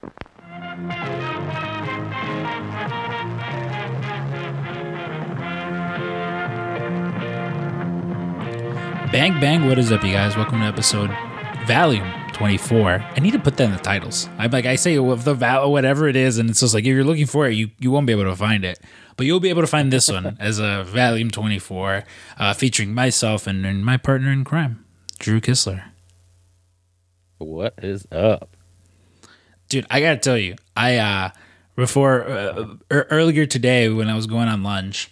Bang 0.00 0.10
bang, 9.40 9.66
what 9.66 9.76
is 9.78 9.90
up, 9.90 10.04
you 10.04 10.12
guys? 10.12 10.36
Welcome 10.36 10.60
to 10.60 10.66
episode 10.66 11.10
volume 11.66 12.08
24. 12.32 13.00
I 13.00 13.18
need 13.18 13.32
to 13.32 13.40
put 13.40 13.56
that 13.56 13.64
in 13.64 13.72
the 13.72 13.78
titles. 13.78 14.28
I 14.38 14.46
like 14.46 14.66
I 14.66 14.76
say 14.76 14.96
with 15.00 15.24
the 15.24 15.34
val 15.34 15.72
whatever 15.72 16.06
it 16.06 16.14
is, 16.14 16.38
and 16.38 16.48
it's 16.48 16.60
just 16.60 16.74
like 16.74 16.84
if 16.84 16.88
you're 16.88 17.02
looking 17.02 17.26
for 17.26 17.48
it, 17.48 17.54
you 17.54 17.72
you 17.80 17.90
won't 17.90 18.06
be 18.06 18.12
able 18.12 18.24
to 18.24 18.36
find 18.36 18.64
it, 18.64 18.78
but 19.16 19.26
you'll 19.26 19.40
be 19.40 19.48
able 19.48 19.62
to 19.62 19.66
find 19.66 19.92
this 19.92 20.08
one 20.08 20.36
as 20.40 20.60
a 20.60 20.84
volume 20.84 21.32
24, 21.32 22.04
uh, 22.38 22.54
featuring 22.54 22.94
myself 22.94 23.48
and, 23.48 23.66
and 23.66 23.84
my 23.84 23.96
partner 23.96 24.30
in 24.30 24.44
crime, 24.44 24.84
Drew 25.18 25.40
Kistler. 25.40 25.82
What 27.38 27.74
is 27.82 28.06
up? 28.12 28.57
Dude, 29.68 29.86
I 29.90 30.00
gotta 30.00 30.16
tell 30.18 30.38
you, 30.38 30.56
I 30.76 30.96
uh 30.96 31.30
before 31.76 32.24
uh, 32.28 32.74
er- 32.92 33.06
earlier 33.10 33.46
today 33.46 33.88
when 33.88 34.08
I 34.08 34.16
was 34.16 34.26
going 34.26 34.48
on 34.48 34.62
lunch, 34.62 35.10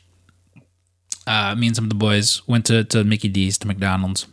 uh, 1.26 1.54
me 1.54 1.68
and 1.68 1.76
some 1.76 1.84
of 1.84 1.90
the 1.90 1.94
boys 1.96 2.46
went 2.48 2.64
to 2.66 2.84
to 2.84 3.04
Mickey 3.04 3.28
D's 3.28 3.58
to 3.58 3.66
McDonald's, 3.66 4.26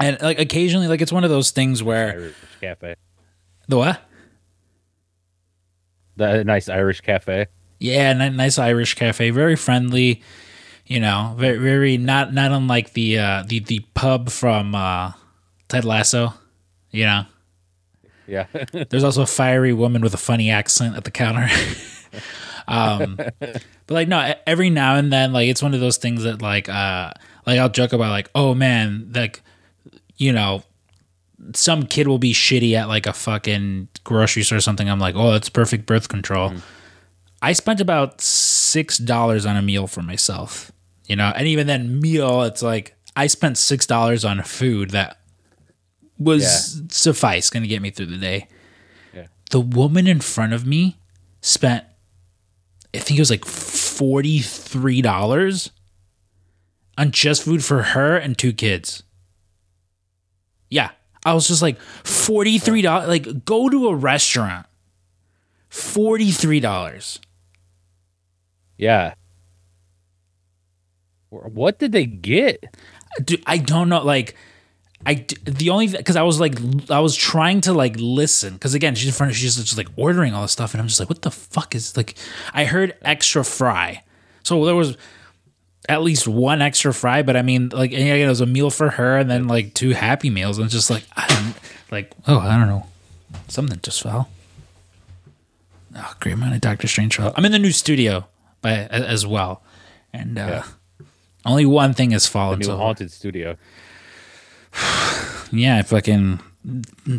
and 0.00 0.20
like 0.22 0.38
occasionally, 0.38 0.86
like 0.86 1.00
it's 1.00 1.12
one 1.12 1.24
of 1.24 1.30
those 1.30 1.50
things 1.50 1.82
where 1.82 2.12
Irish 2.12 2.34
cafe. 2.60 2.94
the 3.68 3.76
what? 3.78 4.00
The 6.16 6.44
nice 6.44 6.68
Irish 6.68 7.00
cafe. 7.00 7.46
Yeah, 7.80 8.12
ni- 8.12 8.30
nice 8.30 8.58
Irish 8.58 8.94
cafe, 8.94 9.30
very 9.30 9.56
friendly. 9.56 10.22
You 10.86 11.00
know, 11.00 11.34
very 11.36 11.58
very 11.58 11.96
not 11.96 12.32
not 12.32 12.52
unlike 12.52 12.92
the 12.92 13.18
uh, 13.18 13.42
the 13.46 13.58
the 13.58 13.80
pub 13.94 14.30
from 14.30 14.74
uh, 14.74 15.12
Ted 15.68 15.84
Lasso. 15.84 16.34
You 16.90 17.06
know, 17.06 17.24
Yeah. 18.26 18.46
There's 18.90 19.04
also 19.04 19.22
a 19.22 19.26
fiery 19.26 19.72
woman 19.72 20.02
with 20.02 20.14
a 20.14 20.18
funny 20.18 20.50
accent 20.50 20.96
at 20.96 21.04
the 21.04 21.10
counter. 21.10 21.48
um, 22.68 23.16
but 23.16 23.62
like 23.88 24.08
no, 24.08 24.34
every 24.46 24.70
now 24.70 24.96
and 24.96 25.12
then, 25.12 25.32
like 25.32 25.48
it's 25.48 25.62
one 25.62 25.74
of 25.74 25.80
those 25.80 25.96
things 25.96 26.22
that 26.24 26.40
like 26.42 26.68
uh 26.68 27.12
like 27.46 27.58
I'll 27.58 27.68
joke 27.68 27.92
about 27.92 28.10
like 28.10 28.30
oh 28.34 28.54
man, 28.54 29.10
like 29.14 29.42
you 30.16 30.32
know 30.32 30.62
some 31.54 31.82
kid 31.82 32.08
will 32.08 32.18
be 32.18 32.32
shitty 32.32 32.74
at 32.74 32.88
like 32.88 33.06
a 33.06 33.12
fucking 33.12 33.88
grocery 34.04 34.42
store 34.42 34.58
or 34.58 34.60
something. 34.60 34.88
I'm 34.88 35.00
like 35.00 35.14
oh 35.14 35.32
that's 35.32 35.48
perfect 35.48 35.86
birth 35.86 36.08
control. 36.08 36.52
I 37.42 37.52
spent 37.52 37.80
about 37.80 38.20
six 38.22 38.96
dollars 38.96 39.44
on 39.44 39.56
a 39.56 39.62
meal 39.62 39.86
for 39.86 40.02
myself, 40.02 40.72
you 41.06 41.16
know, 41.16 41.32
and 41.36 41.46
even 41.46 41.66
then 41.66 42.00
meal 42.00 42.42
it's 42.42 42.62
like 42.62 42.96
I 43.16 43.26
spent 43.26 43.58
six 43.58 43.86
dollars 43.86 44.24
on 44.24 44.42
food 44.42 44.90
that 44.90 45.18
was 46.18 46.76
Yeah. 46.76 46.86
suffice 46.90 47.50
going 47.50 47.62
to 47.62 47.68
get 47.68 47.82
me 47.82 47.90
through 47.90 48.06
the 48.06 48.16
day. 48.18 48.48
Yeah. 49.14 49.26
The 49.50 49.60
woman 49.60 50.06
in 50.06 50.20
front 50.20 50.52
of 50.52 50.66
me 50.66 50.96
spent, 51.40 51.84
I 52.94 52.98
think 52.98 53.18
it 53.18 53.22
was 53.22 53.30
like 53.30 53.44
forty 53.44 54.38
three 54.40 55.02
dollars 55.02 55.70
on 56.96 57.10
just 57.10 57.42
food 57.42 57.64
for 57.64 57.82
her 57.82 58.16
and 58.16 58.38
two 58.38 58.52
kids. 58.52 59.02
Yeah, 60.70 60.90
I 61.26 61.34
was 61.34 61.48
just 61.48 61.62
like 61.62 61.78
forty 61.80 62.58
three 62.58 62.82
dollars. 62.82 63.08
Like, 63.08 63.44
go 63.44 63.68
to 63.68 63.88
a 63.88 63.94
restaurant. 63.94 64.66
Forty 65.68 66.30
three 66.30 66.60
dollars. 66.60 67.18
yeah. 68.78 69.14
What 71.30 71.78
did 71.80 71.90
they 71.92 72.06
get? 72.06 72.62
Dude, 73.24 73.42
I 73.46 73.58
don't 73.58 73.88
know. 73.88 74.04
Like, 74.04 74.36
I 75.06 75.26
the 75.44 75.70
only 75.70 75.88
because 75.88 76.16
I 76.16 76.22
was 76.22 76.40
like 76.40 76.58
I 76.90 77.00
was 77.00 77.14
trying 77.14 77.60
to 77.62 77.72
like 77.72 77.96
listen 77.98 78.54
because 78.54 78.74
again 78.74 78.94
she's 78.94 79.08
in 79.08 79.12
front 79.12 79.30
of 79.30 79.36
she's 79.36 79.56
just 79.56 79.76
like 79.76 79.88
ordering 79.96 80.34
all 80.34 80.42
this 80.42 80.52
stuff 80.52 80.72
and 80.72 80.80
I'm 80.80 80.88
just 80.88 80.98
like 81.00 81.08
what 81.08 81.22
the 81.22 81.30
fuck 81.30 81.74
is 81.74 81.96
like 81.96 82.14
I 82.52 82.64
heard 82.64 82.96
extra 83.02 83.44
fry. 83.44 84.02
So 84.42 84.64
there 84.64 84.74
was 84.74 84.96
at 85.88 86.02
least 86.02 86.26
one 86.26 86.62
extra 86.62 86.94
fry 86.94 87.22
but 87.22 87.36
I 87.36 87.42
mean 87.42 87.68
like 87.70 87.92
and 87.92 88.00
again, 88.00 88.26
it 88.26 88.28
was 88.28 88.40
a 88.40 88.46
meal 88.46 88.70
for 88.70 88.90
her 88.90 89.18
and 89.18 89.30
then 89.30 89.46
like 89.46 89.74
two 89.74 89.90
happy 89.90 90.30
meals 90.30 90.58
and 90.58 90.64
it's 90.64 90.74
just 90.74 90.90
like 90.90 91.04
I 91.16 91.26
don't 91.28 91.54
like 91.90 92.12
oh 92.26 92.38
I 92.38 92.56
don't 92.56 92.68
know. 92.68 92.86
Something 93.48 93.80
just 93.82 94.02
fell. 94.02 94.30
Oh 95.96 96.14
great 96.20 96.34
of 96.34 96.60
Doctor 96.60 96.88
Strange 96.88 97.16
fell. 97.16 97.34
I'm 97.36 97.44
in 97.44 97.52
the 97.52 97.58
new 97.58 97.72
studio 97.72 98.26
by 98.62 98.72
as 98.72 99.26
well. 99.26 99.62
And 100.12 100.38
uh 100.38 100.62
only 101.44 101.66
one 101.66 101.92
thing 101.92 102.12
has 102.12 102.26
fallen 102.26 102.60
New 102.60 102.64
so 102.64 102.76
haunted 102.76 103.12
studio. 103.12 103.56
yeah, 105.52 105.82
fucking 105.82 106.40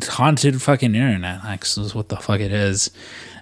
haunted 0.03 0.61
fucking 0.61 0.95
internet. 0.95 1.41
That's 1.43 1.77
is 1.77 1.95
what 1.95 2.09
the 2.09 2.17
fuck 2.17 2.39
it 2.39 2.51
is. 2.51 2.91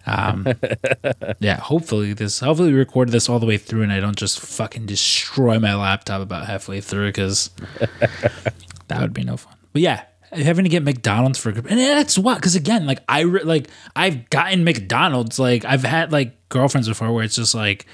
Um, 0.05 0.47
yeah, 1.39 1.59
hopefully 1.59 2.13
this, 2.13 2.39
hopefully 2.39 2.73
we 2.73 2.79
record 2.79 3.09
this 3.09 3.29
all 3.29 3.39
the 3.39 3.45
way 3.45 3.57
through 3.57 3.83
and 3.83 3.93
I 3.93 3.99
don't 3.99 4.17
just 4.17 4.39
fucking 4.39 4.85
destroy 4.85 5.59
my 5.59 5.75
laptop 5.75 6.21
about 6.21 6.45
halfway 6.45 6.81
through 6.81 7.09
because 7.09 7.49
that 8.87 8.99
would 8.99 9.13
be 9.13 9.23
no 9.23 9.37
fun. 9.37 9.55
But 9.71 9.81
yeah, 9.81 10.03
having 10.31 10.65
to 10.65 10.69
get 10.69 10.83
McDonald's 10.83 11.39
for 11.39 11.49
a 11.49 11.53
group. 11.53 11.69
and 11.69 11.79
that's 11.79 12.17
what 12.17 12.35
because 12.35 12.55
again, 12.55 12.85
like 12.85 12.99
I 13.07 13.21
re- 13.21 13.43
like 13.43 13.67
I've 13.95 14.29
gotten 14.29 14.63
McDonald's. 14.63 15.39
Like 15.39 15.65
I've 15.65 15.83
had 15.83 16.11
like 16.11 16.49
girlfriends 16.49 16.87
before 16.87 17.11
where 17.11 17.23
it's 17.23 17.35
just 17.35 17.55
like 17.55 17.85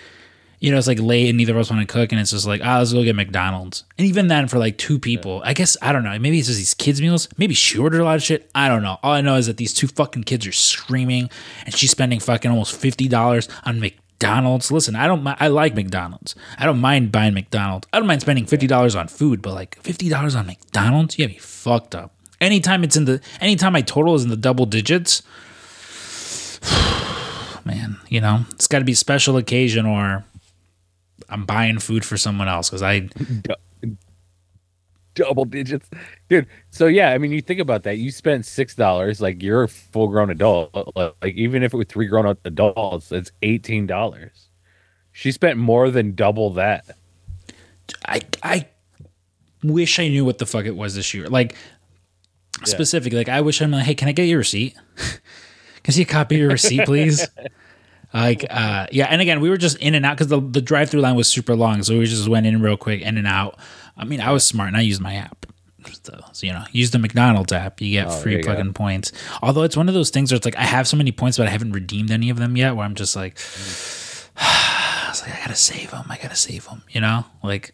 you 0.60 0.72
know, 0.72 0.78
it's 0.78 0.88
like 0.88 1.00
late 1.00 1.30
and 1.30 1.38
neither 1.38 1.54
of 1.54 1.60
us 1.60 1.70
want 1.70 1.88
to 1.88 1.92
cook, 1.92 2.12
and 2.12 2.20
it's 2.20 2.32
just 2.32 2.46
like, 2.46 2.62
ah, 2.64 2.80
let's 2.80 2.92
go 2.92 3.04
get 3.04 3.16
McDonald's. 3.16 3.86
And 3.98 4.06
even 4.08 4.28
then, 4.28 4.48
for 4.48 4.58
like 4.60 4.78
two 4.78 5.00
people, 5.00 5.42
I 5.46 5.54
guess 5.54 5.78
I 5.82 5.94
don't 5.94 6.04
know. 6.04 6.18
Maybe 6.20 6.38
it's 6.40 6.48
just 6.48 6.60
these 6.60 6.74
kids' 6.74 7.02
meals. 7.02 7.30
Maybe 7.38 7.54
she 7.54 7.78
ordered 7.78 8.02
a 8.02 8.04
lot 8.04 8.16
of 8.16 8.24
shit. 8.24 8.50
I 8.54 8.68
don't 8.68 8.84
know. 8.84 8.98
All 9.02 9.14
I 9.14 9.22
know 9.22 9.36
is 9.36 9.48
that 9.48 9.58
these 9.58 9.74
two 9.74 9.88
fucking 9.88 10.24
kids 10.26 10.46
are 10.46 10.52
screaming, 10.52 11.30
and 11.66 11.74
she's 11.74 11.92
spending 11.92 12.20
fucking 12.20 12.52
almost 12.52 12.76
fifty 12.76 13.08
dollars 13.08 13.48
on 13.64 13.80
McDonald's. 13.80 14.70
Listen, 14.72 14.96
I 14.96 15.08
don't. 15.08 15.26
I 15.26 15.48
like 15.48 15.76
McDonald's. 15.76 16.36
I 16.58 16.66
don't 16.66 16.80
mind 16.80 17.12
buying 17.12 17.34
McDonald's. 17.34 17.88
I 17.94 18.00
don't 18.00 18.08
mind 18.08 18.22
spending 18.22 18.46
fifty 18.46 18.68
dollars 18.68 18.96
on 18.96 19.08
food, 19.08 19.42
but 19.42 19.54
like 19.54 19.82
fifty 19.82 20.10
dollars 20.10 20.36
on 20.36 20.46
McDonald's, 20.46 21.18
you 21.18 21.26
got 21.26 21.34
me 21.34 21.40
fucked 21.40 21.96
up. 21.96 22.14
Anytime 22.42 22.84
it's 22.84 22.96
in 22.96 23.06
the, 23.06 23.22
anytime 23.42 23.74
my 23.74 23.82
total 23.82 24.16
is 24.16 24.24
in 24.24 24.30
the 24.30 24.38
double 24.38 24.66
digits, 24.66 25.24
man, 27.66 27.98
you 28.08 28.22
know, 28.22 28.46
it's 28.52 28.68
got 28.68 28.80
to 28.80 28.86
be 28.86 28.94
special 28.94 29.36
occasion 29.36 29.86
or 29.86 30.24
I'm 31.30 31.46
buying 31.46 31.80
food 31.80 32.04
for 32.04 32.18
someone 32.18 32.48
else 32.48 32.70
because 32.70 32.82
I 32.82 33.10
Double 35.16 35.44
digits. 35.46 35.90
Dude. 36.30 36.48
So 36.70 36.88
yeah, 36.88 37.12
I 37.12 37.18
mean 37.18 37.32
you 37.32 37.42
think 37.42 37.60
about 37.60 37.84
that. 37.84 37.98
You 37.98 38.12
spent 38.12 38.46
six 38.46 38.76
dollars, 38.76 39.20
like 39.20 39.42
you're 39.42 39.64
a 39.64 39.68
full 39.68 40.08
grown 40.08 40.30
adult. 40.30 40.72
Like 40.96 41.36
even 41.36 41.64
if 41.64 41.74
it 41.74 41.78
was 41.78 41.88
three 41.88 42.08
grown 42.08 42.26
up 42.26 42.40
adults, 42.46 43.12
it's 43.12 43.32
eighteen 43.42 43.86
dollars. 43.86 44.50
She 45.12 45.32
spent 45.32 45.58
more 45.58 45.90
than 45.90 46.16
double 46.16 46.52
that. 46.52 46.86
I 48.06 48.22
I 48.44 48.68
wish 49.64 50.00
I 50.00 50.08
knew 50.08 50.24
what 50.24 50.38
the 50.38 50.46
fuck 50.46 50.66
it 50.66 50.76
was 50.76 50.96
this 50.96 51.14
year. 51.14 51.28
Like 51.28 51.56
specifically, 52.64 53.18
like 53.18 53.30
I 53.30 53.42
wish 53.42 53.62
I'm 53.62 53.72
like, 53.72 53.86
hey, 53.86 53.96
can 53.96 54.08
I 54.08 54.12
get 54.14 54.24
your 54.24 54.38
receipt? 54.38 54.76
can 54.96 55.20
I 55.88 55.92
see 55.92 56.04
a 56.04 56.06
copy 56.06 56.36
of 56.36 56.42
your 56.42 56.50
receipt, 56.52 56.86
please? 56.86 57.28
like, 58.14 58.46
uh, 58.50 58.88
yeah. 58.92 59.06
And 59.10 59.22
again, 59.22 59.40
we 59.42 59.50
were 59.50 59.58
just 59.58 59.78
in 59.78 59.96
and 59.96 60.06
out 60.06 60.18
because 60.18 60.28
the 60.28 60.40
the 60.42 60.62
drive 60.62 60.90
through 60.90 61.02
line 61.02 61.16
was 61.16 61.28
super 61.28 61.56
long, 61.56 61.84
so 61.84 61.98
we 61.98 62.06
just 62.06 62.28
went 62.28 62.46
in 62.46 62.62
real 62.62 62.78
quick, 62.78 63.02
in 63.02 63.18
and 63.18 63.28
out. 63.28 63.60
I 63.98 64.06
mean, 64.06 64.22
I 64.22 64.32
was 64.32 64.46
smart 64.46 64.68
and 64.70 64.78
I 64.78 64.82
used 64.82 65.02
my 65.02 65.16
app. 65.16 65.46
So, 66.04 66.20
so, 66.34 66.46
you 66.46 66.54
know, 66.54 66.64
use 66.72 66.92
the 66.92 67.00
McDonald's 67.00 67.52
app. 67.54 67.82
You 67.82 67.92
get 67.92 68.08
Oh, 68.08 68.12
free 68.12 68.42
fucking 68.44 68.74
points. 68.74 69.12
Although 69.42 69.64
it's 69.64 69.78
one 69.78 69.88
of 69.88 69.94
those 69.94 70.10
things 70.10 70.32
where 70.32 70.36
it's 70.38 70.46
like 70.46 70.58
I 70.58 70.64
have 70.64 70.88
so 70.88 70.98
many 70.98 71.12
points, 71.12 71.38
but 71.38 71.48
I 71.48 71.50
haven't 71.50 71.72
redeemed 71.72 72.12
any 72.12 72.30
of 72.30 72.38
them 72.38 72.56
yet. 72.58 72.76
Where 72.76 72.86
I'm 72.86 72.96
just 72.96 73.16
like, 73.16 73.38
I 74.38 75.08
was 75.10 75.22
like, 75.22 75.36
I 75.36 75.40
gotta 75.40 75.56
save 75.56 75.92
them. 75.92 76.06
I 76.10 76.18
gotta 76.18 76.36
save 76.36 76.66
them. 76.68 76.84
You 76.90 77.02
know, 77.02 77.26
like 77.44 77.74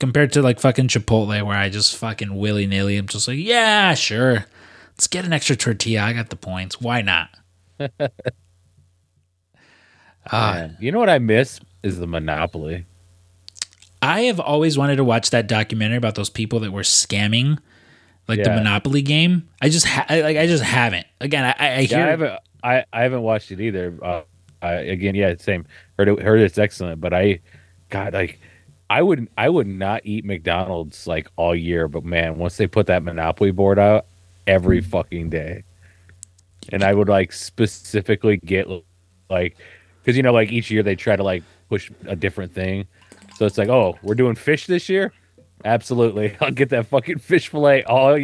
compared 0.00 0.32
to 0.34 0.42
like 0.42 0.60
fucking 0.60 0.88
Chipotle, 0.88 1.44
where 1.44 1.56
I 1.56 1.68
just 1.68 1.96
fucking 1.96 2.34
willy 2.36 2.66
nilly. 2.66 2.96
I'm 2.96 3.06
just 3.06 3.28
like, 3.28 3.38
yeah, 3.38 3.94
sure. 3.94 4.46
Let's 4.90 5.06
get 5.08 5.24
an 5.24 5.32
extra 5.32 5.56
tortilla. 5.56 6.02
I 6.02 6.12
got 6.12 6.30
the 6.30 6.36
points. 6.36 6.80
Why 6.80 7.02
not? 7.02 7.30
Ah, 10.32 10.68
you 10.80 10.90
know 10.92 10.98
what 10.98 11.10
I 11.10 11.18
miss 11.18 11.60
is 11.82 11.98
the 11.98 12.06
Monopoly. 12.06 12.84
I 14.02 14.22
have 14.22 14.38
always 14.40 14.76
wanted 14.76 14.96
to 14.96 15.04
watch 15.04 15.30
that 15.30 15.46
documentary 15.46 15.96
about 15.96 16.14
those 16.14 16.30
people 16.30 16.60
that 16.60 16.70
were 16.72 16.82
scamming, 16.82 17.58
like 18.28 18.42
the 18.42 18.50
Monopoly 18.50 19.02
game. 19.02 19.48
I 19.62 19.68
just 19.68 19.86
ha- 19.86 20.06
I, 20.08 20.20
like 20.20 20.36
I 20.36 20.46
just 20.46 20.62
haven't. 20.62 21.06
Again, 21.20 21.44
I, 21.44 21.54
I 21.58 21.72
I 21.74 21.78
Yeah, 21.80 21.96
I 22.06 22.10
haven't. 22.10 22.40
I, 22.62 22.84
I 22.92 23.02
haven't 23.02 23.22
watched 23.22 23.50
it 23.52 23.60
either. 23.60 23.96
Uh, 24.02 24.22
I, 24.62 24.72
again, 24.72 25.14
yeah, 25.14 25.34
same. 25.38 25.64
Heard 25.98 26.08
it, 26.08 26.20
heard 26.20 26.40
it's 26.40 26.58
excellent, 26.58 27.00
but 27.00 27.12
I, 27.14 27.40
God, 27.90 28.12
like, 28.14 28.40
I 28.90 29.02
would 29.02 29.28
I 29.38 29.48
would 29.48 29.66
not 29.68 30.02
eat 30.04 30.24
McDonald's 30.24 31.06
like 31.06 31.28
all 31.36 31.54
year, 31.54 31.88
but 31.88 32.04
man, 32.04 32.36
once 32.38 32.56
they 32.56 32.66
put 32.66 32.86
that 32.86 33.02
Monopoly 33.02 33.50
board 33.52 33.78
out, 33.78 34.06
every 34.46 34.80
Hmm. 34.80 34.88
fucking 34.90 35.30
day, 35.30 35.64
and 36.70 36.82
I 36.84 36.92
would 36.94 37.08
like 37.08 37.32
specifically 37.32 38.36
get 38.38 38.66
like, 39.30 39.56
because 40.06 40.16
you 40.16 40.22
know, 40.22 40.32
like 40.32 40.52
each 40.52 40.70
year 40.70 40.84
they 40.84 40.94
try 40.94 41.16
to 41.16 41.24
like 41.24 41.42
push 41.68 41.90
a 42.06 42.14
different 42.14 42.54
thing, 42.54 42.86
so 43.36 43.44
it's 43.44 43.58
like, 43.58 43.68
oh, 43.68 43.98
we're 44.02 44.14
doing 44.14 44.36
fish 44.36 44.66
this 44.68 44.88
year. 44.88 45.12
Absolutely, 45.64 46.36
I'll 46.40 46.52
get 46.52 46.68
that 46.70 46.86
fucking 46.86 47.18
fish 47.18 47.48
fillet 47.48 47.82
all 47.84 48.16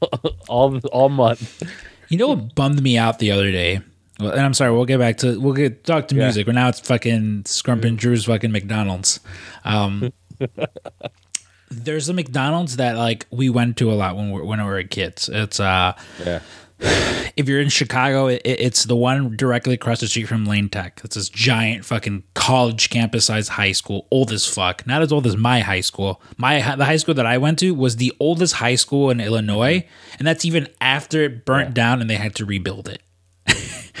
all 0.48 0.78
all 0.90 1.08
month. 1.10 1.62
You 2.08 2.16
know 2.16 2.28
what 2.28 2.54
bummed 2.54 2.82
me 2.82 2.96
out 2.96 3.18
the 3.18 3.30
other 3.30 3.50
day? 3.52 3.80
Well, 4.18 4.30
and 4.30 4.40
I'm 4.40 4.54
sorry, 4.54 4.72
we'll 4.72 4.86
get 4.86 4.98
back 4.98 5.18
to 5.18 5.38
we'll 5.38 5.52
get 5.52 5.84
talk 5.84 6.08
to 6.08 6.14
Yeah. 6.14 6.24
music. 6.24 6.46
But 6.46 6.54
now 6.54 6.68
it's 6.70 6.80
fucking 6.80 7.42
Scrump 7.44 7.84
and 7.84 7.98
Drew's 7.98 8.24
fucking 8.24 8.50
McDonald's. 8.50 9.20
Um, 9.64 10.12
there's 11.70 12.08
a 12.08 12.14
McDonald's 12.14 12.76
that 12.76 12.96
like 12.96 13.26
we 13.30 13.50
went 13.50 13.76
to 13.76 13.92
a 13.92 13.94
lot 13.94 14.16
when 14.16 14.30
we 14.30 14.40
when 14.42 14.58
we 14.58 14.64
were 14.64 14.82
kids. 14.84 15.28
It's 15.28 15.60
uh 15.60 15.92
Yeah. 16.24 16.40
If 16.80 17.48
you're 17.48 17.60
in 17.60 17.68
Chicago, 17.68 18.26
it, 18.26 18.42
it's 18.44 18.84
the 18.84 18.96
one 18.96 19.36
directly 19.36 19.74
across 19.74 20.00
the 20.00 20.08
street 20.08 20.26
from 20.26 20.44
Lane 20.44 20.68
Tech. 20.68 21.00
It's 21.04 21.16
this 21.16 21.28
giant 21.28 21.84
fucking 21.84 22.24
college 22.34 22.90
campus 22.90 23.26
sized 23.26 23.50
high 23.50 23.72
school, 23.72 24.06
old 24.10 24.32
as 24.32 24.46
fuck. 24.46 24.86
Not 24.86 25.02
as 25.02 25.12
old 25.12 25.26
as 25.26 25.36
my 25.36 25.60
high 25.60 25.80
school. 25.80 26.20
My 26.36 26.76
the 26.76 26.84
high 26.84 26.96
school 26.96 27.14
that 27.14 27.26
I 27.26 27.38
went 27.38 27.58
to 27.60 27.74
was 27.74 27.96
the 27.96 28.12
oldest 28.20 28.54
high 28.54 28.74
school 28.74 29.10
in 29.10 29.20
Illinois, 29.20 29.86
and 30.18 30.26
that's 30.26 30.44
even 30.44 30.68
after 30.80 31.22
it 31.22 31.44
burnt 31.44 31.74
down 31.74 32.00
and 32.00 32.08
they 32.08 32.16
had 32.16 32.34
to 32.36 32.44
rebuild 32.44 32.88
it. 32.88 33.02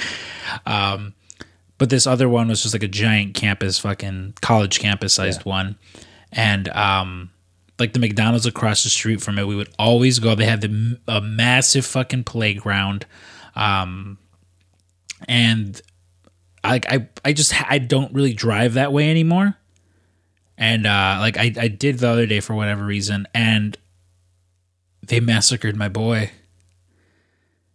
um, 0.66 1.14
but 1.78 1.90
this 1.90 2.06
other 2.06 2.28
one 2.28 2.48
was 2.48 2.62
just 2.62 2.74
like 2.74 2.82
a 2.82 2.88
giant 2.88 3.34
campus, 3.34 3.78
fucking 3.78 4.34
college 4.40 4.80
campus 4.80 5.14
sized 5.14 5.44
one, 5.44 5.76
and 6.32 6.68
um, 6.70 7.30
like 7.78 7.92
the 7.92 7.98
McDonald's 7.98 8.46
across 8.46 8.82
the 8.82 8.90
street 8.90 9.20
from 9.20 9.38
it, 9.38 9.46
we 9.46 9.54
would 9.54 9.70
always 9.78 10.18
go. 10.18 10.34
They 10.34 10.46
had 10.46 10.60
the 10.60 10.98
a 11.06 11.20
massive 11.20 11.86
fucking 11.86 12.24
playground, 12.24 13.06
um, 13.54 14.18
and 15.28 15.80
I 16.64 16.80
I 16.88 17.08
I 17.24 17.32
just 17.32 17.54
I 17.70 17.78
don't 17.78 18.12
really 18.12 18.34
drive 18.34 18.74
that 18.74 18.92
way 18.92 19.10
anymore. 19.10 19.56
And 20.56 20.86
uh, 20.86 21.18
like 21.20 21.38
I 21.38 21.52
I 21.58 21.68
did 21.68 21.98
the 21.98 22.08
other 22.08 22.26
day 22.26 22.40
for 22.40 22.54
whatever 22.54 22.84
reason, 22.84 23.28
and 23.32 23.76
they 25.06 25.20
massacred 25.20 25.76
my 25.76 25.88
boy. 25.88 26.30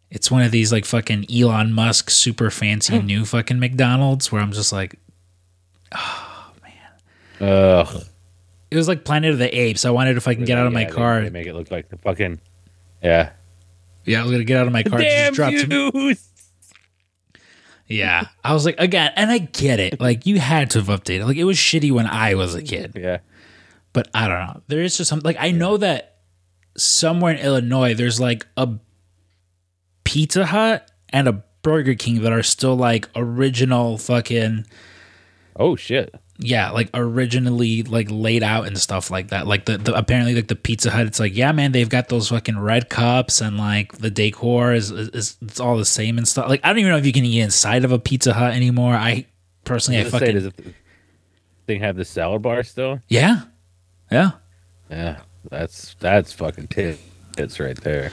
It's 0.10 0.30
one 0.30 0.44
of 0.44 0.52
these 0.52 0.72
like 0.72 0.86
fucking 0.86 1.26
Elon 1.34 1.74
Musk 1.74 2.10
super 2.10 2.52
fancy 2.52 3.00
new 3.02 3.26
fucking 3.26 3.60
McDonald's 3.60 4.32
where 4.32 4.42
I'm 4.42 4.52
just 4.52 4.72
like, 4.72 5.00
oh 5.96 6.52
man. 7.40 7.50
Ugh. 7.50 8.04
It 8.74 8.78
was 8.78 8.88
like 8.88 9.06
Planet 9.06 9.32
of 9.32 9.38
the 9.38 9.56
Apes. 9.58 9.86
I 9.86 9.92
wanted 9.92 10.18
if 10.18 10.28
I 10.28 10.34
can 10.36 10.46
get 10.46 10.58
out 10.58 10.66
of 10.66 10.74
my 10.74 10.82
Yeah, 10.82 10.90
car. 10.90 11.22
They, 11.22 11.30
make 11.30 11.48
it 11.48 11.54
look 11.54 11.70
like 11.70 11.90
the 11.90 11.98
fucking. 11.98 12.40
Yeah. 13.04 13.32
yeah, 14.06 14.20
I 14.20 14.24
was 14.24 14.32
gonna 14.32 14.44
get 14.44 14.58
out 14.58 14.68
of 14.68 14.74
my 14.74 14.84
car. 14.84 15.00
Damn 15.00 15.34
just 15.34 15.36
drop 15.36 15.52
you! 15.54 16.16
Yeah. 17.88 18.28
I 18.44 18.54
was 18.54 18.66
like, 18.66 18.76
again, 18.80 19.12
and 19.16 19.30
I 19.30 19.38
get 19.40 19.80
it. 19.80 20.00
Like, 20.00 20.26
you 20.26 20.40
had 20.40 20.72
to 20.72 20.82
have 20.82 20.88
updated. 20.88 21.26
Like, 21.26 21.38
it 21.38 21.44
was 21.44 21.58
shitty 21.58 21.92
when 21.92 22.08
I 22.08 22.34
was 22.34 22.56
a 22.56 22.64
kid. 22.64 22.94
Yeah. 22.96 23.20
But 23.92 24.10
I 24.14 24.28
don't 24.28 24.40
know. 24.40 24.62
There 24.68 24.82
is 24.82 24.98
just 24.98 25.10
something. 25.10 25.26
Like, 25.26 25.38
I 25.40 25.52
know 25.52 25.78
that 25.78 26.18
somewhere 26.76 27.34
in 27.34 27.40
Illinois, 27.40 27.94
there's 27.94 28.20
like 28.20 28.48
a 28.58 28.70
Pizza 30.04 30.46
Hut 30.48 30.90
and 31.10 31.28
a 31.28 31.44
Burger 31.62 31.94
King 31.96 32.22
that 32.24 32.32
are 32.32 32.44
still 32.44 32.76
like 32.76 33.08
original 33.16 33.98
fucking. 33.98 34.66
Oh 35.56 35.76
shit. 35.76 36.14
Yeah, 36.40 36.72
like 36.72 36.90
originally 36.94 37.84
like 37.84 38.08
laid 38.10 38.42
out 38.42 38.66
and 38.66 38.78
stuff 38.78 39.12
like 39.12 39.30
that. 39.30 39.46
Like 39.46 39.66
the, 39.66 39.78
the 39.78 39.94
apparently 39.94 40.34
like 40.34 40.48
the 40.48 40.56
Pizza 40.56 40.90
Hut, 40.90 41.06
it's 41.06 41.20
like 41.20 41.36
yeah, 41.36 41.52
man, 41.52 41.72
they've 41.72 41.90
got 41.90 42.10
those 42.10 42.30
fucking 42.30 42.58
red 42.60 42.90
cups 42.90 43.40
and 43.40 43.58
like 43.58 43.98
the 44.00 44.10
decor 44.10 44.74
is, 44.74 44.90
is, 44.90 45.10
is 45.10 45.38
it's 45.42 45.60
all 45.60 45.78
the 45.78 45.86
same 45.86 46.18
and 46.18 46.28
stuff. 46.28 46.50
Like 46.50 46.62
I 46.64 46.70
don't 46.70 46.80
even 46.80 46.92
know 46.92 46.98
if 46.98 47.06
you 47.06 47.14
can 47.14 47.26
eat 47.26 47.42
inside 47.42 47.86
of 47.86 47.92
a 47.92 48.00
Pizza 48.00 48.34
Hut 48.34 48.54
anymore. 48.54 48.96
I 48.96 49.28
personally, 49.64 50.00
I 50.00 50.04
say, 50.06 50.10
fucking 50.10 50.34
does 50.34 50.46
it 50.46 50.56
thing 51.68 51.82
have 51.82 51.96
the 51.96 52.06
salad 52.06 52.42
bar 52.42 52.64
still? 52.64 53.00
yeah, 53.08 53.44
yeah. 54.12 54.32
Yeah. 54.90 55.20
That's 55.50 55.96
that's 56.00 56.34
fucking 56.34 56.68
tit. 56.68 57.00
It's 57.38 57.60
right 57.60 57.80
there. 57.82 58.12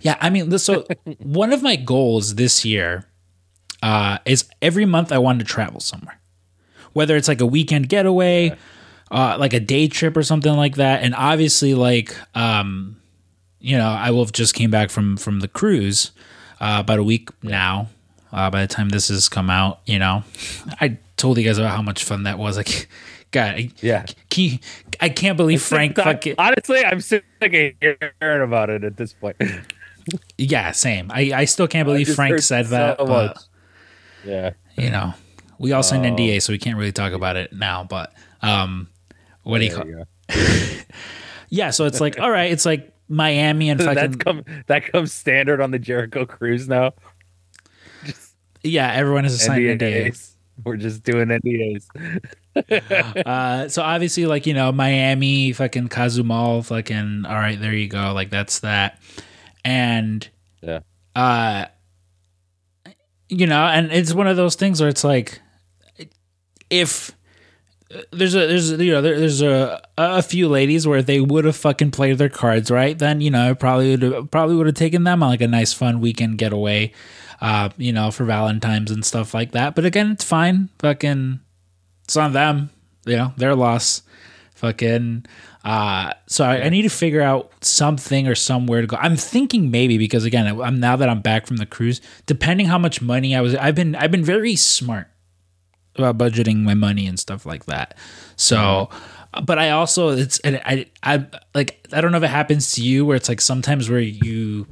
Yeah, 0.00 0.16
I 0.20 0.30
mean, 0.30 0.56
so 0.58 0.86
one 1.18 1.52
of 1.52 1.62
my 1.62 1.76
goals 1.76 2.36
this 2.36 2.64
year 2.64 3.06
uh, 3.82 4.18
is 4.24 4.48
every 4.60 4.86
month 4.86 5.12
I 5.12 5.18
want 5.18 5.38
to 5.40 5.44
travel 5.44 5.80
somewhere, 5.80 6.18
whether 6.92 7.16
it's 7.16 7.28
like 7.28 7.40
a 7.40 7.46
weekend 7.46 7.88
getaway, 7.88 8.56
uh, 9.10 9.36
like 9.38 9.52
a 9.52 9.60
day 9.60 9.88
trip 9.88 10.16
or 10.16 10.22
something 10.22 10.54
like 10.54 10.76
that. 10.76 11.02
And 11.02 11.14
obviously, 11.14 11.74
like, 11.74 12.14
um, 12.36 12.96
you 13.60 13.76
know, 13.76 13.88
I 13.88 14.10
will 14.10 14.24
have 14.24 14.32
just 14.32 14.54
came 14.54 14.70
back 14.70 14.90
from 14.90 15.16
from 15.16 15.40
the 15.40 15.48
cruise 15.48 16.12
uh, 16.60 16.78
about 16.80 16.98
a 16.98 17.02
week 17.04 17.28
now. 17.42 17.88
Uh, 18.32 18.48
by 18.50 18.62
the 18.62 18.66
time 18.66 18.88
this 18.88 19.08
has 19.08 19.28
come 19.28 19.50
out, 19.50 19.80
you 19.84 19.98
know, 19.98 20.24
I 20.80 20.96
told 21.18 21.36
you 21.36 21.44
guys 21.44 21.58
about 21.58 21.76
how 21.76 21.82
much 21.82 22.02
fun 22.02 22.22
that 22.22 22.38
was. 22.38 22.56
Like, 22.56 22.88
God, 23.30 23.54
I, 23.56 23.70
Yeah. 23.80 24.06
can 24.30 24.58
I 25.00 25.08
can't 25.10 25.36
believe 25.36 25.60
Frank 25.62 25.96
fucking 25.96 26.36
Honestly, 26.38 26.82
I'm 26.84 27.00
sick 27.00 27.24
of 27.42 27.50
hearing 27.52 28.42
about 28.42 28.70
it 28.70 28.84
at 28.84 28.96
this 28.96 29.12
point. 29.12 29.36
yeah, 30.38 30.72
same. 30.72 31.10
I 31.12 31.32
I 31.34 31.44
still 31.44 31.68
can't 31.68 31.86
believe 31.86 32.14
Frank 32.14 32.38
said 32.40 32.66
so 32.66 32.70
that. 32.70 32.98
but- 32.98 33.44
Yeah. 34.24 34.50
you 34.76 34.90
know, 34.90 35.12
we 35.62 35.72
all 35.72 35.82
signed 35.82 36.04
Oh. 36.04 36.10
NDA, 36.10 36.42
so 36.42 36.52
we 36.52 36.58
can't 36.58 36.76
really 36.76 36.92
talk 36.92 37.12
about 37.14 37.36
it 37.36 37.52
now. 37.52 37.84
But 37.84 38.12
um, 38.42 38.88
what 39.44 39.58
do 39.60 39.64
you 39.64 39.74
call? 39.74 39.84
go. 39.84 40.04
Yeah, 41.48 41.68
so 41.70 41.84
it's 41.84 42.00
like 42.00 42.18
all 42.18 42.30
right, 42.30 42.50
it's 42.50 42.64
like 42.64 42.92
Miami 43.08 43.68
and 43.70 43.78
That's 43.80 43.94
fucking 44.00 44.14
come 44.14 44.44
that 44.68 44.90
comes 44.90 45.12
standard 45.12 45.60
on 45.60 45.70
the 45.70 45.78
Jericho 45.78 46.24
cruise 46.26 46.66
now. 46.68 46.92
yeah. 48.62 48.90
Everyone 48.92 49.24
has 49.24 49.34
a 49.34 49.38
signed 49.38 49.62
NDA. 49.80 50.06
NDAs. 50.06 50.30
We're 50.64 50.76
just 50.76 51.02
doing 51.02 51.28
NDAs. 51.28 51.86
Uh, 53.26 53.66
so 53.68 53.80
obviously, 53.82 54.26
like 54.26 54.46
you 54.46 54.52
know, 54.52 54.70
Miami, 54.72 55.52
fucking 55.52 55.88
Cozumel, 55.88 56.62
fucking 56.62 57.24
all 57.26 57.34
right, 57.34 57.58
there 57.58 57.72
you 57.72 57.88
go. 57.88 58.12
Like 58.12 58.28
that's 58.28 58.58
that, 58.60 58.98
and 59.64 60.28
Yeah. 60.62 60.80
uh, 61.16 61.64
you 63.30 63.46
know, 63.46 63.64
and 63.64 63.90
it's 63.90 64.12
one 64.12 64.26
of 64.26 64.36
those 64.36 64.54
things 64.54 64.80
where 64.80 64.90
it's 64.90 65.02
like, 65.04 65.40
if 66.72 67.12
there's 68.10 68.34
a 68.34 68.46
there's 68.46 68.70
you 68.72 68.90
know 68.90 69.02
there, 69.02 69.18
there's 69.18 69.42
a 69.42 69.80
a 69.98 70.22
few 70.22 70.48
ladies 70.48 70.88
where 70.88 71.02
they 71.02 71.20
would 71.20 71.44
have 71.44 71.54
fucking 71.54 71.90
played 71.90 72.18
their 72.18 72.30
cards 72.30 72.70
right, 72.70 72.98
then 72.98 73.20
you 73.20 73.30
know 73.30 73.54
probably 73.54 73.96
would 73.96 74.30
probably 74.30 74.56
would 74.56 74.66
have 74.66 74.74
taken 74.74 75.04
them 75.04 75.22
on 75.22 75.28
like 75.28 75.42
a 75.42 75.46
nice 75.46 75.72
fun 75.72 76.00
weekend 76.00 76.38
getaway, 76.38 76.92
uh, 77.40 77.68
you 77.76 77.92
know, 77.92 78.10
for 78.10 78.24
Valentine's 78.24 78.90
and 78.90 79.04
stuff 79.04 79.34
like 79.34 79.52
that. 79.52 79.74
But 79.74 79.84
again, 79.84 80.10
it's 80.12 80.24
fine, 80.24 80.70
fucking 80.78 81.40
it's 82.04 82.16
on 82.16 82.32
them. 82.32 82.70
You 83.04 83.16
know, 83.16 83.34
their 83.36 83.54
loss. 83.54 84.02
Fucking. 84.54 85.26
Uh, 85.64 86.12
so 86.28 86.44
I, 86.44 86.62
I 86.62 86.68
need 86.68 86.82
to 86.82 86.88
figure 86.88 87.20
out 87.20 87.52
something 87.64 88.28
or 88.28 88.36
somewhere 88.36 88.80
to 88.80 88.86
go. 88.86 88.96
I'm 88.96 89.16
thinking 89.16 89.72
maybe 89.72 89.98
because 89.98 90.24
again, 90.24 90.60
I'm 90.60 90.78
now 90.78 90.94
that 90.96 91.08
I'm 91.08 91.20
back 91.20 91.46
from 91.46 91.56
the 91.56 91.66
cruise. 91.66 92.00
Depending 92.26 92.66
how 92.66 92.78
much 92.78 93.02
money 93.02 93.34
I 93.34 93.40
was, 93.40 93.56
I've 93.56 93.74
been 93.74 93.96
I've 93.96 94.12
been 94.12 94.24
very 94.24 94.54
smart 94.54 95.08
about 95.96 96.18
budgeting 96.18 96.58
my 96.62 96.74
money 96.74 97.06
and 97.06 97.18
stuff 97.18 97.44
like 97.46 97.66
that. 97.66 97.96
So, 98.36 98.88
but 99.44 99.58
I 99.58 99.70
also 99.70 100.10
it's 100.10 100.38
and 100.40 100.60
I 100.64 100.86
I 101.02 101.26
like 101.54 101.86
I 101.92 102.00
don't 102.00 102.12
know 102.12 102.18
if 102.18 102.24
it 102.24 102.28
happens 102.30 102.72
to 102.72 102.82
you 102.82 103.04
where 103.06 103.16
it's 103.16 103.28
like 103.28 103.40
sometimes 103.40 103.88
where 103.90 104.00
you 104.00 104.66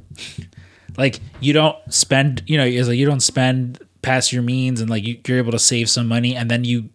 like 0.97 1.19
you 1.39 1.53
don't 1.53 1.77
spend 1.93 2.43
you 2.47 2.57
know 2.57 2.65
it's 2.65 2.87
like 2.87 2.97
you 2.97 3.05
don't 3.05 3.21
spend 3.21 3.79
past 4.01 4.33
your 4.33 4.43
means 4.43 4.81
and 4.81 4.89
like 4.89 5.03
you, 5.03 5.19
you're 5.27 5.37
able 5.37 5.51
to 5.51 5.59
save 5.59 5.89
some 5.89 6.07
money 6.07 6.35
and 6.35 6.49
then 6.51 6.63
you 6.63 6.89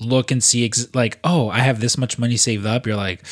look 0.00 0.30
and 0.30 0.42
see 0.44 0.64
ex- 0.64 0.92
like 0.94 1.18
oh 1.24 1.48
i 1.48 1.60
have 1.60 1.80
this 1.80 1.96
much 1.96 2.18
money 2.18 2.36
saved 2.36 2.66
up 2.66 2.86
you're 2.86 2.96
like 2.96 3.24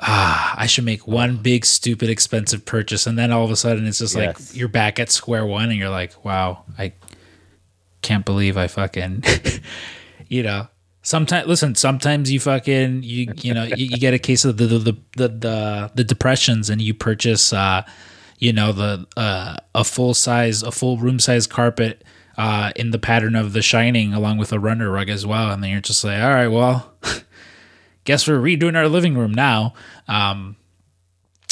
ah 0.00 0.54
i 0.58 0.66
should 0.66 0.84
make 0.84 1.06
one 1.06 1.36
big 1.36 1.64
stupid 1.64 2.10
expensive 2.10 2.64
purchase 2.66 3.06
and 3.06 3.16
then 3.18 3.30
all 3.30 3.44
of 3.44 3.50
a 3.50 3.56
sudden 3.56 3.86
it's 3.86 3.98
just 3.98 4.16
Yes. 4.16 4.50
like 4.50 4.56
you're 4.58 4.68
back 4.68 4.98
at 4.98 5.10
square 5.10 5.46
one 5.46 5.70
and 5.70 5.78
you're 5.78 5.88
like 5.90 6.24
wow 6.24 6.64
i 6.78 6.92
can't 8.02 8.24
believe 8.24 8.56
i 8.56 8.66
fucking 8.66 9.22
you 10.28 10.42
know 10.42 10.66
sometimes 11.02 11.46
listen 11.46 11.74
sometimes 11.74 12.30
you 12.30 12.38
fucking 12.40 13.02
you 13.02 13.32
you 13.38 13.52
know 13.52 13.64
you, 13.64 13.86
you 13.86 13.98
get 13.98 14.14
a 14.14 14.18
case 14.18 14.44
of 14.44 14.56
the 14.56 14.66
the 14.66 14.78
the 14.78 15.28
the, 15.28 15.90
the, 15.94 16.04
depressions 16.04 16.70
and 16.70 16.80
you 16.80 16.94
purchase 16.94 17.52
uh 17.52 17.82
you 18.38 18.52
know 18.52 18.72
the 18.72 19.06
uh 19.16 19.56
a 19.74 19.84
full 19.84 20.14
size 20.14 20.62
a 20.62 20.70
full 20.70 20.96
room 20.96 21.18
size 21.18 21.46
carpet 21.46 22.04
uh 22.38 22.70
in 22.76 22.92
the 22.92 22.98
pattern 22.98 23.34
of 23.34 23.52
the 23.52 23.62
shining 23.62 24.14
along 24.14 24.38
with 24.38 24.52
a 24.52 24.60
runner 24.60 24.90
rug 24.90 25.08
as 25.08 25.26
well. 25.26 25.50
And 25.50 25.62
then 25.62 25.70
you're 25.70 25.80
just 25.80 26.04
like 26.04 26.22
all 26.22 26.30
right 26.30 26.48
well 26.48 26.92
guess 28.04 28.26
we're 28.26 28.38
redoing 28.40 28.76
our 28.76 28.88
living 28.88 29.16
room 29.16 29.32
now. 29.32 29.74
Um 30.08 30.56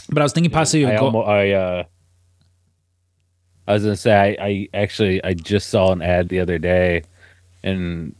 but 0.08 0.20
i 0.20 0.24
was 0.24 0.32
thinking 0.32 0.50
possibly 0.50 0.86
I, 0.86 0.98
go- 0.98 1.22
I 1.22 1.50
uh 1.50 1.84
I 3.70 3.74
was 3.74 3.82
gonna 3.84 3.96
say 3.96 4.36
I, 4.38 4.44
I 4.46 4.68
actually 4.74 5.22
I 5.22 5.34
just 5.34 5.68
saw 5.68 5.92
an 5.92 6.02
ad 6.02 6.28
the 6.28 6.40
other 6.40 6.58
day 6.58 7.04
and 7.62 8.14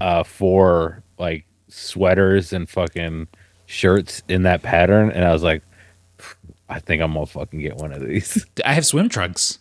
uh 0.00 0.22
for 0.24 1.02
like 1.18 1.44
sweaters 1.68 2.52
and 2.52 2.68
fucking 2.68 3.26
shirts 3.66 4.22
in 4.28 4.42
that 4.42 4.62
pattern 4.62 5.10
and 5.10 5.24
I 5.24 5.32
was 5.32 5.42
like 5.42 5.62
I 6.68 6.80
think 6.80 7.02
I'm 7.02 7.14
gonna 7.14 7.26
fucking 7.26 7.60
get 7.60 7.76
one 7.76 7.92
of 7.92 8.06
these. 8.06 8.44
i 8.64 8.74
have 8.74 8.84
swim 8.84 9.08
trunks 9.08 9.58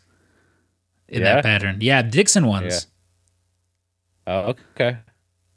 in 1.07 1.21
Yeah? 1.21 1.35
that 1.35 1.43
pattern 1.43 1.77
yeah 1.81 2.03
dixxon 2.03 2.45
ones 2.45 2.87
Oh, 4.27 4.53
okay. 4.75 4.97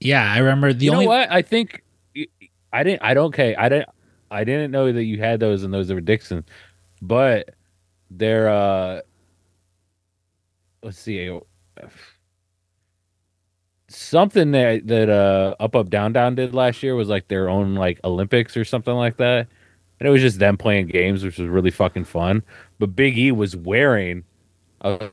yeah, 0.00 0.32
i 0.32 0.38
remember 0.38 0.72
the 0.72 0.86
you 0.86 0.92
only 0.92 1.04
know 1.04 1.10
what? 1.10 1.30
I 1.30 1.42
think 1.42 1.82
I 2.72 2.82
didn't. 2.84 3.02
I 3.02 3.12
don't. 3.12 3.26
Okay, 3.26 3.54
I 3.54 3.68
didn't. 3.68 3.88
I 4.30 4.44
didn't 4.44 4.70
know 4.70 4.90
that 4.90 5.04
you 5.04 5.18
had 5.18 5.40
those 5.40 5.62
and 5.62 5.74
those 5.74 5.92
were 5.92 6.00
Dixxon, 6.00 6.42
but 7.02 7.50
they're 8.10 8.48
uh 8.48 9.00
let's 10.82 10.98
see 10.98 11.40
something 13.88 14.52
that 14.52 14.86
that 14.86 15.08
uh 15.08 15.54
up 15.60 15.76
up 15.76 15.90
down 15.90 16.12
down 16.12 16.34
did 16.34 16.54
last 16.54 16.82
year 16.82 16.94
was 16.94 17.08
like 17.08 17.28
their 17.28 17.48
own 17.48 17.74
like 17.74 18.00
olympics 18.04 18.56
or 18.56 18.64
something 18.64 18.94
like 18.94 19.16
that. 19.18 19.46
And 20.00 20.08
it 20.08 20.10
was 20.10 20.22
just 20.22 20.38
them 20.38 20.56
playing 20.56 20.88
games 20.88 21.22
which 21.24 21.38
was 21.38 21.48
really 21.48 21.70
fucking 21.70 22.04
fun. 22.04 22.42
But 22.78 22.96
big 22.96 23.18
e 23.18 23.32
was 23.32 23.56
wearing 23.56 24.24
uh, 24.80 25.08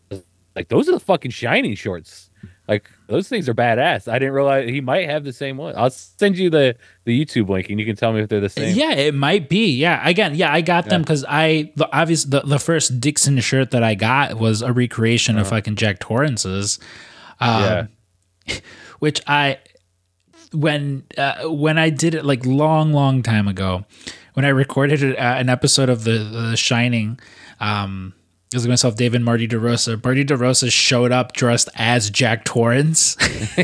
like 0.55 0.69
those 0.69 0.89
are 0.89 0.93
the 0.93 0.99
fucking 0.99 1.31
shining 1.31 1.75
shorts 1.75 2.28
like 2.69 2.89
those 3.07 3.27
things 3.27 3.49
are 3.49 3.55
badass. 3.55 4.07
I 4.07 4.19
didn't 4.19 4.35
realize 4.35 4.69
he 4.69 4.79
might 4.79 5.09
have 5.09 5.23
the 5.23 5.33
same 5.33 5.57
one. 5.57 5.73
I'll 5.75 5.89
send 5.89 6.37
you 6.37 6.51
the 6.51 6.75
the 7.03 7.25
youtube 7.25 7.49
link 7.49 7.67
and 7.69 7.79
you 7.79 7.85
can 7.85 7.95
tell 7.95 8.13
me 8.13 8.21
if 8.21 8.29
they're 8.29 8.39
the 8.39 8.47
same. 8.47 8.77
Yeah, 8.77 8.91
it 8.91 9.15
might 9.15 9.49
be. 9.49 9.75
Yeah, 9.75 10.07
again, 10.07 10.35
yeah, 10.35 10.53
I 10.53 10.61
got 10.61 10.85
them 10.85 11.01
because 11.01 11.25
I 11.27 11.73
the 11.75 11.91
obvious 11.91 12.25
the, 12.25 12.41
the 12.41 12.59
first 12.59 13.01
Dixxon 13.01 13.41
shirt 13.41 13.71
that 13.71 13.83
I 13.83 13.95
got 13.95 14.35
was 14.35 14.61
a 14.61 14.71
recreation 14.71 15.39
of 15.39 15.47
fucking 15.47 15.77
Jack 15.77 15.99
Torrance's, 15.99 16.77
um, 17.39 17.89
yeah 18.47 18.59
which 18.99 19.19
I 19.25 19.57
when 20.53 21.05
uh, 21.17 21.49
when 21.49 21.79
I 21.79 21.89
did 21.89 22.13
it 22.13 22.23
like 22.23 22.45
long, 22.45 22.93
long 22.93 23.23
time 23.23 23.47
ago, 23.47 23.85
when 24.33 24.45
I 24.45 24.49
recorded 24.49 25.15
uh, 25.15 25.17
an 25.17 25.49
episode 25.49 25.89
of 25.89 26.03
the 26.03 26.19
the 26.19 26.55
Shining. 26.55 27.19
Um, 27.59 28.13
I 28.51 28.57
was 28.57 28.67
myself, 28.67 28.95
David 28.95 29.21
Marty 29.21 29.47
DeRosa. 29.47 30.03
Marty 30.03 30.25
DeRosa 30.25 30.71
showed 30.71 31.11
up 31.11 31.33
dressed 31.33 31.69
as 31.75 32.09
Jack 32.09 32.45
Torrance. 32.45 33.15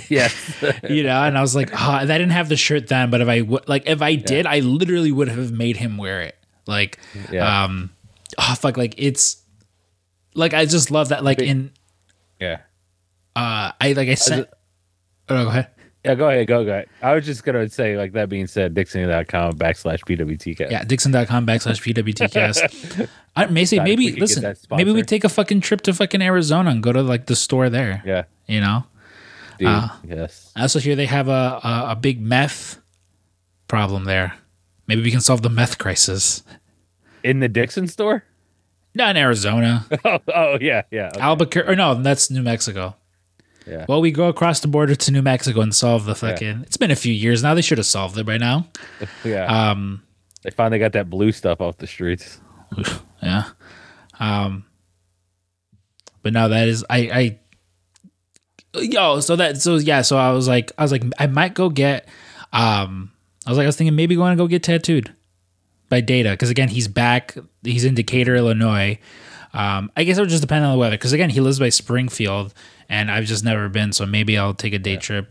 yes 0.10 0.64
you 0.90 1.04
know 1.04 1.24
and 1.24 1.38
i 1.38 1.42
was 1.42 1.56
like 1.56 1.70
oh, 1.74 1.92
i 1.92 2.06
didn't 2.06 2.30
have 2.32 2.50
the 2.50 2.56
shirt 2.58 2.88
then 2.88 3.10
but 3.10 3.22
if 3.22 3.28
i 3.28 3.42
would 3.42 3.68
like 3.68 3.84
if 3.88 4.02
i 4.02 4.14
did 4.16 4.46
i 4.46 4.60
literally 4.60 5.12
would 5.12 5.30
have 5.30 5.52
made 5.52 5.78
him 5.78 5.98
wear 5.98 6.22
it 6.22 6.36
like 6.68 7.00
Yeah. 7.32 7.64
um 7.64 7.92
oh 8.38 8.56
fuck 8.60 8.76
like 8.78 8.94
it's 8.98 9.42
like 10.34 10.54
i 10.54 10.66
just 10.66 10.92
love 10.92 11.10
that 11.10 11.24
like 11.24 11.40
in 11.40 11.72
yeah 12.40 12.58
uh 13.36 13.72
i 13.80 13.94
like 13.96 14.10
i 14.10 14.16
sent 14.16 14.50
oh 15.30 15.44
go 15.44 15.50
ahead 15.50 15.68
yeah 16.06 16.16
go 16.16 16.30
ahead 16.30 16.48
go 16.48 16.64
go 16.64 16.72
ahead. 16.72 16.90
i 17.02 17.14
was 17.14 17.26
just 17.26 17.44
gonna 17.44 17.68
say 17.70 17.98
like 17.98 18.14
that 18.14 18.30
being 18.30 18.48
said 18.48 18.74
dixxon.com 18.74 19.54
backslash 19.54 20.00
pwtcast 20.06 20.72
yeah 20.72 20.84
dixxon.com 20.84 21.46
backslash 21.46 21.82
pwtcast 21.82 23.10
I, 23.36 23.48
may 23.48 23.66
say 23.66 23.80
maybe 23.80 24.12
listen 24.14 24.56
maybe 24.72 24.92
we 24.92 25.02
take 25.04 25.24
a 25.24 25.30
fucking 25.30 25.62
trip 25.62 25.82
to 25.82 25.94
fucking 25.94 26.22
arizona 26.22 26.70
and 26.70 26.82
go 26.82 26.94
to 26.94 27.02
like 27.02 27.26
the 27.26 27.36
store 27.36 27.70
there 27.70 28.02
yeah. 28.06 28.24
you 28.48 28.62
know? 28.62 28.86
Dude 29.58 29.68
Uh, 29.70 29.90
yes. 30.08 30.52
I 30.56 30.64
also 30.64 30.80
hear 30.80 30.96
they 30.96 31.06
have 31.06 31.28
a, 31.28 31.60
a 31.64 31.86
a 31.92 31.96
big 31.96 32.22
meth 32.22 32.80
problem 33.68 34.06
there. 34.06 34.34
Maybe 34.88 35.02
we 35.02 35.12
can 35.12 35.22
solve 35.22 35.42
the 35.42 35.50
meth 35.50 35.78
crisis. 35.78 36.44
In 37.24 37.40
the 37.40 37.50
dixxon 37.50 37.90
store? 37.90 38.24
Not 38.94 39.12
in 39.12 39.18
arizona. 39.18 39.86
Oh, 40.06 40.20
oh 40.34 40.58
yeah 40.62 40.84
yeah 40.92 41.08
okay. 41.08 41.20
Albuquerque, 41.20 41.70
or 41.70 41.76
no, 41.76 41.96
that's 41.96 42.30
New 42.30 42.44
Mexico. 42.44 42.96
Yeah. 43.68 43.86
Well, 43.90 44.02
we 44.02 44.12
go 44.12 44.28
across 44.28 44.60
the 44.60 44.68
border 44.68 44.96
to 44.96 45.12
New 45.12 45.22
Mexico 45.22 45.62
and 45.62 45.74
solve 45.74 46.06
the 46.06 46.14
fucking. 46.16 46.62
It's 46.64 46.78
been 46.78 46.92
a 46.92 46.96
few 46.96 47.14
years 47.14 47.42
now. 47.42 47.54
They 47.56 47.62
should 47.62 47.80
have 47.80 47.88
solved 47.88 48.18
it 48.18 48.26
by 48.26 48.38
now. 48.38 48.68
yeah 49.24 49.72
Um, 49.72 50.04
they 50.44 50.52
finally 50.52 50.78
got 50.78 50.94
that 50.94 51.10
blue 51.10 51.32
stuff 51.32 51.62
off 51.62 51.78
the 51.78 51.88
streets 51.88 52.40
yeah. 53.24 53.46
Um, 54.20 54.66
but 56.22 56.34
now 56.34 56.48
that 56.48 56.68
is 56.68 56.86
I 56.90 56.98
I. 58.76 58.82
Yo, 58.82 59.22
so 59.22 59.36
that 59.38 59.62
so 59.62 59.78
yeah, 59.78 60.02
so 60.02 60.18
I 60.18 60.32
was 60.32 60.48
like 60.48 60.72
I 60.78 60.82
was 60.84 60.92
like 60.92 61.04
I 61.18 61.28
might 61.28 61.54
go 61.54 61.70
get. 61.70 62.08
Um, 62.52 63.12
I 63.46 63.52
was 63.52 63.58
like 63.58 63.66
I 63.66 63.68
was 63.68 63.78
thinking 63.78 63.96
maybe 63.96 64.16
going 64.16 64.36
to 64.36 64.44
go 64.44 64.48
get 64.48 64.64
tattooed 64.64 65.14
by 65.90 66.02
Data 66.02 66.32
because 66.32 66.50
again 66.50 66.68
he's 66.70 66.88
back. 66.88 67.38
He's 67.64 67.86
in 67.86 67.96
Decatur, 67.96 68.36
Illinois. 68.36 69.00
Um, 69.54 69.92
I 69.96 70.04
guess 70.04 70.18
it 70.18 70.22
would 70.22 70.30
just 70.30 70.42
depend 70.42 70.66
on 70.66 70.74
the 70.74 70.78
weather 70.78 70.98
because 70.98 71.14
again 71.14 71.30
he 71.30 71.40
lives 71.40 71.60
by 71.60 71.70
Springfield 71.70 72.54
and 72.90 73.10
I've 73.12 73.26
just 73.26 73.44
never 73.44 73.70
been. 73.70 73.92
So 73.94 74.06
maybe 74.06 74.38
I'll 74.38 74.54
take 74.54 74.74
a 74.74 74.80
day 74.80 74.98
trip. 74.98 75.30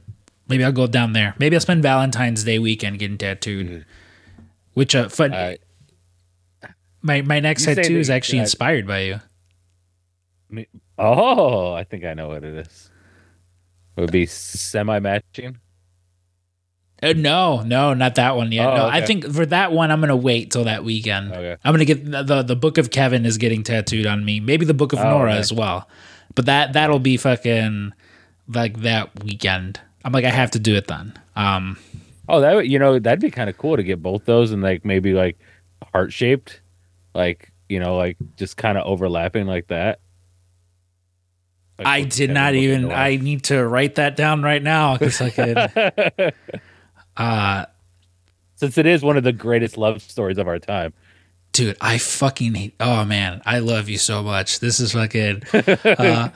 Maybe 0.48 0.64
I'll 0.64 0.72
go 0.72 0.86
down 0.86 1.12
there. 1.12 1.34
Maybe 1.38 1.56
I'll 1.56 1.60
spend 1.60 1.82
Valentine's 1.82 2.44
Day 2.44 2.58
weekend 2.58 2.98
getting 2.98 3.16
tattooed. 3.18 3.86
Which 4.74 4.94
uh, 4.94 5.08
fun, 5.08 5.30
my 7.02 7.22
my 7.22 7.40
next 7.40 7.64
tattoo 7.64 7.98
is 7.98 8.10
actually 8.10 8.38
yeah. 8.38 8.44
inspired 8.44 8.86
by 8.86 9.00
you. 9.00 9.20
me- 10.50 10.66
oh 10.98 11.72
i 11.72 11.82
think 11.82 12.04
i 12.04 12.14
know 12.14 12.28
what 12.28 12.44
it 12.44 12.54
is 12.54 12.90
it 13.96 14.00
would 14.00 14.12
be 14.12 14.26
semi-matching 14.26 15.58
Uh, 17.02 17.12
no, 17.16 17.60
no, 17.62 17.92
not 17.92 18.14
that 18.14 18.34
one 18.36 18.50
yet. 18.50 18.66
Oh, 18.66 18.76
no, 18.76 18.86
I 18.86 19.04
think 19.04 19.26
for 19.30 19.44
that 19.46 19.72
one, 19.72 19.90
I'm 19.90 20.00
gonna 20.00 20.16
wait 20.16 20.50
till 20.52 20.64
that 20.64 20.84
weekend. 20.84 21.32
Okay. 21.32 21.56
I'm 21.62 21.74
gonna 21.74 21.84
get 21.84 22.00
the, 22.10 22.22
the 22.22 22.42
the 22.42 22.56
Book 22.56 22.78
of 22.78 22.90
Kevin 22.90 23.26
is 23.26 23.36
getting 23.36 23.62
tattooed 23.62 24.06
on 24.06 24.24
me. 24.24 24.40
Maybe 24.40 24.64
the 24.64 24.72
Book 24.72 24.94
of 24.94 25.00
Oh, 25.00 25.10
Nora 25.10 25.32
okay. 25.32 25.40
as 25.40 25.52
well. 25.52 25.86
But 26.34 26.46
that 26.46 26.72
that'll 26.72 26.98
be 26.98 27.16
fucking 27.16 27.92
like 28.48 28.80
that 28.80 29.22
weekend. 29.24 29.80
I'm 30.04 30.12
like 30.12 30.24
I 30.24 30.30
have 30.30 30.50
to 30.52 30.58
do 30.58 30.74
it 30.74 30.86
then. 30.88 31.12
Um, 31.36 31.78
Oh, 32.28 32.40
that 32.40 32.54
would- 32.54 32.70
you 32.70 32.78
know 32.78 32.98
that'd 32.98 33.20
be 33.20 33.30
kind 33.30 33.50
of 33.50 33.58
cool 33.58 33.76
to 33.76 33.82
get 33.82 34.02
both 34.02 34.24
those 34.24 34.50
and 34.50 34.62
like 34.62 34.84
maybe 34.84 35.12
like 35.12 35.38
heart 35.92 36.12
shaped, 36.12 36.60
like 37.14 37.52
you 37.68 37.78
know 37.80 37.96
like 37.96 38.16
just 38.36 38.56
kind 38.56 38.78
of 38.78 38.86
overlapping 38.86 39.46
like 39.46 39.66
that. 39.68 40.00
Like 41.78 41.86
I 41.88 42.02
did 42.02 42.30
not 42.30 42.54
even. 42.54 42.90
I 42.92 43.16
need 43.16 43.44
to 43.44 43.66
write 43.66 43.96
that 43.96 44.16
down 44.16 44.42
right 44.42 44.62
now 44.62 44.96
because 44.96 45.20
I 45.20 45.30
could. 45.30 46.32
uh, 47.16 47.66
Since 48.56 48.78
it 48.78 48.86
is 48.86 49.02
one 49.02 49.16
of 49.16 49.24
the 49.24 49.32
greatest 49.32 49.76
love 49.76 50.00
stories 50.02 50.38
of 50.38 50.46
our 50.48 50.58
time. 50.58 50.92
Dude, 51.54 51.76
I 51.80 51.96
fucking 51.96 52.54
hate. 52.54 52.74
Oh 52.78 53.06
man, 53.06 53.40
I 53.46 53.60
love 53.60 53.88
you 53.88 53.96
so 53.96 54.22
much. 54.22 54.60
This 54.60 54.78
is 54.80 54.92
fucking. 54.92 55.42
Uh, 55.84 56.28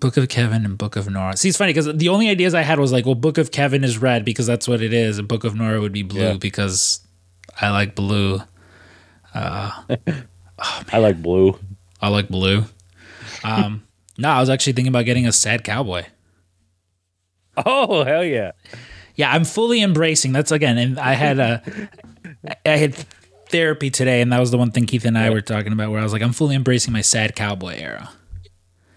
Book 0.00 0.16
of 0.16 0.28
Kevin 0.30 0.64
and 0.64 0.78
Book 0.78 0.96
of 0.96 1.10
Nora. 1.10 1.36
See, 1.36 1.50
it's 1.50 1.58
funny 1.58 1.74
because 1.74 1.94
the 1.94 2.08
only 2.08 2.30
ideas 2.30 2.54
I 2.54 2.62
had 2.62 2.78
was 2.78 2.90
like, 2.90 3.04
well, 3.04 3.14
Book 3.14 3.36
of 3.36 3.50
Kevin 3.52 3.84
is 3.84 3.98
red 3.98 4.24
because 4.24 4.46
that's 4.46 4.66
what 4.66 4.80
it 4.80 4.94
is, 4.94 5.18
and 5.18 5.28
Book 5.28 5.44
of 5.44 5.54
Nora 5.54 5.78
would 5.80 5.92
be 5.92 6.02
blue 6.02 6.22
Yeah. 6.22 6.34
because 6.38 7.00
I 7.60 7.68
like 7.70 7.94
blue. 7.94 8.40
I 9.34 9.84
like 10.94 11.20
blue. 11.20 11.58
I 12.00 12.08
like 12.08 12.28
blue. 12.28 12.64
Um, 13.44 13.86
no, 14.18 14.30
I 14.30 14.40
was 14.40 14.48
actually 14.48 14.72
thinking 14.72 14.88
about 14.88 15.04
getting 15.04 15.26
a 15.26 15.32
sad 15.32 15.64
cowboy. 15.64 16.04
Oh 17.58 18.02
hell 18.04 18.24
yeah! 18.24 18.52
Yeah, 19.16 19.30
I'm 19.32 19.44
fully 19.44 19.82
embracing. 19.82 20.32
That's 20.32 20.50
again, 20.50 20.78
and 20.78 20.98
I 20.98 21.12
had 21.12 21.38
a, 21.38 21.62
I 22.64 22.76
had 22.76 22.94
therapy 23.48 23.90
today, 23.90 24.20
and 24.20 24.32
that 24.32 24.38
was 24.40 24.50
the 24.50 24.58
one 24.58 24.70
thing 24.70 24.86
Keith 24.86 25.04
and 25.04 25.18
I 25.18 25.30
were 25.30 25.40
talking 25.40 25.72
about, 25.72 25.90
where 25.90 26.00
I 26.00 26.02
was 26.02 26.12
like, 26.12 26.22
I'm 26.22 26.32
fully 26.32 26.54
embracing 26.54 26.92
my 26.92 27.00
sad 27.02 27.34
cowboy 27.36 27.76
era. 27.78 28.10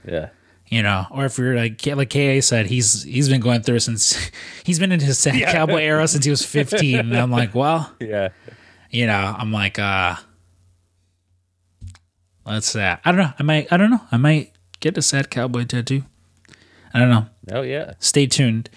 Yeah. 0.08 0.30
You 0.68 0.82
know, 0.82 1.06
or 1.12 1.26
if 1.26 1.38
you're 1.38 1.56
like 1.56 1.86
like 1.86 2.10
Ka 2.10 2.40
said, 2.42 2.66
he's 2.66 3.04
he's 3.04 3.30
been 3.30 3.42
going 3.42 3.62
through 3.62 3.80
since 3.80 4.18
he's 4.64 4.80
been 4.80 4.92
in 4.92 5.00
his 5.00 5.20
sad 5.20 5.36
Yeah. 5.36 5.52
cowboy 5.52 5.82
era 5.82 6.08
since 6.08 6.26
he 6.26 6.32
was 6.32 6.44
15, 6.46 7.00
and 7.00 7.16
I'm 7.18 7.30
like, 7.32 7.54
well, 7.54 7.92
Yeah. 8.00 8.30
you 8.90 9.06
know, 9.06 9.36
I'm 9.38 9.52
like, 9.52 9.78
uh, 9.78 10.16
let's 12.46 12.68
say 12.72 12.98
I 13.04 13.12
don't 13.12 13.18
know, 13.20 13.34
I 13.38 13.44
might, 13.44 13.72
I 13.72 13.78
don't 13.78 13.92
know, 13.92 14.02
I 14.12 14.18
might 14.18 14.52
get 14.80 14.98
a 14.98 15.02
sad 15.02 15.30
cowboy 15.30 15.66
tattoo. 15.66 16.04
I 16.94 17.00
don't 17.00 17.10
know. 17.10 17.26
Oh 17.52 17.62
yeah. 17.62 17.94
stay 18.00 18.26
tuned. 18.28 18.70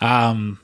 Um, 0.00 0.58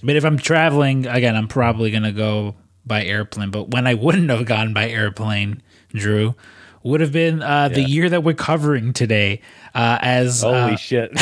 but 0.00 0.16
if 0.16 0.24
I'm 0.24 0.38
traveling 0.38 1.06
again, 1.06 1.36
I'm 1.36 1.48
probably 1.48 1.90
gonna 1.90 2.12
go 2.12 2.54
by 2.86 3.04
airplane. 3.04 3.50
But 3.50 3.70
when 3.70 3.86
I 3.86 3.94
wouldn't 3.94 4.30
have 4.30 4.46
gone 4.46 4.72
by 4.72 4.88
airplane, 4.88 5.62
Drew, 5.92 6.34
would 6.82 7.00
have 7.00 7.12
been 7.12 7.42
uh, 7.42 7.68
the 7.68 7.80
Yeah. 7.82 7.86
year 7.86 8.08
that 8.10 8.22
we're 8.24 8.34
covering 8.34 8.92
today. 8.92 9.40
Uh, 9.74 9.98
as 10.00 10.42
Holy 10.42 10.72
uh, 10.72 10.76
shit. 10.76 11.10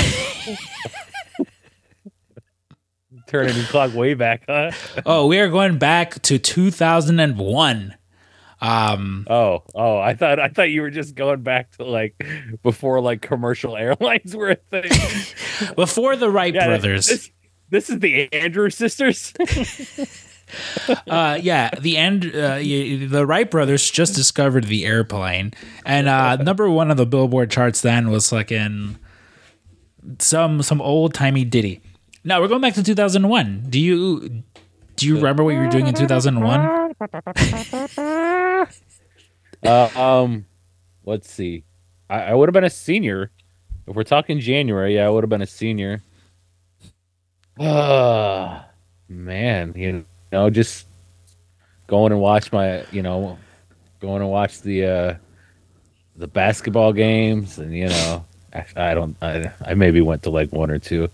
Turning 3.27 3.55
the 3.57 3.65
clock 3.71 3.93
way 3.93 4.15
back, 4.15 4.45
huh? 4.49 4.71
oh, 5.05 5.27
we 5.27 5.39
are 5.41 5.49
going 5.49 5.79
back 5.79 6.23
to 6.23 6.39
2001. 6.39 7.95
Um, 8.61 9.27
Oh, 9.29 9.65
oh, 9.75 9.99
I 9.99 10.15
thought 10.15 10.39
I 10.39 10.49
thought 10.49 10.71
you 10.71 10.81
were 10.83 10.91
just 10.91 11.15
going 11.17 11.43
back 11.43 11.73
to 11.77 11.85
like 11.85 12.15
before 12.63 13.01
like 13.01 13.21
commercial 13.23 13.77
airlines 13.77 14.35
were 14.37 14.51
a 14.51 14.55
thing. 14.55 14.91
before 15.77 16.15
the 16.17 16.31
Wright 16.31 16.55
Yeah, 16.55 16.67
brothers. 16.67 17.07
This, 17.07 17.31
this 17.71 17.91
is 17.91 17.99
the 18.01 18.33
Andrew 18.33 18.71
sisters. 18.71 19.33
uh, 21.09 21.39
yeah, 21.41 21.71
the 21.81 21.97
end. 21.97 22.27
Uh, 22.27 22.59
the 22.59 23.25
Wright 23.27 23.51
brothers 23.51 23.91
just 23.91 24.15
discovered 24.15 24.65
the 24.65 24.85
airplane, 24.85 25.53
and 25.85 26.09
uh, 26.09 26.37
number 26.43 26.71
one 26.71 26.91
on 26.91 26.97
the 26.97 27.07
Billboard 27.07 27.51
charts 27.51 27.81
then 27.81 28.11
was 28.11 28.33
like 28.33 28.53
in 28.53 28.99
some 30.19 30.63
some 30.63 30.81
old 30.81 31.15
timey 31.15 31.45
ditty. 31.45 31.81
Now 32.25 32.41
we're 32.41 32.49
going 32.49 32.61
back 32.61 32.75
to 32.75 32.83
2001. 32.83 33.67
Do 33.69 33.81
you 33.81 34.43
do 34.97 35.07
you 35.07 35.17
remember 35.17 35.45
what 35.45 35.51
you 35.51 35.61
were 35.61 35.69
doing 35.69 35.87
in 35.87 35.95
2001? 35.95 36.95
uh, 39.65 39.89
um, 39.95 40.47
let's 41.05 41.31
see. 41.31 41.65
I, 42.09 42.23
I 42.23 42.35
would 42.35 42.49
have 42.49 42.55
been 42.55 42.65
a 42.65 42.71
senior. 42.71 43.31
If 43.87 43.95
we're 43.95 44.05
talking 44.05 44.41
January, 44.41 44.97
yeah, 44.97 45.07
I 45.07 45.11
would 45.11 45.23
have 45.23 45.31
been 45.31 45.43
a 45.43 45.47
senior. 45.47 46.03
Uh 47.59 48.63
man, 49.09 49.73
you 49.77 50.05
know, 50.33 50.51
just 50.51 50.87
going 51.87 52.13
and 52.13 52.21
watch 52.21 52.53
my, 52.53 52.85
you 52.91 53.03
know, 53.03 53.39
going 54.01 54.23
and 54.23 54.31
watch 54.31 54.61
the 54.61 54.85
uh 54.85 55.15
the 56.17 56.27
basketball 56.27 56.93
games, 56.93 57.59
and 57.59 57.75
you 57.75 57.89
know, 57.89 58.25
I, 58.55 58.65
I 58.77 58.95
don't, 58.95 59.17
I, 59.21 59.53
I 59.65 59.75
maybe 59.75 60.01
went 60.01 60.23
to 60.23 60.31
like 60.31 60.53
one 60.53 60.71
or 60.71 60.79
two. 60.79 61.09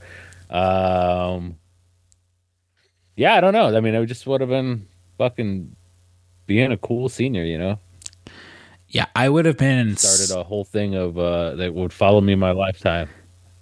Um, 0.49 1.56
yeah, 3.16 3.34
I 3.34 3.40
don't 3.40 3.52
know. 3.52 3.76
I 3.76 3.80
mean, 3.80 3.94
it 3.94 4.06
just 4.06 4.26
would 4.26 4.40
have 4.40 4.50
been 4.50 4.87
fucking 5.18 5.75
being 6.46 6.72
a 6.72 6.76
cool 6.76 7.08
senior, 7.08 7.44
you 7.44 7.58
know. 7.58 7.78
Yeah, 8.88 9.06
I 9.16 9.28
would 9.28 9.46
have 9.46 9.56
been 9.56 9.96
Started 9.96 10.38
a 10.38 10.44
whole 10.44 10.64
thing 10.64 10.94
of 10.94 11.18
uh 11.18 11.56
that 11.56 11.72
would 11.75 11.92
follow 11.92 12.20
me 12.20 12.34
my 12.34 12.50
lifetime. 12.52 13.08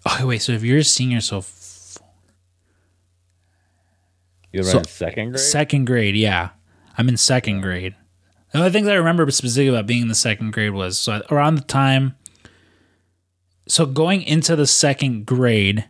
Oh 0.05 0.27
wait, 0.27 0.43
so 0.43 0.53
if 0.53 0.63
you're 0.65 0.79
a 0.79 0.85
senior, 0.85 1.21
so 1.21 1.41
You 4.53 4.61
were 4.61 4.65
So- 4.71 4.79
in 4.79 4.85
second 4.85 5.31
grade. 5.31 5.41
second 5.41 5.85
grade, 5.87 6.17
yeah, 6.17 6.51
I'm 6.99 7.09
in 7.09 7.17
second 7.17 7.61
grade. 7.61 7.95
The 8.53 8.59
only 8.59 8.71
things 8.71 8.89
I 8.89 8.95
remember 8.95 9.31
specifically 9.31 9.69
about 9.69 9.87
being 9.87 10.03
in 10.03 10.09
the 10.09 10.15
second 10.15 10.53
grade 10.53 10.73
was 10.73 10.99
so 10.99 11.23
around 11.31 11.55
the 11.55 11.61
time. 11.63 12.17
So 13.69 13.87
going 13.87 14.23
into 14.23 14.57
the 14.57 14.67
second 14.67 15.27
grade, 15.27 15.85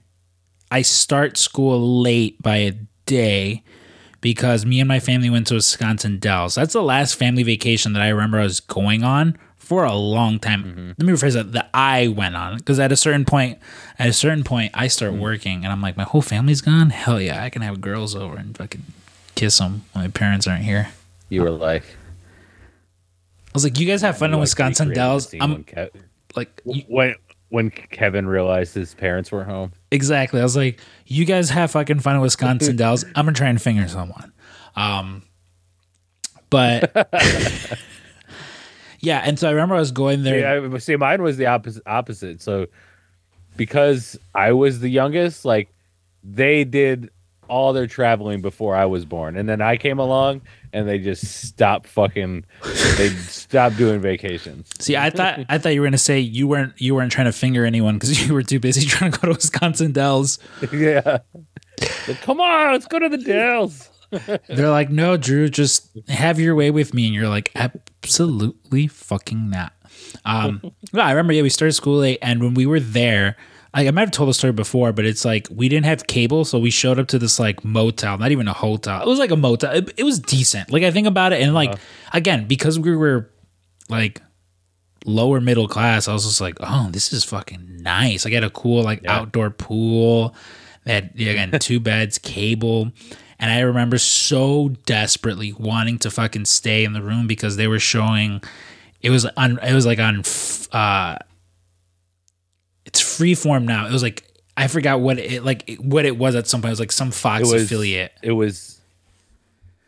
I 0.70 0.82
start 0.82 1.38
school 1.38 2.02
late 2.02 2.40
by 2.42 2.56
a 2.56 2.72
day 3.06 3.62
because 4.20 4.66
me 4.66 4.78
and 4.80 4.88
my 4.88 5.00
family 5.00 5.30
went 5.30 5.46
to 5.46 5.54
Wisconsin 5.54 6.18
Dells. 6.18 6.54
That's 6.56 6.74
the 6.74 6.82
last 6.82 7.14
family 7.14 7.42
vacation 7.42 7.94
that 7.94 8.02
I 8.02 8.08
remember 8.08 8.38
I 8.38 8.42
was 8.44 8.60
going 8.60 9.02
on 9.02 9.38
for 9.70 9.84
a 9.84 9.94
long 9.94 10.40
time. 10.40 10.94
Let 10.98 11.06
me 11.06 11.12
rephrase 11.12 11.34
that. 11.34 11.52
That 11.52 11.70
I 11.72 12.08
went 12.08 12.34
on 12.34 12.56
because 12.58 12.80
at 12.80 12.90
a 12.90 12.96
certain 12.96 13.24
point, 13.24 13.58
at 14.00 14.08
a 14.08 14.12
certain 14.12 14.42
point, 14.42 14.72
I 14.74 14.88
start 14.88 15.12
working 15.14 15.62
and 15.64 15.72
I'm 15.72 15.80
like, 15.80 15.96
my 15.96 16.02
whole 16.02 16.22
family's 16.22 16.60
gone. 16.60 16.90
Hell 16.90 17.20
yeah, 17.20 17.44
I 17.44 17.50
can 17.50 17.62
have 17.62 17.80
girls 17.80 18.16
over 18.16 18.36
and 18.36 18.56
fucking 18.56 18.82
kiss 19.36 19.58
them 19.58 19.84
when 19.92 20.04
my 20.04 20.10
parents 20.10 20.48
aren't 20.48 20.64
here. 20.64 20.88
you 21.28 21.42
were 21.42 21.50
like 21.50 21.84
I 23.46 23.50
was 23.54 23.62
like, 23.64 23.78
you 23.78 23.86
guys 23.86 24.02
have 24.02 24.18
fun 24.18 24.30
in 24.30 24.34
like 24.34 24.40
Wisconsin 24.42 24.92
Dells. 24.92 25.32
I'm 25.40 25.62
Kev- 25.64 25.90
like, 26.36 26.60
you- 26.64 26.82
when 26.88 27.14
when 27.48 27.70
Kevin 27.70 28.26
realized 28.26 28.74
his 28.74 28.94
parents 28.94 29.30
were 29.32 29.44
home. 29.44 29.72
exactly. 29.92 30.40
I 30.40 30.42
was 30.44 30.56
like, 30.56 30.78
you 31.06 31.24
guys 31.24 31.50
have 31.50 31.70
fucking 31.72 32.00
fun 32.00 32.16
in 32.16 32.20
Wisconsin 32.22 32.76
Dells. 32.82 33.04
I'm 33.04 33.24
gonna 33.26 33.32
try 33.32 33.48
and 33.48 33.60
finger 33.62 33.86
someone. 33.88 34.32
Um, 34.76 35.22
but 36.48 36.90
yeah, 39.00 39.22
and 39.24 39.38
so 39.38 39.48
I 39.48 39.52
remember 39.52 39.74
I 39.74 39.80
was 39.80 39.92
going 39.92 40.22
there. 40.22 40.38
Yeah, 40.60 40.74
I, 40.74 40.78
see, 40.78 40.96
mine 40.96 41.22
was 41.22 41.36
the 41.36 41.46
opposite. 41.46 41.82
Opposite. 41.86 42.42
So 42.42 42.66
because 43.56 44.18
I 44.34 44.52
was 44.52 44.80
the 44.80 44.88
youngest, 44.88 45.44
like 45.44 45.72
they 46.22 46.64
did 46.64 47.10
all 47.48 47.72
their 47.72 47.86
traveling 47.86 48.40
before 48.40 48.76
I 48.76 48.86
was 48.86 49.04
born, 49.04 49.36
and 49.36 49.48
then 49.48 49.60
I 49.60 49.76
came 49.76 49.98
along 49.98 50.42
and 50.72 50.88
they 50.88 50.98
just 50.98 51.24
stopped 51.24 51.86
fucking. 51.88 52.44
they 52.96 53.08
stopped 53.26 53.76
doing 53.76 54.00
vacations. 54.00 54.70
See, 54.78 54.96
I 54.96 55.10
thought 55.10 55.40
I 55.48 55.58
thought 55.58 55.70
you 55.70 55.80
were 55.80 55.86
gonna 55.86 55.98
say 55.98 56.20
you 56.20 56.46
weren't 56.46 56.80
you 56.80 56.94
weren't 56.94 57.12
trying 57.12 57.26
to 57.26 57.32
finger 57.32 57.64
anyone 57.64 57.96
because 57.96 58.26
you 58.26 58.34
were 58.34 58.42
too 58.42 58.60
busy 58.60 58.86
trying 58.86 59.12
to 59.12 59.18
go 59.18 59.28
to 59.28 59.34
Wisconsin 59.34 59.92
Dells. 59.92 60.38
yeah. 60.72 61.18
Like, 62.06 62.20
Come 62.22 62.40
on, 62.40 62.72
let's 62.72 62.86
go 62.86 62.98
to 62.98 63.08
the 63.08 63.18
Dells. 63.18 63.88
They're 64.48 64.70
like, 64.70 64.90
no, 64.90 65.16
Drew, 65.16 65.48
just 65.48 65.88
have 66.08 66.40
your 66.40 66.54
way 66.56 66.70
with 66.70 66.92
me, 66.92 67.06
and 67.06 67.14
you're 67.14 67.28
like, 67.28 67.52
absolutely 68.02 68.86
fucking 68.86 69.50
not. 69.50 69.72
Um, 70.24 70.60
yeah, 70.92 71.06
I 71.06 71.10
remember. 71.10 71.32
Yeah, 71.32 71.42
we 71.42 71.50
started 71.50 71.72
school 71.72 71.98
late, 71.98 72.18
and 72.22 72.42
when 72.42 72.54
we 72.54 72.66
were 72.66 72.80
there, 72.80 73.36
I, 73.72 73.86
I 73.86 73.90
might 73.90 74.02
have 74.02 74.10
told 74.10 74.28
the 74.28 74.34
story 74.34 74.52
before, 74.52 74.92
but 74.92 75.04
it's 75.04 75.24
like 75.24 75.48
we 75.50 75.68
didn't 75.68 75.86
have 75.86 76.06
cable, 76.06 76.44
so 76.44 76.58
we 76.58 76.70
showed 76.70 76.98
up 76.98 77.08
to 77.08 77.18
this 77.18 77.38
like 77.38 77.64
motel, 77.64 78.18
not 78.18 78.30
even 78.30 78.48
a 78.48 78.52
hotel. 78.52 79.02
It 79.02 79.06
was 79.06 79.18
like 79.18 79.30
a 79.30 79.36
motel. 79.36 79.72
It, 79.72 79.92
it 79.96 80.04
was 80.04 80.18
decent. 80.18 80.72
Like 80.72 80.82
I 80.82 80.90
think 80.90 81.06
about 81.06 81.32
it, 81.32 81.40
and 81.42 81.54
like 81.54 81.74
again, 82.12 82.46
because 82.46 82.78
we 82.78 82.94
were 82.96 83.30
like 83.88 84.22
lower 85.04 85.40
middle 85.40 85.68
class, 85.68 86.08
I 86.08 86.12
was 86.12 86.24
just 86.24 86.40
like, 86.40 86.56
oh, 86.60 86.88
this 86.90 87.12
is 87.12 87.24
fucking 87.24 87.82
nice. 87.82 88.26
I 88.26 88.30
got 88.30 88.44
a 88.44 88.50
cool 88.50 88.82
like 88.82 89.04
outdoor 89.06 89.50
pool 89.50 90.34
that 90.84 91.14
again 91.14 91.52
two 91.60 91.80
beds, 91.80 92.18
cable, 92.18 92.92
and 93.40 93.50
I 93.50 93.60
remember 93.60 93.98
so 93.98 94.68
desperately 94.86 95.52
wanting 95.52 95.98
to 96.00 96.10
fucking 96.10 96.44
stay 96.44 96.84
in 96.84 96.92
the 96.92 97.02
room 97.02 97.26
because 97.26 97.56
they 97.56 97.66
were 97.66 97.80
showing. 97.80 98.42
It 99.02 99.10
was 99.10 99.24
on. 99.26 99.58
It 99.58 99.72
was 99.74 99.86
like 99.86 99.98
on. 99.98 100.18
uh 100.72 101.16
It's 102.84 103.00
freeform 103.02 103.64
now. 103.64 103.86
It 103.86 103.92
was 103.92 104.02
like 104.02 104.24
I 104.56 104.66
forgot 104.68 105.00
what 105.00 105.18
it 105.18 105.44
like 105.44 105.76
what 105.78 106.04
it 106.04 106.16
was 106.18 106.34
at 106.34 106.46
some 106.46 106.60
point. 106.60 106.70
It 106.70 106.72
was 106.72 106.80
like 106.80 106.92
some 106.92 107.10
Fox 107.10 107.48
It 107.48 107.52
was 107.52 107.64
affiliate. 107.64 108.12
It 108.22 108.32
was. 108.32 108.76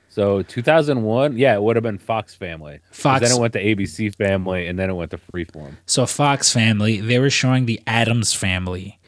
So 0.08 0.42
2001, 0.42 1.38
yeah, 1.38 1.54
it 1.54 1.62
would 1.62 1.74
have 1.76 1.82
been 1.82 1.96
Fox 1.96 2.34
Family. 2.34 2.80
Fox- 2.90 3.22
Then 3.22 3.34
it 3.34 3.40
went 3.40 3.54
to 3.54 3.64
ABC 3.64 4.14
Family, 4.14 4.66
and 4.66 4.78
then 4.78 4.90
it 4.90 4.92
went 4.92 5.10
to 5.12 5.18
Freeform. 5.18 5.76
So 5.86 6.04
Fox 6.04 6.52
Family, 6.52 7.00
they 7.00 7.18
were 7.18 7.30
showing 7.30 7.64
the 7.64 7.80
Addams 7.86 8.34
Family. 8.34 8.98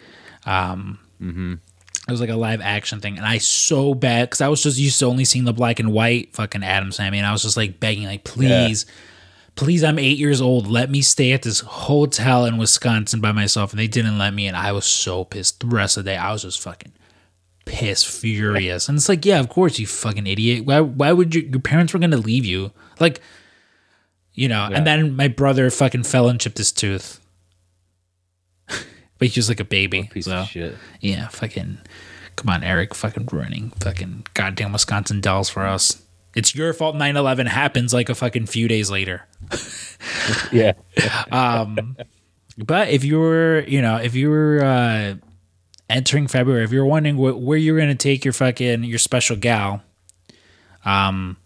Um, 0.46 0.98
It 2.06 2.10
was 2.10 2.20
like 2.20 2.30
a 2.30 2.36
live 2.36 2.60
action 2.60 3.00
thing, 3.00 3.16
and 3.16 3.26
I 3.26 3.38
so 3.38 3.94
bad 3.94 4.28
because 4.28 4.42
I 4.42 4.48
was 4.48 4.62
just 4.62 4.78
used 4.78 4.98
to 4.98 5.06
only 5.06 5.24
seeing 5.24 5.46
the 5.46 5.54
black 5.54 5.80
and 5.80 5.92
white 5.92 6.34
fucking 6.34 6.62
adam 6.62 6.92
Family, 6.92 7.18
and 7.18 7.26
I 7.26 7.32
was 7.32 7.42
just 7.42 7.56
like 7.56 7.80
begging, 7.80 8.04
like, 8.04 8.24
please, 8.24 8.84
please, 9.54 9.82
I'm 9.82 9.98
eight 9.98 10.18
years 10.18 10.40
old, 10.40 10.66
let 10.66 10.90
me 10.90 11.00
stay 11.00 11.32
at 11.32 11.42
this 11.42 11.60
hotel 11.60 12.44
in 12.44 12.58
Wisconsin 12.58 13.20
by 13.20 13.32
myself, 13.32 13.72
and 13.72 13.80
they 13.80 13.86
didn't 13.86 14.18
let 14.18 14.34
me, 14.34 14.46
and 14.46 14.56
I 14.56 14.72
was 14.72 14.84
so 14.84 15.24
pissed. 15.24 15.60
The 15.60 15.66
rest 15.66 15.96
of 15.96 16.04
the 16.04 16.10
day, 16.10 16.16
I 16.18 16.30
was 16.30 16.42
just 16.42 16.60
fucking 16.60 16.92
pissed, 17.64 18.06
furious, 18.06 18.88
and 18.88 18.98
it's 18.98 19.08
like, 19.08 19.24
yeah, 19.24 19.40
of 19.40 19.48
course, 19.48 19.78
you 19.78 19.86
fucking 19.86 20.26
idiot. 20.26 20.66
Why? 20.66 20.80
Why 20.80 21.12
would 21.12 21.34
you? 21.34 21.40
Your 21.40 21.60
parents 21.60 21.94
were 21.94 22.00
gonna 22.00 22.16
leave 22.16 22.44
you, 22.44 22.72
like. 23.00 23.20
You 24.36 24.48
know, 24.48 24.68
and 24.72 24.84
then 24.84 25.14
my 25.14 25.28
brother 25.28 25.70
fucking 25.70 26.02
fell 26.02 26.28
and 26.28 26.40
chipped 26.40 26.58
his 26.58 26.72
tooth. 26.72 27.20
But 29.18 29.28
he 29.28 29.38
was 29.38 29.48
like 29.48 29.60
a 29.60 29.64
baby. 29.64 30.04
Piece 30.12 30.26
so, 30.26 30.38
of 30.38 30.48
shit. 30.48 30.76
Yeah, 31.00 31.28
fucking. 31.28 31.78
Come 32.36 32.48
on, 32.50 32.64
Eric. 32.64 32.94
Fucking 32.94 33.28
ruining 33.30 33.70
fucking 33.80 34.26
goddamn 34.34 34.72
Wisconsin 34.72 35.20
Dells 35.20 35.48
for 35.48 35.64
us. 35.64 36.02
It's 36.34 36.54
your 36.54 36.72
fault 36.72 36.96
9 36.96 37.16
11 37.16 37.46
happens 37.46 37.94
like 37.94 38.08
a 38.08 38.14
fucking 38.14 38.46
few 38.46 38.68
days 38.68 38.90
later. 38.90 39.26
Yeah. 40.52 40.72
um, 41.32 41.96
But 42.58 42.88
if 42.90 43.04
you 43.04 43.18
were, 43.18 43.64
you 43.66 43.82
know, 43.82 43.96
if 43.96 44.14
you 44.14 44.30
were 44.30 44.62
uh, 44.62 45.14
entering 45.90 46.28
February, 46.28 46.64
if 46.64 46.72
you 46.72 46.80
were 46.80 46.86
wondering 46.86 47.16
wh- 47.16 47.40
where 47.40 47.58
you're 47.58 47.76
going 47.76 47.88
to 47.88 47.94
take 47.94 48.24
your 48.24 48.32
fucking, 48.32 48.84
your 48.84 48.98
special 48.98 49.36
gal, 49.36 49.82
um, 50.84 51.36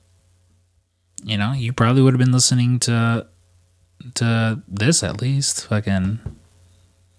you 1.25 1.39
know, 1.39 1.53
you 1.53 1.73
probably 1.73 2.03
would 2.03 2.13
have 2.15 2.19
been 2.19 2.33
listening 2.33 2.79
to, 2.81 3.27
to 4.15 4.63
this 4.69 5.03
at 5.03 5.21
least. 5.23 5.67
Fucking, 5.67 6.19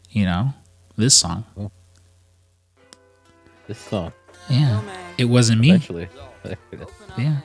you 0.10 0.26
know, 0.26 0.54
this 0.95 1.15
song. 1.15 1.45
This 3.67 3.78
song. 3.80 4.12
Yeah. 4.50 4.82
It 5.17 5.26
wasn't 5.26 5.62
me. 5.62 5.69
Eventually. 5.69 6.10
Yeah. 7.17 7.38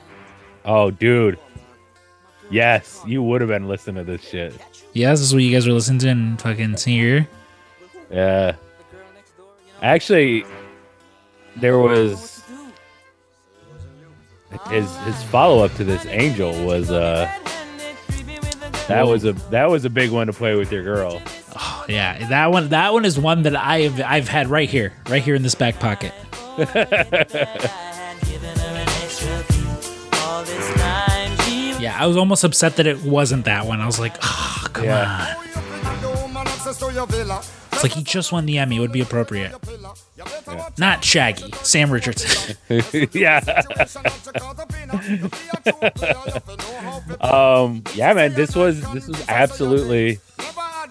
oh, 0.63 0.89
dude. 0.89 1.37
Yes, 2.49 3.01
you 3.05 3.21
would 3.23 3.41
have 3.41 3.49
been 3.49 3.67
listening 3.67 4.05
to 4.05 4.09
this 4.09 4.21
shit. 4.21 4.53
Yeah, 4.93 5.11
this 5.11 5.19
is 5.19 5.33
what 5.33 5.43
you 5.43 5.51
guys 5.51 5.67
were 5.67 5.73
listening 5.73 5.99
to 5.99 6.07
in 6.09 6.37
fucking 6.37 6.77
senior. 6.77 7.27
Yeah. 8.09 8.55
Actually, 9.81 10.45
there 11.57 11.77
was 11.79 12.43
his 14.69 14.95
his 14.97 15.23
follow 15.23 15.65
up 15.65 15.73
to 15.75 15.83
this 15.83 16.05
Angel 16.05 16.65
was 16.65 16.91
uh 16.91 17.29
that 18.87 19.05
was 19.07 19.25
a 19.25 19.33
that 19.51 19.69
was 19.69 19.85
a 19.85 19.89
big 19.89 20.11
one 20.11 20.27
to 20.27 20.33
play 20.33 20.55
with 20.55 20.71
your 20.71 20.83
girl. 20.83 21.21
Oh, 21.55 21.85
yeah, 21.87 22.27
that 22.29 22.51
one. 22.51 22.69
That 22.69 22.93
one 22.93 23.05
is 23.05 23.17
one 23.19 23.43
that 23.43 23.55
I've 23.55 23.99
I've 24.01 24.27
had 24.27 24.47
right 24.47 24.69
here, 24.69 24.93
right 25.09 25.21
here 25.23 25.35
in 25.35 25.43
this 25.43 25.55
back 25.55 25.79
pocket. 25.79 26.13
Yeah, 31.77 31.95
I 31.99 32.07
was 32.07 32.17
almost 32.17 32.43
upset 32.43 32.77
that 32.77 32.87
it 32.87 33.03
wasn't 33.03 33.45
that 33.45 33.65
one. 33.67 33.79
I 33.81 33.85
was 33.85 33.99
like, 33.99 34.15
oh, 34.23 34.67
come 34.73 34.85
Yeah. 34.85 35.35
on. 35.37 35.45
It's 37.73 37.83
like 37.83 37.91
he 37.91 38.01
just 38.03 38.31
won 38.31 38.45
the 38.45 38.57
Emmy. 38.57 38.77
It 38.77 38.79
would 38.79 38.91
be 38.91 39.01
appropriate. 39.01 39.53
Not 40.77 41.03
Shaggy, 41.03 41.51
Sam 41.63 41.91
Richardson. 41.91 42.55
yeah. 43.11 43.39
um 47.21 47.83
yeah 47.95 48.13
man, 48.13 48.33
this 48.33 48.55
was 48.55 48.79
this 48.93 49.07
was 49.07 49.27
absolutely 49.27 50.19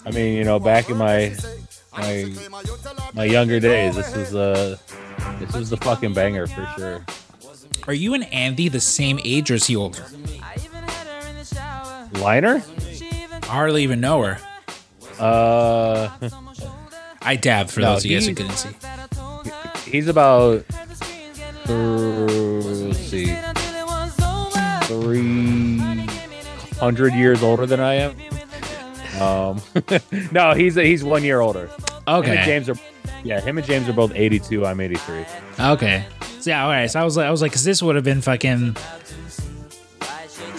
I 0.07 0.11
mean, 0.11 0.37
you 0.37 0.45
know, 0.45 0.59
back 0.59 0.91
in 0.91 0.99
my 0.99 1.35
my 1.97 2.33
my 3.15 3.25
younger 3.25 3.61
days, 3.61 3.97
this 3.97 4.15
was 4.15 4.35
uh 4.35 4.77
this 5.39 5.55
was 5.55 5.71
the 5.71 5.77
fucking 5.79 6.13
banger 6.13 6.47
for 6.47 6.67
sure. 6.77 7.05
Are 7.87 7.95
you 7.95 8.15
and 8.15 8.25
Andy 8.33 8.69
the 8.69 8.81
same 8.81 9.19
age 9.25 9.51
or 9.51 9.55
is 9.55 9.67
he 9.67 9.77
older? 9.77 10.05
Liner? 12.13 12.63
I 13.43 13.47
hardly 13.47 13.83
even 13.83 14.01
know 14.01 14.23
her. 14.23 14.39
Uh 15.19 16.11
I 17.23 17.37
dabbed 17.37 17.71
for 17.71 17.81
No, 17.81 17.95
those 17.95 18.05
of 18.05 18.11
you 18.11 18.19
guys 18.19 18.27
who 18.27 18.35
couldn't 18.35 18.53
see. 18.53 18.69
He's 19.85 20.09
about 20.09 20.65
uh, 21.69 21.73
let's 21.73 22.99
see 22.99 23.35
three 24.85 25.79
hundred 26.79 27.15
years 27.15 27.43
older 27.43 27.67
than 27.67 27.81
I 27.81 27.95
am. 27.95 28.17
Um, 29.23 29.61
no, 30.33 30.53
he's 30.55 30.75
he's 30.75 31.05
one 31.05 31.23
year 31.25 31.41
older. 31.41 31.67
Him 31.67 31.73
and 32.07 32.09
Okay. 32.19 32.43
James 32.45 32.69
are, 32.69 32.75
yeah, 33.23 33.41
him 33.41 33.57
and 33.57 33.67
James 33.67 33.89
are 33.89 33.93
both 33.95 34.13
82. 34.15 34.67
I'm 34.67 34.79
83. 34.81 35.25
Okay. 35.59 36.05
So 36.41 36.51
yeah, 36.51 36.65
all 36.65 36.71
right. 36.71 36.91
So 36.91 37.01
I 37.01 37.05
was 37.05 37.17
like, 37.17 37.27
I 37.27 37.31
was 37.31 37.41
like, 37.41 37.53
because 37.53 37.65
this 37.65 37.83
would 37.83 37.95
have 37.95 38.05
been 38.05 38.21
fucking. 38.21 38.77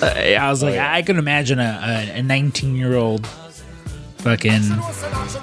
Uh, 0.02 0.06
I 0.06 0.50
was 0.50 0.64
like, 0.64 0.72
Oh, 0.72 0.76
yeah. 0.76 0.92
I 0.92 1.04
could 1.04 1.18
imagine 1.18 1.60
a 1.60 2.12
a 2.16 2.24
19 2.24 2.76
year 2.76 2.96
old 2.96 3.28
fucking 4.26 4.66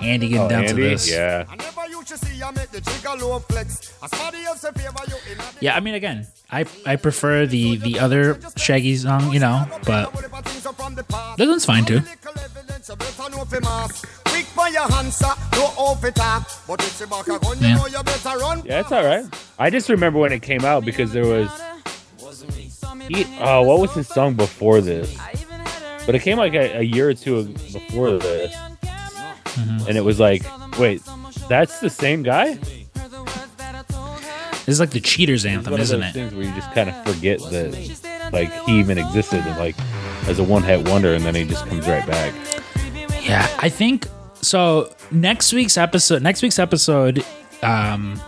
Andy 0.03 0.29
getting 0.29 0.47
Oh, 0.47 0.49
down 0.49 0.65
to 0.67 0.75
this. 0.75 1.09
yeah. 1.09 1.45
I 1.49 1.55
never 1.55 1.87
used 1.89 2.09
to 2.09 2.19
see 2.19 2.35
you 2.37 2.51
make 2.53 2.71
the 2.75 2.81
trigger 2.81 3.15
low 3.25 3.39
flex. 3.39 3.95
As 4.03 4.11
somebody 4.11 4.43
else 4.45 4.61
say 4.61 4.71
favor 4.75 5.05
you 5.07 5.17
in 5.33 5.39
a 5.39 5.45
Yeah, 5.61 5.77
I 5.77 5.81
mean, 5.81 5.95
again, 5.95 6.27
I 6.51 6.67
I 6.85 6.97
prefer 6.97 7.47
the 7.47 7.77
the 7.77 8.01
other 8.01 8.39
Shaggy 8.57 8.97
song, 8.97 9.33
you 9.33 9.39
know, 9.41 9.67
but 9.87 10.11
this 11.39 11.49
one's 11.49 11.65
fine 11.65 11.85
too. 11.85 12.01
Quick 14.25 14.47
for 14.57 14.69
your 14.69 14.93
answer, 14.95 15.33
no 15.53 15.65
off 15.79 16.05
it 16.05 16.19
up. 16.19 16.43
But 16.67 16.83
if 16.83 16.99
you 17.01 17.07
back 17.07 17.29
a 17.29 17.39
gun, 17.39 17.59
you 17.61 17.67
Yeah. 17.69 17.77
know 17.77 17.87
you 17.87 18.03
better 18.03 18.39
run. 18.39 18.63
Yeah, 18.65 18.81
it's 18.81 18.91
all 18.93 19.05
right. 19.05 19.25
I 19.59 19.71
just 19.71 19.89
remember 19.89 20.19
when 20.19 20.33
it 20.33 20.43
came 20.43 20.65
out 20.65 20.85
because 20.85 21.13
there 21.13 21.27
was. 21.27 21.49
He, 23.09 23.27
oh, 23.41 23.63
what 23.63 23.79
was 23.81 23.93
his 23.95 24.09
song 24.09 24.35
before 24.35 24.81
this? 24.81 25.17
But 26.07 26.15
it 26.15 26.23
came 26.23 26.39
like 26.39 26.55
a, 26.55 26.79
a 26.79 26.83
year 26.83 27.09
or 27.11 27.15
two 27.15 27.45
before 27.73 28.19
this, 28.19 28.55
Mm-hmm. 29.53 29.89
and 29.89 29.99
it 29.99 30.05
was 30.05 30.19
like, 30.19 30.43
wait, 30.79 31.03
that's 31.49 31.81
the 31.81 31.91
same 31.91 32.23
guy. 32.23 32.59
This 34.65 34.75
is 34.75 34.81
like 34.81 34.91
the 34.91 35.01
Cheaters 35.01 35.45
It's 35.45 35.53
anthem, 35.55 35.73
one 35.73 35.81
isn't 35.81 36.01
those 36.01 36.11
it? 36.11 36.13
things 36.13 36.35
where 36.35 36.45
you 36.45 36.55
just 36.55 36.73
kind 36.73 36.89
of 36.89 37.05
forget 37.05 37.41
that, 37.51 38.31
like 38.33 38.53
he 38.67 38.79
even 38.79 38.97
existed, 38.97 39.41
and 39.41 39.59
like 39.59 39.75
as 40.29 40.39
a 40.39 40.45
one-hit 40.45 40.89
wonder, 40.89 41.15
and 41.15 41.25
then 41.25 41.35
he 41.35 41.45
just 41.45 41.67
comes 41.67 41.87
right 41.89 42.07
back. 42.07 42.33
Yeah, 43.23 43.47
I 43.61 43.69
think 43.69 44.07
so. 44.41 44.95
Next 45.11 45.53
week's 45.53 45.77
episode, 45.77 46.23
next 46.23 46.43
week's 46.43 46.61
episode, 46.61 47.25
um, 47.63 48.21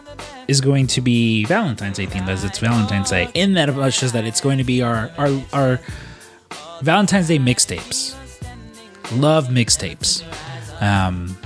is 0.48 0.60
going 0.60 0.88
to 0.88 1.00
be 1.00 1.44
Valentine's 1.44 1.96
Day 1.98 2.06
themed 2.06 2.28
as 2.28 2.42
it's 2.44 2.58
Valentine's 2.58 3.10
Day. 3.10 3.30
In 3.34 3.54
that, 3.54 3.68
it's 3.68 4.00
just 4.00 4.12
that 4.12 4.24
it's 4.24 4.40
going 4.40 4.58
to 4.58 4.64
be 4.64 4.82
our 4.82 5.10
our 5.16 5.42
our 5.52 5.80
Valentine's 6.82 7.28
Day 7.28 7.38
mixtapes, 7.38 8.14
love 9.20 9.46
mixtapes, 9.48 10.24
um, 10.84 11.36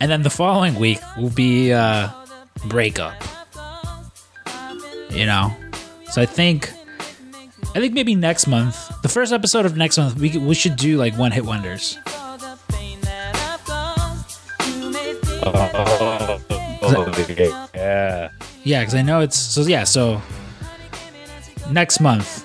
and 0.00 0.10
then 0.10 0.22
the 0.22 0.30
following 0.30 0.74
week 0.74 0.98
will 1.16 1.30
be 1.30 1.72
uh, 1.72 2.08
breakup. 2.66 3.14
You 5.10 5.26
know, 5.26 5.54
so 6.10 6.22
I 6.22 6.26
think. 6.26 6.72
I 7.74 7.78
think 7.78 7.92
maybe 7.92 8.14
next 8.14 8.46
month, 8.46 8.90
the 9.02 9.08
first 9.08 9.34
episode 9.34 9.66
of 9.66 9.76
next 9.76 9.98
month, 9.98 10.18
we 10.18 10.38
we 10.38 10.54
should 10.54 10.76
do 10.76 10.96
like 10.96 11.14
one 11.18 11.30
hit 11.30 11.44
wonders. 11.44 11.98
Yeah. 17.74 18.30
Yeah, 18.64 18.80
because 18.80 18.94
I 18.94 19.02
know 19.02 19.20
it's 19.20 19.36
so. 19.36 19.62
Yeah, 19.62 19.84
so 19.84 20.22
next 21.70 22.00
month 22.00 22.44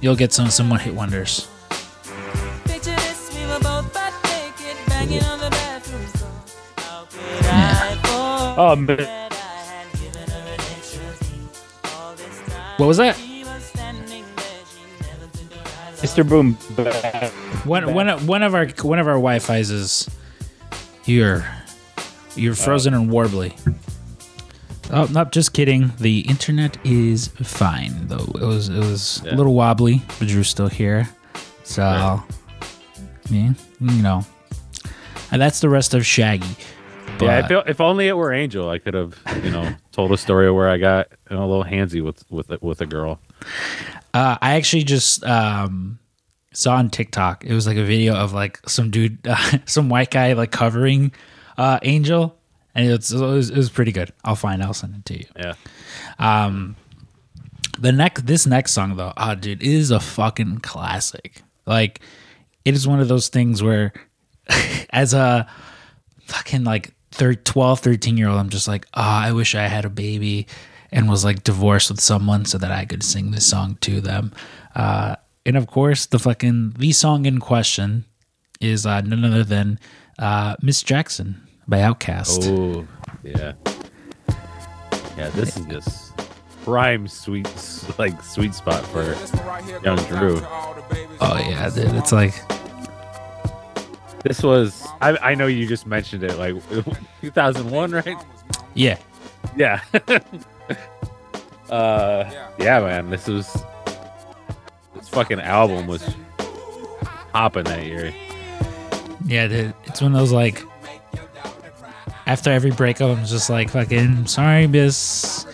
you'll 0.00 0.16
get 0.16 0.32
some 0.32 0.50
some 0.50 0.68
one 0.68 0.80
hit 0.80 0.94
wonders. 0.94 1.48
Oh, 8.56 8.76
man. 8.76 9.30
What 12.76 12.86
was 12.86 12.96
that? 12.98 13.16
Mr. 15.96 16.28
Boom. 16.28 16.54
One 17.64 17.94
one 17.94 18.26
one 18.26 18.42
of 18.42 18.54
our 18.54 18.66
one 18.82 18.98
of 18.98 19.06
our 19.06 19.14
Wi-Fi's 19.14 19.70
is 19.70 20.10
you're 21.06 21.46
you're 22.36 22.54
frozen 22.54 22.92
and 22.94 23.10
warbly. 23.10 23.54
Oh, 24.90 25.06
not 25.06 25.32
just 25.32 25.54
kidding. 25.54 25.92
The 25.98 26.20
internet 26.28 26.76
is 26.84 27.28
fine 27.28 28.08
though. 28.08 28.30
It 28.34 28.42
was 28.44 28.68
it 28.68 28.78
was 28.78 29.22
a 29.24 29.34
little 29.34 29.54
wobbly, 29.54 30.02
but 30.18 30.28
Drew's 30.28 30.48
still 30.48 30.68
here. 30.68 31.08
So, 31.62 32.22
yeah, 33.30 33.54
you 33.80 34.02
know, 34.02 34.26
and 35.30 35.40
that's 35.40 35.60
the 35.60 35.70
rest 35.70 35.94
of 35.94 36.04
Shaggy. 36.04 36.56
But, 37.18 37.24
Yeah, 37.26 37.38
I 37.38 37.48
feel, 37.48 37.62
if 37.66 37.80
only 37.80 38.08
it 38.08 38.16
were 38.16 38.32
Angel, 38.32 38.68
I 38.70 38.78
could 38.78 38.94
have, 38.94 39.18
you 39.42 39.50
know, 39.50 39.74
told 39.92 40.12
a 40.12 40.16
story 40.18 40.50
where 40.50 40.68
I 40.68 40.78
got 40.78 41.08
you 41.30 41.36
know, 41.36 41.44
a 41.44 41.48
little 41.48 41.64
handsy 41.64 42.02
with 42.02 42.24
with 42.30 42.50
a- 42.50 42.58
with 42.60 42.80
a 42.80 42.86
girl. 42.86 43.20
Uh, 44.12 44.36
I 44.40 44.54
actually 44.54 44.84
just 44.84 45.24
um, 45.24 45.98
saw 46.52 46.76
on 46.76 46.90
TikTok. 46.90 47.44
It 47.44 47.52
was 47.52 47.66
like 47.66 47.76
a 47.76 47.84
video 47.84 48.14
of 48.14 48.32
like 48.32 48.60
some 48.68 48.90
dude, 48.90 49.18
uh, 49.26 49.58
some 49.66 49.88
white 49.88 50.10
guy 50.10 50.32
like 50.34 50.50
covering 50.52 51.12
uh, 51.58 51.78
Angel, 51.82 52.36
and 52.74 52.88
it's, 52.90 53.10
it, 53.10 53.20
was, 53.20 53.50
it 53.50 53.56
was 53.56 53.70
pretty 53.70 53.92
good. 53.92 54.12
I'll 54.24 54.36
find. 54.36 54.62
I'll 54.62 54.74
send 54.74 54.94
it 54.96 55.04
to 55.06 55.18
you. 55.18 55.26
Yeah. 55.36 55.54
The 57.78 57.90
next, 57.90 58.26
this 58.26 58.46
next 58.46 58.72
song 58.72 58.96
though, 58.96 59.12
ah, 59.16 59.34
dude, 59.34 59.60
it 59.62 59.66
is 59.68 59.90
a 59.90 59.98
fucking 59.98 60.58
classic. 60.58 61.42
Like, 61.66 62.00
it 62.64 62.74
is 62.74 62.86
one 62.86 63.00
of 63.00 63.08
those 63.08 63.28
things 63.28 63.62
where, 63.64 63.92
as 64.90 65.12
a 65.12 65.48
fucking 66.26 66.62
like 66.62 66.94
thir 67.14 67.34
12, 67.34 67.80
13 67.80 68.16
year 68.16 68.28
old, 68.28 68.38
I'm 68.38 68.48
just 68.50 68.68
like, 68.68 68.86
ah, 68.94 69.24
I 69.24 69.32
wish 69.32 69.54
I 69.54 69.68
had 69.68 69.84
a 69.84 69.90
baby 69.90 70.46
and 70.90 71.08
was 71.08 71.24
like 71.24 71.44
divorced 71.44 71.90
with 71.90 72.00
someone 72.00 72.44
so 72.44 72.58
that 72.58 72.70
I 72.70 72.84
could 72.84 73.02
sing 73.02 73.30
this 73.30 73.46
song 73.46 73.78
to 73.82 74.00
them. 74.00 74.32
Uh, 74.74 75.16
and 75.46 75.56
of 75.56 75.66
course, 75.66 76.06
the 76.06 76.18
fucking 76.18 76.74
the 76.78 76.92
song 76.92 77.26
in 77.26 77.38
question 77.38 78.04
is 78.60 78.84
uh, 78.86 79.00
none 79.00 79.24
other 79.24 79.44
than 79.44 79.78
uh, 80.18 80.56
Miss 80.60 80.82
Jackson 80.82 81.40
by 81.68 81.78
Outkast. 81.78 82.48
Oh, 82.48 82.86
yeah. 83.22 83.52
Yeah, 85.16 85.28
this 85.30 85.56
is 85.56 85.66
just 85.66 86.16
prime 86.64 87.06
sweet, 87.06 87.48
like 87.98 88.20
sweet 88.22 88.54
spot 88.54 88.84
for 88.86 89.14
young 89.84 89.98
Drew. 90.08 90.40
Oh 91.20 91.38
yeah, 91.38 91.70
dude, 91.70 91.94
it's 91.94 92.10
like 92.10 92.34
This 94.24 94.42
was, 94.42 94.86
I, 95.00 95.16
I 95.18 95.34
know 95.34 95.46
you 95.46 95.66
just 95.66 95.86
mentioned 95.86 96.24
it, 96.24 96.36
like 96.38 96.54
2001, 97.20 97.92
right? 97.92 98.16
yeah, 98.74 98.98
Yeah. 99.56 99.80
uh, 101.70 102.24
yeah, 102.58 102.80
man, 102.80 103.10
this 103.10 103.28
was, 103.28 103.52
this 104.94 105.08
fucking 105.10 105.40
album 105.40 105.86
was 105.86 106.02
hopping 107.34 107.64
that 107.64 107.84
year. 107.84 108.14
Yeah, 109.26 109.46
dude, 109.48 109.74
it's 109.84 110.00
one 110.00 110.14
of 110.14 110.18
those 110.18 110.32
like 110.32 110.62
after 112.26 112.50
every 112.50 112.70
breakup, 112.70 113.16
I'm 113.16 113.24
just 113.26 113.50
like 113.50 113.70
fucking 113.70 114.26
sorry, 114.26 114.66
Miss 114.66 115.46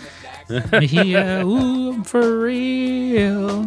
Mejia. 0.73 1.45
Ooh, 1.45 1.93
I'm 1.93 2.05
for 2.05 2.39
real. 2.39 3.67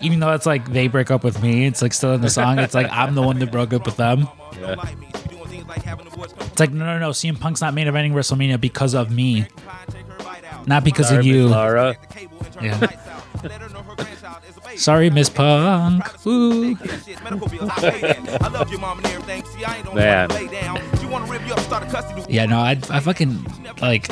Even 0.00 0.20
though 0.20 0.32
it's 0.32 0.46
like 0.46 0.70
they 0.72 0.88
break 0.88 1.10
up 1.10 1.24
with 1.24 1.42
me, 1.42 1.66
it's 1.66 1.82
like 1.82 1.92
still 1.92 2.14
in 2.14 2.20
the 2.20 2.30
song. 2.30 2.58
It's 2.58 2.74
like 2.74 2.88
I'm 2.90 3.14
the 3.14 3.22
one 3.22 3.38
that 3.40 3.50
broke 3.50 3.72
up 3.72 3.84
with 3.84 3.96
them. 3.96 4.28
Yeah. 4.60 4.76
It's 6.40 6.60
like 6.60 6.72
no, 6.72 6.84
no, 6.84 6.98
no. 6.98 7.10
CM 7.10 7.38
Punk's 7.38 7.60
not 7.60 7.74
main 7.74 7.86
eventing 7.86 8.12
WrestleMania 8.12 8.60
because 8.60 8.94
of 8.94 9.10
me, 9.10 9.46
not 10.66 10.84
because 10.84 11.10
of 11.10 11.24
you. 11.24 11.48
Laura. 11.48 11.96
Yeah. 12.62 12.86
Sorry, 14.78 15.10
Miss 15.10 15.28
Punk. 15.28 16.04
Ooh. 16.26 16.76
Man. 19.94 20.28
Yeah, 22.28 22.46
no, 22.46 22.58
I, 22.58 22.78
I 22.90 23.00
fucking 23.00 23.44
like. 23.80 24.08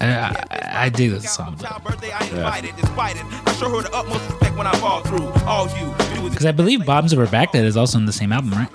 I, 0.00 0.44
I, 0.50 0.84
I 0.84 0.88
dig 0.88 1.10
this 1.10 1.30
song 1.32 1.56
because 6.30 6.46
I 6.46 6.52
believe 6.52 6.86
Bombs 6.86 7.12
Over 7.12 7.26
Baghdad 7.26 7.64
is 7.64 7.76
also 7.76 7.98
in 7.98 8.06
the 8.06 8.12
same 8.12 8.32
album, 8.32 8.50
right? 8.52 8.68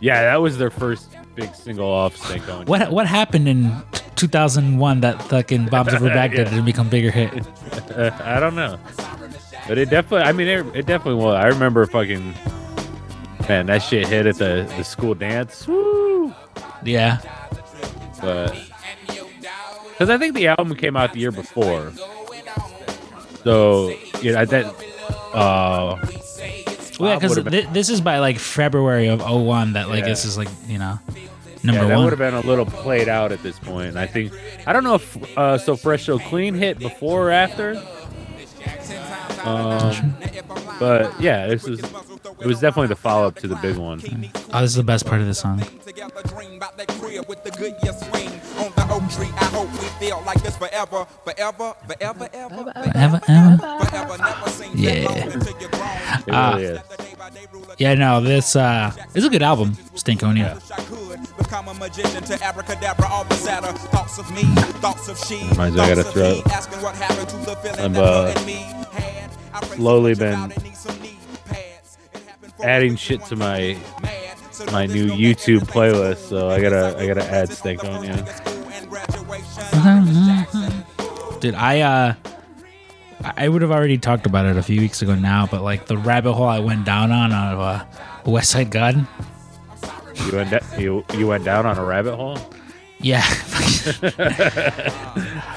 Yeah, 0.00 0.22
that 0.22 0.36
was 0.36 0.58
their 0.58 0.70
first 0.70 1.08
big 1.34 1.54
single 1.54 1.86
off 1.88 2.16
on. 2.50 2.66
What 2.66 2.90
what 2.90 3.06
happened 3.06 3.46
in 3.48 3.82
2001 4.16 5.00
that 5.02 5.22
fucking 5.24 5.66
Bombs 5.66 5.92
Over 5.94 6.08
Baghdad 6.08 6.46
Yeah. 6.46 6.50
didn't 6.50 6.64
become 6.64 6.88
bigger 6.88 7.10
hit? 7.10 7.32
I 7.96 8.40
don't 8.40 8.54
know, 8.56 8.78
but 9.68 9.78
it 9.78 9.90
definitely. 9.90 10.26
I 10.28 10.32
mean, 10.32 10.48
it, 10.48 10.66
it 10.76 10.86
definitely 10.86 11.22
was. 11.22 11.34
I 11.34 11.46
remember 11.48 11.84
fucking 11.86 12.34
man, 13.48 13.66
that 13.66 13.82
shit 13.82 14.06
hit 14.08 14.26
at 14.26 14.36
the 14.36 14.70
the 14.76 14.84
school 14.84 15.14
dance. 15.14 15.66
Woo! 15.66 16.34
Yeah, 16.84 17.18
But 18.20 18.52
because 19.90 20.08
I 20.10 20.18
think 20.18 20.34
the 20.34 20.46
album 20.48 20.74
came 20.76 20.96
out 20.96 21.12
the 21.12 21.18
year 21.20 21.32
before, 21.32 21.92
so 23.42 23.90
you 24.22 24.32
know 24.32 24.44
that. 24.44 24.66
Uh, 25.32 25.96
well, 26.98 27.10
yeah, 27.10 27.18
because 27.18 27.38
thi- 27.38 27.68
this 27.72 27.88
is 27.90 28.00
by 28.00 28.18
like 28.20 28.38
February 28.38 29.08
of 29.08 29.20
01 29.20 29.74
that 29.74 29.88
like 29.88 30.00
Yeah. 30.00 30.08
this 30.08 30.24
is 30.24 30.38
like 30.38 30.48
you 30.66 30.78
know 30.78 30.98
Number 31.62 31.82
yeah, 31.82 31.88
that 31.88 31.98
would 31.98 32.10
have 32.12 32.18
been 32.18 32.34
a 32.34 32.40
little 32.40 32.64
played 32.64 33.08
out 33.08 33.32
at 33.32 33.42
this 33.42 33.58
point. 33.58 33.96
I 33.96 34.06
think 34.06 34.32
I 34.66 34.72
don't 34.72 34.84
know 34.84 34.94
if 34.94 35.38
uh, 35.38 35.58
so 35.58 35.74
fresh 35.76 36.04
so 36.04 36.18
clean 36.18 36.54
hit 36.54 36.78
before 36.78 37.28
or 37.28 37.30
after. 37.32 37.74
Um, 39.46 40.16
but 40.80 41.20
yeah, 41.20 41.46
this 41.46 41.64
is 41.66 41.80
It 41.80 42.46
was 42.46 42.60
definitely 42.60 42.88
the 42.88 42.96
follow 42.96 43.26
up 43.26 43.36
to 43.36 43.46
the 43.48 43.56
big 43.56 43.76
one. 43.76 44.00
Oh, 44.52 44.60
this 44.60 44.70
is 44.70 44.74
the 44.76 44.82
best 44.82 45.06
part 45.06 45.20
of 45.20 45.26
the 45.26 45.34
song. 45.34 45.62
Yeah. 54.74 55.08
long 55.08 55.32
until 55.32 55.60
you're 55.60 55.70
grown. 55.70 55.88
It 56.26 56.32
Ah. 56.34 56.54
really 56.54 56.64
is. 56.64 56.80
The 56.88 56.96
day 57.02 57.14
by 57.18 57.30
day 57.30 57.46
ruler 57.52 57.74
Yeah, 57.78 57.94
no, 57.94 58.20
this 58.20 58.56
uh, 58.56 58.92
is 59.14 59.24
a 59.24 59.28
good 59.30 59.42
album, 59.42 59.72
Stankonia. 59.94 60.54
wish 60.54 61.20
become 61.38 61.68
a 61.68 61.74
magician 61.74 62.22
to 62.24 62.42
abracadabra 62.44 63.08
all 63.08 63.24
the 63.24 63.34
sadder 63.36 63.72
thoughts 63.72 64.18
of 64.18 64.30
me, 64.34 64.42
thoughts 64.80 65.08
of 65.08 65.18
she, 65.18 65.36
Reminds 65.50 65.76
me 65.76 65.82
I 65.82 65.94
thoughts 65.94 65.94
gotta 65.94 66.00
of 66.08 66.12
throw- 66.14 66.30
me, 66.30 66.42
asking 66.52 66.82
what 66.82 66.94
happened 66.96 67.28
to 67.30 67.36
the 67.36 67.56
feeling 67.56 67.80
I've, 67.80 67.92
that 67.94 68.02
uh, 68.04 68.34
slowly 69.64 70.14
so 70.14 70.24
much 70.24 70.34
about 70.34 70.48
been 70.48 70.58
it, 70.58 70.64
need 70.64 70.76
some 70.76 71.00
knee 71.00 71.18
pads. 71.46 71.98
It 72.14 72.22
happened 72.22 72.54
for 72.54 72.66
adding 72.66 72.96
shit 72.96 73.24
to 73.26 73.36
my 73.36 73.76
my 74.72 74.86
new 74.86 75.06
YouTube 75.06 75.60
playlist, 75.60 76.28
so 76.28 76.48
I 76.48 76.60
gotta 76.60 76.96
I 76.98 77.06
gotta 77.06 77.24
add 77.24 77.50
Stankonia. 77.50 78.24
Dude, 81.40 81.54
I 81.54 81.80
uh, 81.80 82.14
I 83.36 83.48
would 83.48 83.62
have 83.62 83.70
already 83.70 83.98
talked 83.98 84.26
about 84.26 84.46
it 84.46 84.56
a 84.56 84.62
few 84.62 84.80
weeks 84.80 85.02
ago 85.02 85.14
now, 85.14 85.46
but 85.46 85.62
like 85.62 85.86
the 85.86 85.96
rabbit 85.96 86.32
hole 86.34 86.46
I 86.46 86.60
went 86.60 86.84
down 86.84 87.12
on 87.12 87.32
of 87.32 87.60
uh, 87.60 87.84
Westside 88.24 88.70
Gunn. 88.70 89.08
You 90.26 90.32
went 90.32 90.50
da- 90.50 90.78
you 90.78 91.04
you 91.14 91.26
went 91.26 91.44
down 91.44 91.66
on 91.66 91.78
a 91.78 91.84
rabbit 91.84 92.16
hole. 92.16 92.38
Yeah. 92.98 93.22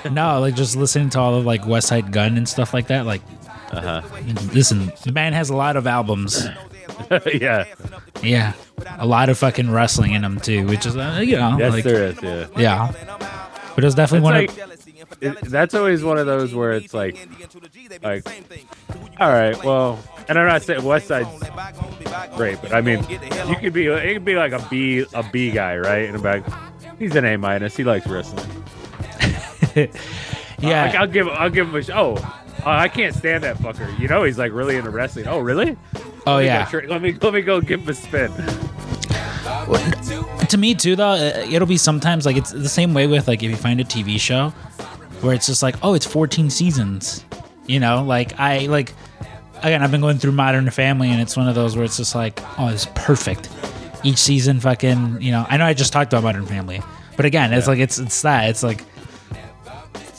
no, 0.11 0.39
like 0.41 0.55
just 0.55 0.75
listening 0.75 1.09
to 1.11 1.19
all 1.19 1.35
of 1.35 1.45
like 1.45 1.61
Westside 1.63 2.11
Gunn 2.11 2.37
and 2.37 2.47
stuff 2.47 2.73
like 2.73 2.87
that. 2.87 3.05
Like, 3.05 3.21
Uh 3.71 4.01
huh. 4.01 4.01
listen, 4.53 4.91
the 5.03 5.11
man 5.11 5.33
has 5.33 5.49
a 5.49 5.55
lot 5.55 5.75
of 5.75 5.85
albums. 5.87 6.47
yeah. 7.33 7.65
Yeah, 8.21 8.53
a 8.97 9.05
lot 9.05 9.29
of 9.29 9.37
fucking 9.37 9.71
wrestling 9.71 10.13
in 10.13 10.21
them 10.23 10.39
too, 10.39 10.65
which 10.67 10.85
is 10.85 10.97
uh, 10.97 11.21
you 11.23 11.37
know, 11.37 11.57
Yes, 11.57 11.71
like, 11.71 11.83
there 11.83 12.07
is. 12.07 12.21
Yeah. 12.21 12.47
yeah. 12.57 12.91
But 13.75 13.83
it 13.83 13.87
was 13.87 13.95
definitely 13.95 14.23
one 14.25 14.35
It's 14.43 14.57
of 14.57 15.17
It, 15.21 15.41
that's 15.49 15.73
always 15.73 16.03
one 16.03 16.17
of 16.17 16.25
those 16.25 16.53
where 16.53 16.73
it's 16.73 16.93
like, 16.93 17.15
like, 18.03 18.27
all 19.19 19.29
right, 19.29 19.61
well, 19.63 19.99
and 20.27 20.37
I'm 20.37 20.47
not 20.47 20.63
saying 20.63 20.81
Westside's 20.81 22.35
great, 22.35 22.61
but 22.61 22.73
I 22.73 22.81
mean, 22.81 23.05
you 23.47 23.55
could 23.55 23.73
be 23.73 23.87
it 23.87 24.13
could 24.13 24.25
be 24.25 24.35
like 24.35 24.51
a 24.51 24.65
B 24.69 25.05
a 25.13 25.23
B 25.23 25.51
guy, 25.51 25.77
right? 25.77 26.09
And 26.09 26.15
I'm 26.17 26.21
like, 26.23 26.43
he's 26.97 27.15
an 27.15 27.23
A 27.25 27.37
minus. 27.37 27.77
He 27.77 27.83
likes 27.85 28.05
wrestling. 28.07 28.45
yeah. 30.59 30.85
Like 30.85 30.95
I'll 30.95 31.07
give 31.07 31.27
I'll 31.29 31.49
give 31.49 31.67
him 31.69 31.75
a 31.75 31.83
sh- 31.83 31.89
oh. 32.65 32.71
I 32.71 32.87
can't 32.87 33.15
stand 33.15 33.43
that 33.43 33.57
fucker. 33.57 33.97
You 33.99 34.07
know 34.07 34.23
he's 34.23 34.37
like 34.37 34.51
really 34.51 34.75
into 34.75 34.89
wrestling. 34.89 35.27
Oh, 35.27 35.39
really? 35.39 35.77
oh 36.25 36.35
Let 36.35 36.71
go 36.71 36.79
yeah. 36.79 36.87
Let 36.87 37.01
me 37.01 37.13
let 37.13 37.33
me 37.33 37.41
go 37.41 37.61
give 37.61 37.81
him 37.81 37.89
a 37.89 37.93
spin. 37.93 38.31
to 40.49 40.57
me 40.57 40.73
too 40.75 40.95
though 40.95 41.15
it'll 41.15 41.67
be 41.67 41.77
sometimes 41.77 42.25
like 42.25 42.35
it's 42.37 42.51
the 42.51 42.69
same 42.69 42.93
way 42.93 43.07
with 43.07 43.27
like 43.27 43.43
if 43.43 43.49
you 43.49 43.55
find 43.55 43.79
a 43.79 43.83
tv 43.83 44.19
show 44.19 44.49
where 45.21 45.33
it's 45.33 45.45
just 45.45 45.61
like 45.61 45.75
oh 45.83 45.93
it's 45.93 46.05
14 46.05 46.49
seasons 46.49 47.23
you 47.67 47.79
know 47.79 48.03
like 48.03 48.39
i 48.39 48.65
like 48.67 48.93
again 49.57 49.83
i've 49.83 49.91
been 49.91 50.01
going 50.01 50.17
through 50.17 50.31
modern 50.31 50.69
family 50.69 51.09
and 51.09 51.21
it's 51.21 51.37
one 51.37 51.47
of 51.47 51.55
those 51.55 51.75
where 51.75 51.85
it's 51.85 51.97
just 51.97 52.15
like 52.15 52.39
oh 52.59 52.67
it's 52.67 52.87
perfect 52.95 53.49
each 54.03 54.17
season 54.17 54.59
fucking 54.59 55.21
you 55.21 55.31
know 55.31 55.45
i 55.49 55.57
know 55.57 55.65
i 55.65 55.73
just 55.73 55.93
talked 55.93 56.13
about 56.13 56.23
modern 56.23 56.45
family 56.45 56.81
but 57.15 57.25
again 57.25 57.53
it's 57.53 57.67
like 57.67 57.79
it's 57.79 57.99
it's 57.99 58.21
that 58.21 58.49
it's 58.49 58.63
like 58.63 58.83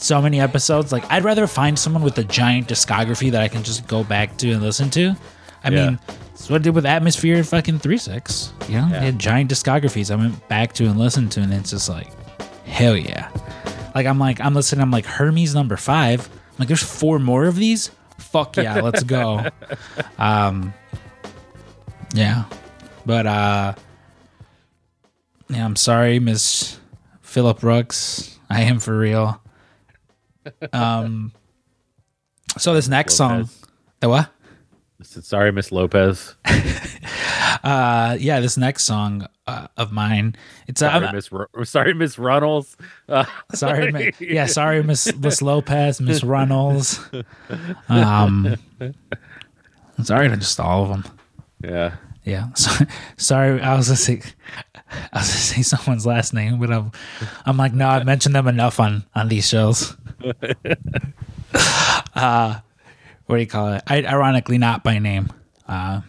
so 0.01 0.21
many 0.21 0.39
episodes 0.41 0.91
like 0.91 1.03
i'd 1.11 1.23
rather 1.23 1.45
find 1.47 1.77
someone 1.77 2.01
with 2.03 2.17
a 2.17 2.23
giant 2.23 2.67
discography 2.67 3.29
that 3.31 3.41
i 3.41 3.47
can 3.47 3.61
just 3.63 3.87
go 3.87 4.03
back 4.03 4.35
to 4.37 4.51
and 4.51 4.61
listen 4.61 4.89
to 4.89 5.15
i 5.63 5.69
Yeah. 5.69 5.85
mean 5.89 5.99
that's 6.07 6.49
what 6.49 6.61
I 6.61 6.63
did 6.63 6.73
with 6.73 6.87
Atmosphere 6.87 7.43
fucking 7.43 7.77
3 7.77 7.97
6. 7.99 8.53
You 8.67 8.77
know, 8.81 8.87
Yeah. 8.87 8.99
they 8.99 9.05
had 9.05 9.19
giant 9.19 9.51
discographies 9.51 10.09
I 10.09 10.15
went 10.15 10.47
back 10.49 10.73
to 10.73 10.85
and 10.85 10.97
listened 10.97 11.31
to, 11.33 11.41
and 11.41 11.53
it's 11.53 11.69
just 11.69 11.87
like, 11.87 12.07
hell 12.65 12.97
yeah. 12.97 13.29
Like, 13.93 14.07
I'm 14.07 14.17
like, 14.17 14.41
I'm 14.41 14.55
listening, 14.55 14.81
I'm 14.81 14.89
like, 14.89 15.05
Hermes 15.05 15.53
number 15.53 15.77
five. 15.77 16.27
I'm 16.31 16.55
like, 16.57 16.67
there's 16.67 16.81
four 16.81 17.19
more 17.19 17.45
of 17.45 17.57
these? 17.57 17.91
Fuck 18.17 18.57
yeah, 18.57 18.81
let's 18.81 19.03
go. 19.03 19.45
um, 20.17 20.73
yeah. 22.15 22.45
But, 23.05 23.27
uh, 23.27 23.75
yeah, 25.47 25.63
I'm 25.63 25.75
sorry, 25.75 26.17
Miss 26.19 26.79
Philip 27.21 27.59
Brooks. 27.59 28.39
I 28.49 28.61
am 28.61 28.79
for 28.79 28.97
real. 28.97 29.39
Um, 30.73 31.31
so 32.57 32.73
this 32.73 32.87
next 32.87 33.15
song, 33.15 33.49
the 33.99 34.09
what? 34.09 34.29
Sorry, 35.03 35.51
Miss 35.51 35.71
Lopez. 35.71 36.35
Uh, 37.63 38.17
yeah, 38.19 38.39
this 38.39 38.57
next 38.57 38.83
song 38.85 39.27
uh, 39.45 39.67
of 39.77 39.91
mine. 39.91 40.35
It's 40.67 40.81
uh, 40.81 40.89
Sorry, 40.89 41.05
I'm- 41.05 41.15
Miss. 41.15 41.31
Ru- 41.31 41.47
sorry, 41.63 41.93
Miss 41.93 42.17
Runnels. 42.17 42.75
Uh, 43.07 43.25
sorry, 43.53 43.91
Mi- 43.91 44.11
yeah, 44.19 44.47
sorry, 44.47 44.81
Miss 44.81 45.13
Miss 45.17 45.41
Lopez, 45.43 46.01
Miss 46.01 46.23
Runnels. 46.23 46.99
Um, 47.87 48.55
sorry 50.01 50.29
to 50.29 50.37
just 50.37 50.59
all 50.59 50.83
of 50.83 50.89
them. 50.89 51.05
yeah. 51.63 51.95
Yeah, 52.23 52.53
so, 52.53 52.85
sorry. 53.17 53.61
I 53.61 53.75
was 53.75 53.99
say, 53.99 54.21
I 55.13 55.19
was 55.19 55.27
gonna 55.27 55.39
say 55.39 55.61
someone's 55.61 56.05
last 56.05 56.33
name, 56.33 56.59
but 56.59 56.71
I'm, 56.71 56.91
I'm 57.45 57.57
like, 57.57 57.73
no, 57.73 57.87
I've 57.87 58.05
mentioned 58.05 58.35
them 58.35 58.47
enough 58.47 58.79
on 58.79 59.05
on 59.15 59.27
these 59.29 59.47
shows. 59.47 59.95
uh, 62.15 62.59
what 63.25 63.35
do 63.37 63.41
you 63.41 63.47
call 63.47 63.73
it? 63.73 63.83
I, 63.87 64.03
ironically, 64.03 64.57
not 64.57 64.83
by 64.83 64.99
name. 64.99 65.31
Uh, 65.67 66.01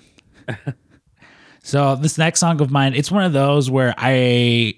so 1.63 1.95
this 1.97 2.19
next 2.19 2.41
song 2.41 2.61
of 2.61 2.71
mine, 2.71 2.95
it's 2.95 3.11
one 3.11 3.25
of 3.25 3.33
those 3.33 3.71
where 3.71 3.95
I, 3.97 4.75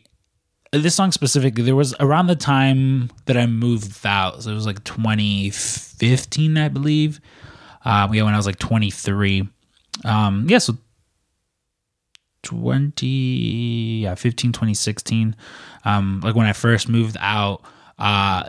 this 0.72 0.94
song 0.94 1.12
specifically, 1.12 1.62
there 1.62 1.74
was 1.74 1.94
around 2.00 2.26
the 2.26 2.36
time 2.36 3.10
that 3.24 3.38
I 3.38 3.46
moved 3.46 4.04
out. 4.04 4.42
So 4.42 4.50
it 4.50 4.54
was 4.54 4.66
like 4.66 4.84
2015, 4.84 6.58
I 6.58 6.68
believe. 6.68 7.20
Uh, 7.84 8.08
yeah, 8.12 8.22
when 8.22 8.34
I 8.34 8.36
was 8.36 8.46
like 8.46 8.58
23. 8.58 9.48
Um, 10.04 10.46
yeah, 10.48 10.58
so 10.58 10.76
20 12.44 13.06
yeah 14.02 14.14
15 14.14 14.52
2016 14.52 15.34
um 15.84 16.20
like 16.22 16.34
when 16.34 16.46
i 16.46 16.52
first 16.52 16.88
moved 16.88 17.16
out 17.20 17.62
uh 17.98 18.44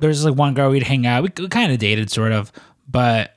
there's 0.00 0.24
like 0.24 0.34
one 0.34 0.54
girl 0.54 0.70
we'd 0.70 0.82
hang 0.82 1.06
out 1.06 1.22
we 1.22 1.48
kind 1.48 1.72
of 1.72 1.78
dated 1.78 2.10
sort 2.10 2.32
of 2.32 2.52
but 2.88 3.32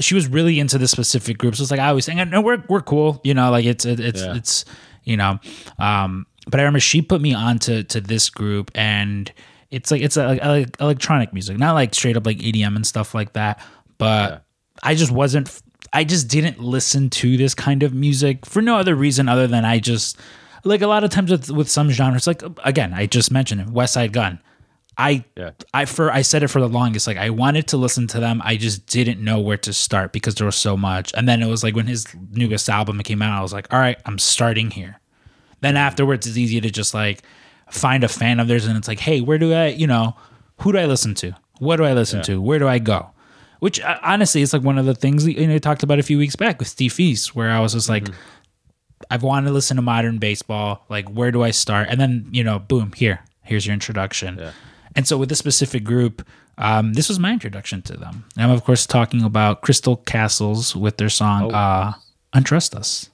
she 0.00 0.14
was 0.14 0.26
really 0.26 0.58
into 0.58 0.78
this 0.78 0.90
specific 0.90 1.38
group 1.38 1.54
so 1.54 1.62
it's 1.62 1.70
like 1.70 1.80
i 1.80 1.88
always 1.88 2.04
saying 2.04 2.28
no 2.30 2.40
we're, 2.40 2.62
we're 2.68 2.80
cool 2.80 3.20
you 3.24 3.34
know 3.34 3.50
like 3.50 3.64
it's 3.64 3.84
it, 3.84 4.00
it's 4.00 4.20
Yeah. 4.22 4.34
it's 4.34 4.64
you 5.04 5.16
know 5.16 5.38
um 5.78 6.26
but 6.46 6.58
i 6.58 6.62
remember 6.62 6.80
she 6.80 7.02
put 7.02 7.20
me 7.20 7.34
onto 7.34 7.82
to 7.84 8.00
this 8.00 8.30
group 8.30 8.70
and 8.74 9.30
it's 9.70 9.90
like 9.90 10.02
it's 10.02 10.16
a, 10.16 10.34
like 10.42 10.76
electronic 10.80 11.32
music 11.32 11.58
not 11.58 11.74
like 11.74 11.94
straight 11.94 12.16
up 12.16 12.26
like 12.26 12.38
edm 12.38 12.74
and 12.76 12.86
stuff 12.86 13.14
like 13.14 13.34
that 13.34 13.62
but 13.98 14.30
Yeah. 14.30 14.38
I 14.84 14.96
just 14.96 15.12
wasn't 15.12 15.61
I 15.92 16.04
just 16.04 16.28
didn't 16.28 16.58
listen 16.60 17.10
to 17.10 17.36
this 17.36 17.54
kind 17.54 17.82
of 17.82 17.92
music 17.92 18.46
for 18.46 18.62
no 18.62 18.76
other 18.76 18.94
reason 18.94 19.28
other 19.28 19.46
than 19.46 19.64
I 19.64 19.78
just 19.78 20.18
like 20.64 20.80
a 20.80 20.86
lot 20.86 21.04
of 21.04 21.10
times 21.10 21.30
with 21.30 21.50
with 21.50 21.70
some 21.70 21.90
genres 21.90 22.26
like 22.26 22.42
again 22.64 22.92
I 22.94 23.06
just 23.06 23.30
mentioned 23.30 23.60
it, 23.60 23.66
Westside 23.68 24.12
Gunn. 24.12 24.38
I 24.96 25.24
Yeah. 25.36 25.50
I 25.72 25.86
for 25.86 26.10
I 26.10 26.22
said 26.22 26.42
it 26.42 26.48
for 26.48 26.60
the 26.60 26.68
longest 26.68 27.06
like 27.06 27.16
I 27.16 27.30
wanted 27.30 27.66
to 27.68 27.76
listen 27.76 28.06
to 28.08 28.20
them 28.20 28.42
I 28.44 28.56
just 28.56 28.86
didn't 28.86 29.22
know 29.22 29.40
where 29.40 29.56
to 29.58 29.72
start 29.72 30.12
because 30.12 30.34
there 30.34 30.46
was 30.46 30.56
so 30.56 30.76
much 30.76 31.12
and 31.14 31.28
then 31.28 31.42
it 31.42 31.46
was 31.46 31.62
like 31.62 31.74
when 31.74 31.86
his 31.86 32.06
newest 32.30 32.68
album 32.68 33.00
came 33.00 33.22
out 33.22 33.38
I 33.38 33.42
was 33.42 33.52
like 33.52 33.72
all 33.72 33.80
right 33.80 33.98
I'm 34.06 34.18
starting 34.18 34.70
here. 34.70 35.00
Then 35.60 35.76
afterwards 35.76 36.26
it's 36.26 36.36
easy 36.36 36.60
to 36.60 36.70
just 36.70 36.94
like 36.94 37.22
find 37.70 38.04
a 38.04 38.08
fan 38.08 38.38
of 38.38 38.48
theirs 38.48 38.66
and 38.66 38.76
it's 38.76 38.88
like 38.88 39.00
hey 39.00 39.20
where 39.20 39.38
do 39.38 39.52
I 39.52 39.68
you 39.68 39.86
know 39.86 40.14
who 40.60 40.72
do 40.72 40.78
I 40.78 40.86
listen 40.86 41.14
to? 41.16 41.34
What 41.58 41.76
do 41.76 41.84
I 41.84 41.92
listen 41.94 42.22
to? 42.22 42.40
Where 42.40 42.58
do 42.58 42.68
I 42.68 42.78
go? 42.78 43.11
Which 43.62 43.80
uh, 43.80 43.96
honestly 44.02 44.42
is 44.42 44.52
like 44.52 44.62
one 44.62 44.76
of 44.76 44.86
the 44.86 44.94
things 44.94 45.24
that, 45.24 45.38
you 45.38 45.46
know 45.46 45.54
I 45.54 45.58
talked 45.58 45.84
about 45.84 46.00
a 46.00 46.02
few 46.02 46.18
weeks 46.18 46.34
back 46.34 46.58
with 46.58 46.66
Steve 46.66 46.92
Feast, 46.92 47.36
where 47.36 47.48
I 47.48 47.60
was 47.60 47.74
just 47.74 47.88
like, 47.88 48.08
I've 49.08 49.22
wanted 49.22 49.46
to 49.46 49.52
listen 49.52 49.76
to 49.76 49.82
modern 49.82 50.18
baseball. 50.18 50.84
Like, 50.88 51.08
where 51.08 51.30
do 51.30 51.44
I 51.44 51.52
start? 51.52 51.86
And 51.88 52.00
then 52.00 52.26
you 52.32 52.42
know, 52.42 52.58
boom, 52.58 52.90
here, 52.90 53.20
here's 53.42 53.64
your 53.64 53.72
introduction. 53.72 54.50
And 54.96 55.06
so 55.06 55.16
with 55.16 55.28
this 55.28 55.38
specific 55.38 55.84
group, 55.84 56.26
um, 56.58 56.94
this 56.94 57.08
was 57.08 57.20
my 57.20 57.32
introduction 57.32 57.82
to 57.82 57.96
them. 57.96 58.24
And 58.36 58.46
I'm 58.46 58.50
of 58.50 58.64
course 58.64 58.84
talking 58.84 59.22
about 59.22 59.60
Crystal 59.62 59.96
Castles 59.96 60.74
with 60.74 60.96
their 60.96 61.08
song 61.08 61.54
uh, 61.54 61.92
"Untrust 62.34 62.74
Us." 62.74 63.10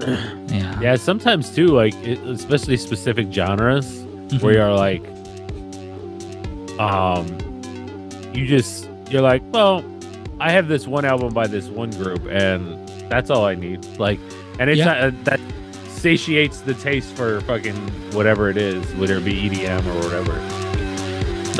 yeah. 0.50 0.80
Yeah, 0.80 0.96
sometimes 0.96 1.54
too, 1.54 1.66
like 1.66 1.92
it, 1.96 2.18
especially 2.20 2.78
specific 2.78 3.30
genres 3.30 4.02
where 4.40 4.54
you're 4.54 4.72
like, 4.72 5.04
um, 6.80 7.51
you 8.34 8.46
just 8.46 8.88
you're 9.10 9.22
like, 9.22 9.42
well, 9.52 9.84
I 10.40 10.50
have 10.52 10.68
this 10.68 10.86
one 10.86 11.04
album 11.04 11.32
by 11.34 11.46
this 11.46 11.66
one 11.68 11.90
group, 11.90 12.24
and 12.28 12.88
that's 13.10 13.30
all 13.30 13.44
I 13.44 13.54
need. 13.54 13.84
Like, 13.98 14.18
and 14.58 14.68
it's 14.70 14.78
Yeah. 14.78 14.84
not 14.86 14.98
uh, 15.00 15.10
that 15.24 15.40
satiates 15.88 16.60
the 16.60 16.74
taste 16.74 17.14
for 17.14 17.40
fucking 17.42 17.76
whatever 18.12 18.48
it 18.50 18.56
is, 18.56 18.84
whether 18.94 19.16
it 19.18 19.24
be 19.24 19.48
EDM 19.48 19.86
or 19.86 19.94
whatever. 20.04 20.32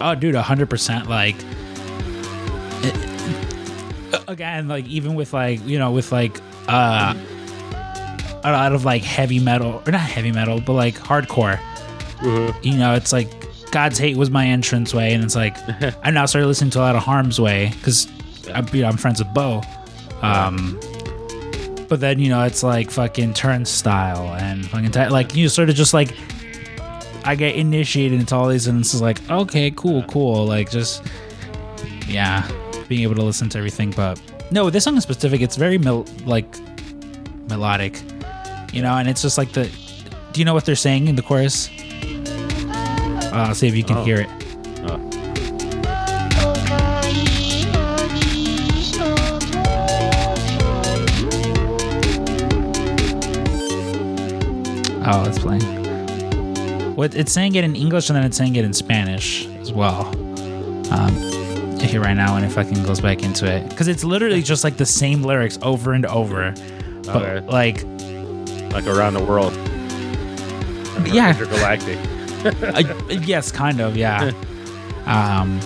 Oh, 0.02 0.14
dude, 0.14 0.34
hundred 0.34 0.68
percent. 0.70 1.08
Like, 1.08 1.36
it- 2.82 4.24
again, 4.28 4.68
like 4.68 4.86
even 4.86 5.14
with 5.14 5.32
like 5.32 5.64
you 5.66 5.78
know 5.78 5.90
with 5.92 6.10
like 6.12 6.40
uh 6.68 7.14
a 8.44 8.50
lot 8.50 8.72
of 8.72 8.84
like 8.84 9.02
heavy 9.02 9.38
metal 9.38 9.82
or 9.86 9.92
not 9.92 10.00
heavy 10.00 10.32
metal, 10.32 10.60
but 10.60 10.72
like 10.72 10.94
hardcore. 10.96 11.58
You 12.64 12.76
know, 12.76 12.94
it's 12.94 13.12
like 13.12 13.28
God's 13.72 13.98
Hate 13.98 14.16
was 14.16 14.30
my 14.30 14.46
entrance 14.46 14.94
way, 14.94 15.12
and 15.12 15.24
it's 15.24 15.34
like 15.34 15.56
I 16.04 16.10
now 16.10 16.26
started 16.26 16.46
listening 16.46 16.70
to 16.72 16.78
a 16.78 16.82
lot 16.82 16.94
of 16.94 17.02
Harm's 17.02 17.40
Way 17.40 17.72
because 17.74 18.06
I'm, 18.54 18.68
you 18.72 18.82
know, 18.82 18.88
I'm 18.88 18.96
friends 18.98 19.18
with 19.18 19.32
Bo. 19.34 19.62
Um, 20.20 20.78
but 21.88 22.00
then 22.00 22.18
you 22.20 22.28
know 22.28 22.44
it's 22.44 22.62
like 22.62 22.90
fucking 22.90 23.34
Turnstile 23.34 24.34
and 24.36 24.64
fucking 24.66 24.92
ti- 24.92 25.08
like 25.08 25.34
you 25.34 25.48
sort 25.48 25.68
of 25.68 25.74
just 25.74 25.92
like 25.92 26.14
I 27.24 27.34
get 27.34 27.56
initiated 27.56 28.20
into 28.20 28.36
all 28.36 28.48
these, 28.48 28.66
and 28.66 28.80
it's 28.80 29.00
like 29.00 29.28
okay, 29.30 29.70
cool, 29.72 30.02
cool, 30.04 30.46
like 30.46 30.70
just 30.70 31.02
yeah, 32.06 32.48
being 32.88 33.02
able 33.02 33.14
to 33.16 33.22
listen 33.22 33.48
to 33.50 33.58
everything. 33.58 33.90
But 33.90 34.20
no, 34.50 34.70
this 34.70 34.84
song 34.84 34.94
in 34.96 35.00
specific, 35.00 35.40
it's 35.40 35.56
very 35.56 35.78
mel- 35.78 36.06
like 36.26 36.46
melodic, 37.48 38.00
you 38.72 38.82
know, 38.82 38.94
and 38.94 39.08
it's 39.08 39.22
just 39.22 39.38
like 39.38 39.52
the. 39.52 39.70
Do 40.32 40.40
you 40.40 40.44
know 40.46 40.54
what 40.54 40.64
they're 40.64 40.76
saying 40.76 41.08
in 41.08 41.16
the 41.16 41.22
chorus? 41.22 41.68
Uh, 43.32 43.46
I'll 43.48 43.54
see 43.54 43.68
if 43.68 43.74
you 43.74 43.84
can 43.84 43.98
Oh. 43.98 44.04
hear 44.04 44.20
it. 44.20 44.28
Oh, 55.04 55.24
it's 55.26 55.38
playing. 55.38 55.62
What 56.94 57.14
it's 57.14 57.32
saying 57.32 57.54
it 57.56 57.64
in 57.64 57.74
English 57.74 58.08
and 58.08 58.16
then 58.16 58.24
it's 58.24 58.36
saying 58.36 58.54
it 58.56 58.64
in 58.64 58.72
Spanish 58.72 59.46
as 59.60 59.72
well. 59.72 60.06
Um, 60.92 61.12
hear 61.80 62.00
right 62.00 62.14
now 62.14 62.34
when 62.34 62.44
it 62.44 62.50
fucking 62.50 62.84
goes 62.84 63.00
back 63.00 63.22
into 63.24 63.44
it 63.50 63.68
because 63.68 63.88
it's 63.88 64.04
literally 64.04 64.40
just 64.42 64.62
like 64.62 64.76
the 64.76 64.86
same 64.86 65.22
lyrics 65.22 65.58
over 65.62 65.92
and 65.92 66.06
over, 66.06 66.54
but 67.04 67.16
Okay. 67.16 67.46
like 67.48 67.84
Like 68.72 68.86
around 68.86 69.14
the 69.14 69.24
world. 69.24 69.52
Yeah. 71.06 71.30
Intergalactic. 71.30 71.98
uh, 72.62 72.82
yes, 73.08 73.52
kind 73.52 73.80
of, 73.80 73.96
yeah. 73.96 74.32
Um, 75.06 75.60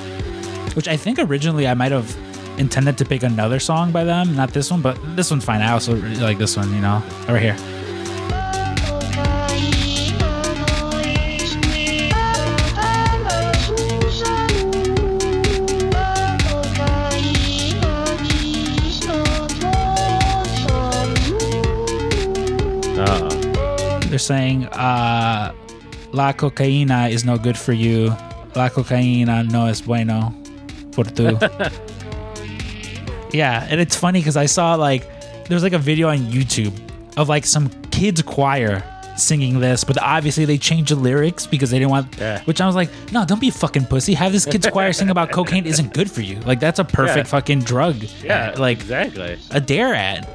which 0.75 0.89
I 0.89 0.97
think 0.97 1.19
originally 1.19 1.67
I 1.67 1.75
might 1.75 1.93
have 1.93 2.15
intended 2.59 2.99
to 2.99 3.05
pick 3.05 3.23
another 3.23 3.59
song 3.59 3.93
by 3.93 4.05
them, 4.05 4.35
not 4.37 4.53
this 4.53 4.71
one, 4.71 4.83
but 4.83 4.99
this 5.17 5.31
one's 5.31 5.45
fine. 5.45 5.63
I 5.63 5.73
also 5.73 5.95
really 5.95 6.17
like 6.17 6.39
this 6.39 6.57
one, 6.57 6.73
you 6.75 6.81
know, 6.81 7.03
over 7.29 7.39
here. 7.39 7.57
They're 24.17 24.21
saying, 24.21 24.65
uh, 24.69 25.53
La 26.17 26.33
cocaína 26.33 27.11
is 27.11 27.25
no 27.27 27.37
good 27.37 27.59
for 27.59 27.75
you. 27.75 28.07
La 28.55 28.71
cocaína 28.71 29.45
no 29.51 29.67
es 29.67 29.83
bueno 29.83 30.35
por 30.93 31.05
tu. 31.05 31.25
yeah, 33.33 33.67
and 33.69 33.79
it's 33.81 33.95
funny 33.95 34.21
because 34.21 34.37
I 34.39 34.47
saw 34.47 34.75
like, 34.77 35.05
there's 35.49 35.63
like 35.63 35.75
a 35.75 35.79
video 35.79 36.09
on 36.09 36.19
YouTube 36.19 36.73
of 37.19 37.29
like 37.29 37.45
some 37.45 37.69
kids 37.91 38.23
choir 38.23 38.83
singing 39.19 39.61
this, 39.61 39.85
but 39.85 40.01
obviously 40.03 40.47
they 40.47 40.57
changed 40.57 40.91
the 40.91 40.97
lyrics 40.97 41.47
because 41.47 41.71
they 41.71 41.79
didn't 41.79 41.91
want. 41.91 42.17
Yeah. 42.19 42.41
Which 42.45 42.63
I 42.63 42.67
was 42.67 42.75
like, 42.75 42.89
no, 43.13 43.27
don't 43.27 43.41
be 43.41 43.49
a 43.49 43.53
fucking 43.53 43.85
pussy. 43.85 44.15
Have 44.15 44.33
this 44.33 44.47
kids 44.47 44.67
choir 44.69 44.95
sing 44.95 45.11
about 45.11 45.31
cocaine 45.33 45.67
isn't 45.67 45.93
good 45.93 46.11
for 46.11 46.23
you. 46.23 46.41
Like 46.41 46.61
that's 46.61 46.79
a 46.79 46.85
perfect 46.85 47.27
Yeah. 47.27 47.31
fucking 47.31 47.61
drug. 47.61 47.97
yeah, 48.25 48.53
Uh, 48.57 48.59
like 48.61 48.79
exactly. 48.81 49.39
a 49.51 49.61
dare 49.61 49.95
ad. 49.95 50.27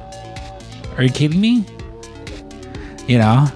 Are 0.96 1.02
you 1.02 1.10
kidding 1.10 1.40
me? 1.40 1.64
You 3.08 3.18
know? 3.18 3.48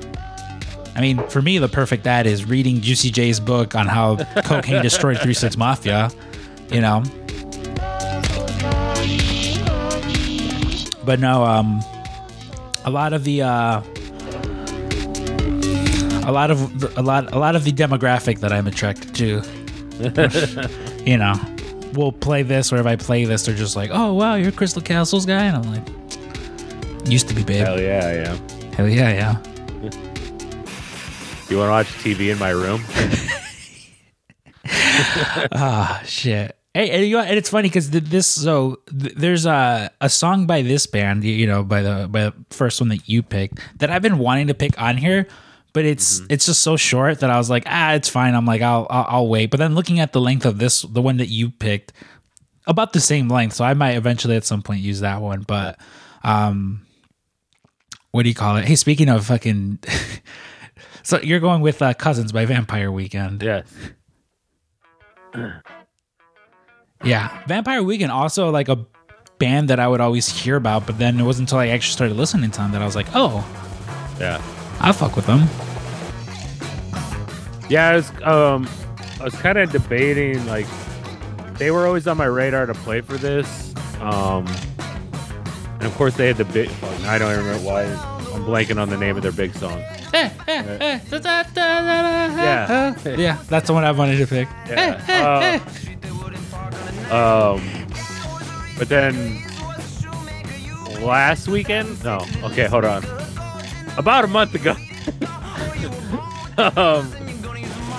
I 0.97 1.01
mean, 1.03 1.19
for 1.29 1.43
me, 1.43 1.59
the 1.59 1.69
perfect 1.69 2.07
ad 2.07 2.27
is 2.27 2.47
reading 2.47 2.81
Juicy 2.81 3.11
J's 3.11 3.39
book 3.39 3.75
on 3.75 3.87
how 3.87 4.17
cocaine 4.45 4.83
destroyed 4.83 5.19
3 5.19 5.35
6 5.35 5.57
Mafia. 5.57 6.11
You 6.73 6.81
know? 6.81 7.03
But 11.05 11.21
no, 11.21 11.45
um, 11.45 11.81
a 12.85 12.91
lot 12.91 13.13
of 13.13 13.23
the, 13.25 13.43
uh, 13.43 13.83
a 16.27 16.33
lot 16.33 16.51
of 16.51 16.81
the- 16.81 16.93
a 16.97 17.03
lot 17.03 17.33
a 17.33 17.39
lot 17.39 17.55
of 17.55 17.63
the 17.63 17.71
demographic 17.71 18.41
that 18.41 18.53
I'm 18.53 18.67
attracted 18.67 19.15
to, 19.17 19.43
you 21.09 21.17
know, 21.17 21.35
will 21.93 22.11
play 22.11 22.43
this 22.43 22.73
or 22.73 22.79
if 22.79 22.87
I 22.87 22.97
play 22.97 23.25
this, 23.25 23.47
they're 23.47 23.55
just 23.55 23.77
like, 23.77 23.91
"Oh 23.93 24.13
wow, 24.15 24.35
you're 24.35 24.51
Crystal 24.51 24.83
Castles 24.83 25.25
guy," 25.25 25.45
and 25.45 25.57
I'm 25.57 25.73
like, 25.73 27.09
"Used 27.09 27.29
to 27.29 27.35
be, 27.35 27.45
babe." 27.45 27.65
Hell 27.65 27.81
yeah, 27.81 28.33
am. 28.33 28.73
Hell 28.73 28.89
yeah, 28.89 29.11
yeah. 29.13 29.56
You 31.49 31.59
want 31.59 31.69
to 31.69 31.73
watch 31.73 31.87
TV 32.03 32.33
in 32.33 32.39
my 32.39 32.51
room? 32.51 32.83
Ah, 35.53 36.03
shit. 36.05 36.57
Hey, 36.75 36.91
and, 36.91 37.07
you 37.07 37.17
know, 37.17 37.23
and 37.23 37.39
it's 37.39 37.49
funny 37.49 37.69
because 37.69 37.91
this 37.91 38.27
so 38.27 38.81
th- 38.99 39.15
there's 39.15 39.47
a 39.47 39.91
a 40.01 40.11
song 40.11 40.47
by 40.47 40.63
this 40.63 40.87
band, 40.87 41.25
you, 41.25 41.33
you 41.33 41.47
know, 41.47 41.63
by 41.63 41.83
the 41.83 42.09
by 42.11 42.25
the 42.25 42.35
first 42.51 42.81
one 42.81 42.89
that 42.89 43.09
you 43.09 43.23
picked 43.23 43.61
that 43.79 43.91
I've 43.91 44.03
been 44.03 44.19
wanting 44.19 44.49
to 44.49 44.55
pick 44.55 44.81
on 44.81 44.97
here, 44.97 45.27
but 45.73 45.85
it's 45.85 46.21
it's 46.29 46.47
just 46.47 46.63
so 46.63 46.77
short 46.77 47.21
that 47.21 47.31
I 47.31 47.39
was 47.39 47.49
like, 47.49 47.63
ah, 47.67 47.93
it's 47.95 48.09
fine. 48.09 48.35
I'm 48.35 48.45
like, 48.45 48.61
I'll, 48.61 48.87
I'll 48.91 49.07
I'll 49.09 49.29
wait. 49.29 49.51
But 49.51 49.59
then 49.59 49.75
looking 49.75 50.01
at 50.01 50.13
the 50.13 50.21
length 50.21 50.45
of 50.45 50.59
this, 50.59 50.83
the 50.83 51.01
one 51.03 51.19
that 51.19 51.29
you 51.29 51.51
picked, 51.51 51.93
about 52.67 52.93
the 52.93 53.01
same 53.01 53.29
length, 53.29 53.55
so 53.55 53.65
I 53.65 53.75
might 53.75 53.97
eventually 53.97 54.37
at 54.37 54.45
some 54.45 54.63
point 54.63 54.81
use 54.81 55.01
that 55.01 55.23
one. 55.23 55.43
But 55.43 55.79
um, 56.25 56.85
what 58.11 58.25
do 58.25 58.29
you 58.29 58.35
call 58.35 58.57
it? 58.57 58.65
Hey, 58.65 58.75
speaking 58.77 59.09
of 59.09 59.25
fucking. 59.27 59.79
So 61.07 61.21
you're 61.21 61.38
going 61.38 61.61
with 61.61 61.83
uh, 61.83 61.95
Cousins 61.95 62.33
by 62.33 62.47
Vampire 62.47 62.90
Weekend. 62.90 63.40
Yes. 63.40 63.73
Yeah, 67.05 67.45
Vampire 67.47 67.81
Weekend 67.81 68.11
also 68.11 68.51
like 68.51 68.69
a 68.69 68.85
band 69.38 69.71
that 69.71 69.79
I 69.79 69.87
would 69.87 70.01
always 70.01 70.27
hear 70.29 70.57
about, 70.57 70.85
but 70.85 70.99
then 70.99 71.21
it 71.21 71.23
wasn't 71.23 71.49
until 71.49 71.59
I 71.61 71.69
actually 71.69 71.92
started 71.92 72.16
listening 72.16 72.51
to 72.51 72.59
them 72.59 72.73
that 72.73 72.83
I 72.83 72.85
was 72.85 72.97
like, 72.97 73.07
oh, 73.14 73.47
Yeah. 74.19 74.42
I'll 74.81 74.92
fuck 74.92 75.14
with 75.14 75.27
them. 75.27 75.42
Yeah, 77.71 77.90
I 77.90 77.95
was 77.95 78.11
um 78.23 78.69
I 79.21 79.25
was 79.25 79.35
kind 79.37 79.59
of 79.59 79.71
debating 79.71 80.45
like 80.47 80.66
they 81.55 81.71
were 81.71 81.87
always 81.87 82.09
on 82.09 82.16
my 82.16 82.25
radar 82.25 82.66
to 82.66 82.75
play 82.75 83.01
for 83.01 83.16
this. 83.16 83.73
Um 84.01 84.45
and 85.79 85.85
of 85.85 85.95
course 85.95 86.16
they 86.16 86.27
had 86.27 86.37
the 86.37 86.45
big 86.47 86.69
I 87.05 87.16
don't 87.16 87.31
even 87.31 87.45
remember 87.45 87.64
why 87.64 88.16
I'm 88.37 88.44
blanking 88.44 88.79
on 88.79 88.90
the 88.90 88.99
name 88.99 89.16
of 89.16 89.22
their 89.22 89.33
big 89.33 89.55
song. 89.55 89.83
Yeah, 90.12 90.31
yeah, 93.16 93.38
that's 93.49 93.66
the 93.66 93.72
one 93.72 93.83
I 93.85 93.92
wanted 93.92 94.18
to 94.18 94.27
pick. 94.27 94.46
Yeah. 94.68 95.61
uh, 97.11 97.14
um 97.14 97.87
but 98.79 98.90
then 98.90 99.42
last 101.01 101.49
weekend? 101.49 102.05
No. 102.05 102.27
Okay, 102.42 102.66
hold 102.66 102.85
on. 102.85 103.05
About 103.96 104.25
a 104.25 104.29
month 104.29 104.55
ago. 104.55 104.72
um 106.59 107.11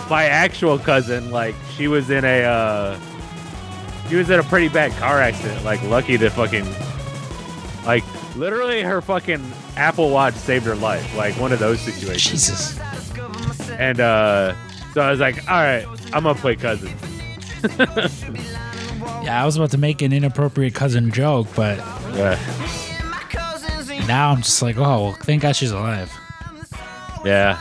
my 0.07 0.25
actual 0.25 0.77
cousin, 0.77 1.31
like 1.31 1.55
she 1.75 1.87
was 1.87 2.11
in 2.11 2.23
a 2.25 2.43
uh 2.43 2.99
she 4.07 4.15
was 4.15 4.29
in 4.29 4.39
a 4.39 4.43
pretty 4.43 4.69
bad 4.69 4.91
car 4.99 5.19
accident. 5.19 5.65
Like 5.65 5.81
lucky 5.83 6.15
to 6.19 6.29
fucking 6.29 6.65
like 7.87 8.03
literally 8.35 8.83
her 8.83 9.01
fucking 9.01 9.41
Apple 9.75 10.09
Watch 10.11 10.35
saved 10.35 10.65
her 10.65 10.75
life. 10.75 11.15
Like 11.15 11.33
one 11.39 11.51
of 11.51 11.59
those 11.59 11.79
situations. 11.79 12.47
Jesus. 12.47 12.79
And 13.71 13.99
uh 13.99 14.53
so 14.93 15.01
I 15.01 15.09
was 15.11 15.19
like, 15.19 15.37
all 15.49 15.57
right, 15.57 15.85
I'm 16.13 16.23
gonna 16.23 16.35
play 16.35 16.55
cousin. 16.55 16.93
Yeah, 19.23 19.41
I 19.41 19.45
was 19.45 19.57
about 19.57 19.71
to 19.71 19.77
make 19.77 20.01
an 20.01 20.13
inappropriate 20.13 20.73
cousin 20.73 21.11
joke, 21.11 21.47
but 21.55 21.77
Yeah. 22.15 22.39
now 24.07 24.31
I'm 24.31 24.37
just 24.41 24.61
like, 24.61 24.77
oh, 24.77 24.81
well, 25.03 25.13
thank 25.13 25.41
God 25.41 25.53
she's 25.55 25.71
alive. 25.71 26.09
Yeah. 27.25 27.59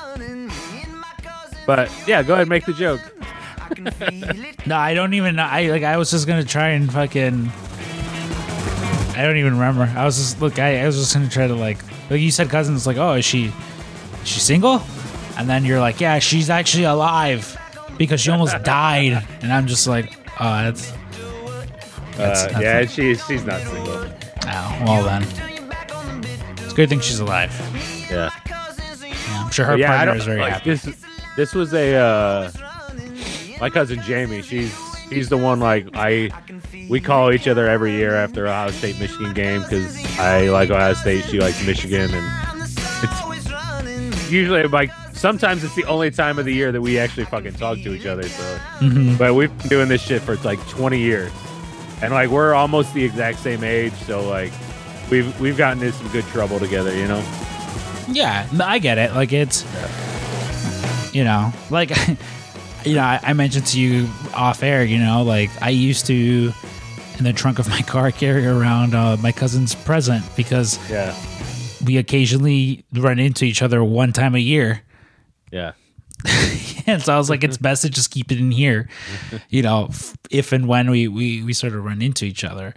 But 1.67 1.91
yeah, 2.07 2.23
go 2.23 2.35
ahead 2.35 2.43
and 2.43 2.49
make 2.51 2.67
the 2.67 2.73
joke. 2.73 3.01
No, 4.65 4.77
I 4.77 4.95
don't 4.95 5.15
even 5.15 5.35
know. 5.37 5.43
I 5.45 5.67
like. 5.69 5.83
I 5.83 5.97
was 5.97 6.11
just 6.13 6.27
gonna 6.29 6.45
try 6.45 6.69
and 6.69 6.93
fucking. 6.93 7.51
I 9.17 9.23
don't 9.23 9.37
even 9.39 9.55
remember. 9.55 9.91
I 9.97 10.05
was 10.05 10.17
just 10.17 10.41
look. 10.41 10.59
I, 10.59 10.83
I 10.83 10.87
was 10.87 10.97
just 10.97 11.15
gonna 11.15 11.29
try 11.29 11.47
to 11.47 11.55
like. 11.55 11.79
Like 12.11 12.21
you 12.21 12.31
said, 12.31 12.51
cousins. 12.51 12.87
Like, 12.87 12.97
oh, 12.99 13.15
is 13.15 13.25
she? 13.25 13.47
Is 14.23 14.29
she 14.29 14.41
single? 14.41 14.83
And 15.39 15.49
then 15.49 15.65
you're 15.65 15.81
like, 15.81 16.01
yeah, 16.01 16.19
she's 16.19 16.49
actually 16.51 16.85
alive 16.85 17.59
because 17.99 18.21
she 18.21 18.31
almost 18.31 18.57
died. 18.65 19.27
And 19.43 19.53
I'm 19.53 19.67
just 19.67 19.87
like, 19.87 20.13
oh, 20.41 20.63
that's. 20.63 20.93
That's- 22.17 22.45
Uh, 22.45 22.49
that's 22.49 22.61
yeah, 22.63 22.81
not- 22.81 22.91
she 22.91 23.15
she's 23.15 23.45
not 23.45 23.61
single. 23.61 24.07
Oh, 24.49 24.83
well 24.87 25.03
then. 25.05 25.23
It's 26.63 26.73
a 26.73 26.77
good 26.77 26.89
thing 26.89 27.01
she's 27.01 27.21
alive. 27.21 27.53
Yeah. 28.11 28.31
Yeah, 28.47 29.43
I'm 29.45 29.51
sure 29.51 29.65
her 29.67 29.77
yeah, 29.77 29.89
partner 29.97 30.15
is 30.15 30.25
very 30.25 30.41
like 30.41 30.53
happy. 30.55 30.71
this. 30.75 30.97
This 31.37 31.55
was 31.55 31.75
a 31.75 31.95
uh, 31.95 32.51
my 33.61 33.69
cousin 33.69 34.01
Jamie. 34.03 34.41
She's 34.43 34.73
he's 35.11 35.29
the 35.29 35.37
one 35.37 35.61
like 35.61 35.89
I. 35.95 36.31
We 36.89 37.01
call 37.01 37.33
each 37.33 37.49
other 37.49 37.69
every 37.69 37.93
year 37.93 38.15
after 38.15 38.47
Ohio 38.47 38.71
State 38.71 38.99
Michigan 39.01 39.35
game 39.35 39.63
because 39.63 39.97
I 40.19 40.49
like 40.49 40.71
Ohio 40.71 40.95
State, 40.95 41.25
she 41.25 41.41
likes 41.41 41.65
Michigan, 41.67 42.11
and 42.13 42.69
it's 43.03 44.31
usually 44.31 44.63
like 44.65 44.91
sometimes 45.13 45.65
it's 45.65 45.75
the 45.75 45.85
only 45.85 46.11
time 46.11 46.39
of 46.39 46.45
the 46.45 46.53
year 46.53 46.71
that 46.73 46.81
we 46.81 46.99
actually 46.99 47.25
fucking 47.25 47.55
talk 47.55 47.79
to 47.79 47.95
each 47.95 48.07
other. 48.07 48.23
So, 48.23 48.59
mm-hmm. 48.81 49.17
but 49.17 49.35
we've 49.35 49.57
been 49.59 49.69
doing 49.69 49.89
this 49.89 50.03
shit 50.03 50.23
for 50.23 50.37
like 50.37 50.61
20 50.69 50.99
years, 50.99 51.33
and 52.03 52.13
like 52.13 52.31
we're 52.31 52.55
almost 52.55 52.95
the 52.95 53.05
exact 53.05 53.39
same 53.41 53.65
age. 53.65 53.95
So 53.95 54.29
like 54.29 54.53
we've 55.11 55.39
we've 55.41 55.57
gotten 55.57 55.83
into 55.83 55.97
some 55.97 56.09
good 56.09 56.25
trouble 56.27 56.59
together, 56.59 56.95
you 56.97 57.09
know. 57.09 57.25
Yeah, 58.09 58.47
I 58.61 58.79
get 58.79 58.99
it. 58.99 59.13
Like 59.15 59.33
it's, 59.33 59.65
you 61.15 61.25
know, 61.25 61.53
like, 61.71 61.91
you 62.87 62.95
know, 62.95 63.03
I, 63.03 63.21
I 63.23 63.33
mentioned 63.35 63.67
to 63.69 63.81
you 63.81 64.09
off 64.35 64.63
air. 64.63 64.85
You 64.85 64.99
know, 64.99 65.23
like 65.23 65.51
I 65.63 65.71
used 65.71 66.07
to, 66.07 66.53
in 67.19 67.25
the 67.25 67.33
trunk 67.33 67.59
of 67.59 67.69
my 67.69 67.83
car, 67.83 68.11
carry 68.13 68.47
around 68.47 68.95
uh, 68.95 69.17
my 69.19 69.33
cousin's 69.33 69.75
present 69.75 70.25
because 70.37 70.79
Yeah, 70.91 71.15
we 71.85 71.97
occasionally 71.99 72.85
run 72.95 73.19
into 73.19 73.45
each 73.45 73.63
other 73.63 73.83
one 73.85 74.13
time 74.13 74.35
a 74.35 74.39
year. 74.41 74.83
yeah. 75.51 75.73
and 76.87 77.03
so 77.03 77.15
I 77.15 77.19
was 77.19 77.29
like, 77.29 77.45
it's 77.45 77.59
best 77.59 77.83
to 77.83 77.91
just 77.91 78.11
keep 78.11 78.33
it 78.33 78.39
in 78.39 78.51
here, 78.51 78.89
you 79.51 79.61
know, 79.63 79.87
f- 79.91 80.17
if 80.31 80.53
and 80.53 80.67
when 80.67 80.91
we 80.91 81.09
we 81.09 81.43
we 81.43 81.53
sort 81.53 81.75
of 81.75 81.85
run 81.85 82.01
into 82.01 82.25
each 82.25 82.43
other. 82.43 82.75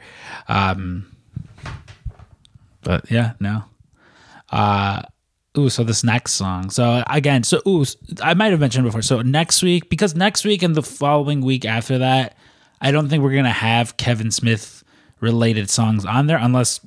Um, 0.49 1.15
but 2.81 3.09
yeah, 3.09 3.33
no. 3.39 3.63
Uh, 4.51 5.03
ooh, 5.57 5.69
so 5.69 5.83
this 5.83 6.03
next 6.03 6.33
song. 6.33 6.69
So 6.69 7.03
again, 7.07 7.43
so 7.43 7.61
ooh, 7.67 7.85
I 8.21 8.33
might 8.33 8.51
have 8.51 8.59
mentioned 8.59 8.85
before. 8.85 9.01
So 9.01 9.21
next 9.21 9.63
week, 9.63 9.89
because 9.89 10.15
next 10.15 10.45
week 10.45 10.63
and 10.63 10.75
the 10.75 10.83
following 10.83 11.41
week 11.41 11.65
after 11.65 11.97
that, 11.99 12.37
I 12.81 12.91
don't 12.91 13.09
think 13.09 13.23
we're 13.23 13.35
gonna 13.35 13.51
have 13.51 13.97
Kevin 13.97 14.31
Smith 14.31 14.83
related 15.19 15.69
songs 15.69 16.05
on 16.05 16.27
there 16.27 16.37
unless 16.37 16.79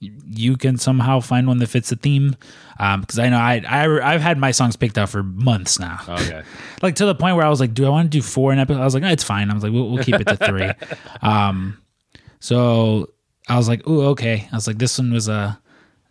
you 0.00 0.56
can 0.56 0.78
somehow 0.78 1.20
find 1.20 1.46
one 1.48 1.58
that 1.58 1.68
fits 1.68 1.90
the 1.90 1.96
theme. 1.96 2.36
Um, 2.80 3.00
because 3.00 3.18
I 3.18 3.28
know 3.28 3.38
I, 3.38 3.62
I 3.68 4.14
I've 4.14 4.20
had 4.20 4.38
my 4.38 4.52
songs 4.52 4.76
picked 4.76 4.96
out 4.98 5.08
for 5.08 5.24
months 5.24 5.80
now 5.80 5.98
Okay. 6.08 6.42
like 6.82 6.94
to 6.96 7.06
the 7.06 7.14
point 7.14 7.34
where 7.34 7.44
I 7.44 7.48
was 7.48 7.58
like, 7.58 7.74
do 7.74 7.84
I 7.84 7.88
want 7.88 8.12
to 8.12 8.18
do 8.18 8.22
four 8.22 8.52
in 8.52 8.60
episode? 8.60 8.80
I 8.80 8.84
was 8.84 8.94
like, 8.94 9.02
no, 9.02 9.10
it's 9.10 9.24
fine. 9.24 9.50
I 9.50 9.54
was 9.54 9.64
like, 9.64 9.72
we'll, 9.72 9.90
we'll 9.90 10.04
keep 10.04 10.14
it 10.14 10.28
to 10.28 10.36
three. 10.46 10.70
um, 11.20 11.82
so 12.38 13.08
I 13.48 13.56
was 13.56 13.68
like, 13.68 13.86
ooh, 13.88 14.02
okay. 14.10 14.48
I 14.52 14.54
was 14.54 14.68
like, 14.68 14.78
this 14.78 14.96
one 14.98 15.12
was 15.12 15.28
a 15.28 15.58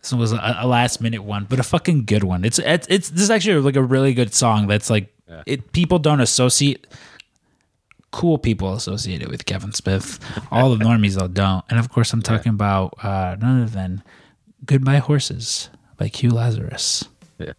this 0.00 0.12
was 0.12 0.32
a, 0.32 0.56
a 0.60 0.66
last 0.66 1.00
minute 1.00 1.22
one, 1.24 1.46
but 1.48 1.58
a 1.58 1.62
fucking 1.62 2.04
good 2.04 2.24
one. 2.24 2.44
It's 2.44 2.58
it's, 2.58 2.86
it's 2.88 3.10
this 3.10 3.22
is 3.22 3.30
actually 3.30 3.60
like 3.60 3.76
a 3.76 3.82
really 3.82 4.14
good 4.14 4.34
song. 4.34 4.66
That's 4.66 4.90
like 4.90 5.12
it. 5.46 5.72
People 5.72 5.98
don't 5.98 6.20
associate. 6.20 6.86
Cool 8.10 8.38
people 8.38 8.72
associate 8.72 9.20
it 9.22 9.28
with 9.28 9.44
Kevin 9.44 9.72
Smith. 9.72 10.18
All 10.50 10.74
the 10.74 10.82
normies 10.84 11.18
though 11.18 11.28
don't. 11.28 11.64
And 11.68 11.78
of 11.78 11.90
course, 11.90 12.12
I'm 12.12 12.22
talking 12.22 12.50
about 12.50 12.94
uh, 13.04 13.36
none 13.38 13.62
other 13.62 13.70
than 13.70 14.02
"Goodbye 14.64 14.98
Horses" 14.98 15.68
by 15.98 16.08
Q 16.08 16.30
Lazzarus 16.30 17.06
Yeah. 17.38 17.52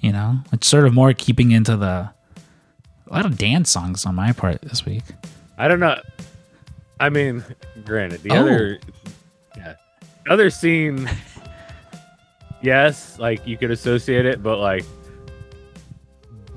you 0.00 0.10
know 0.12 0.40
it's 0.52 0.66
sort 0.66 0.84
of 0.84 0.92
more 0.92 1.12
keeping 1.14 1.52
into 1.52 1.76
the 1.76 2.10
a 3.08 3.12
lot 3.12 3.24
of 3.24 3.38
dance 3.38 3.70
songs 3.70 4.04
on 4.04 4.14
my 4.16 4.32
part 4.32 4.60
this 4.62 4.84
week 4.84 5.04
I 5.56 5.68
don't 5.68 5.78
know. 5.80 6.00
I 6.98 7.08
mean, 7.10 7.44
granted, 7.84 8.22
the 8.22 8.30
Oh. 8.32 8.40
other, 8.40 8.78
yeah, 9.56 9.74
other 10.28 10.50
scene, 10.50 11.08
yes, 12.62 13.18
like 13.18 13.46
you 13.46 13.56
could 13.56 13.70
associate 13.70 14.26
it, 14.26 14.42
but 14.42 14.58
like 14.58 14.84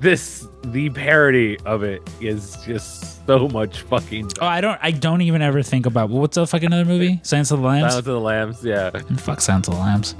this, 0.00 0.46
the 0.64 0.90
parody 0.90 1.58
of 1.60 1.82
it 1.82 2.02
is 2.20 2.56
just 2.64 3.24
so 3.26 3.48
much 3.48 3.80
fucking. 3.82 4.30
oh 4.42 4.46
i 4.46 4.60
don't 4.60 4.78
i 4.82 4.90
don't 4.90 5.22
even 5.22 5.40
ever 5.40 5.62
think 5.62 5.86
about 5.86 6.10
what's 6.10 6.34
the 6.34 6.46
fucking 6.46 6.74
other 6.74 6.84
movie 6.84 7.18
Silence 7.22 7.50
of 7.50 7.60
the 7.60 7.64
Lambs 7.66 7.92
Silence 7.92 8.06
of 8.06 8.12
the 8.12 8.20
Lambs, 8.20 8.62
yeah. 8.64 8.90
And 8.92 9.18
fuck 9.18 9.40
Silence 9.40 9.66
of 9.68 9.74
the 9.74 9.80
Lambs 9.80 10.14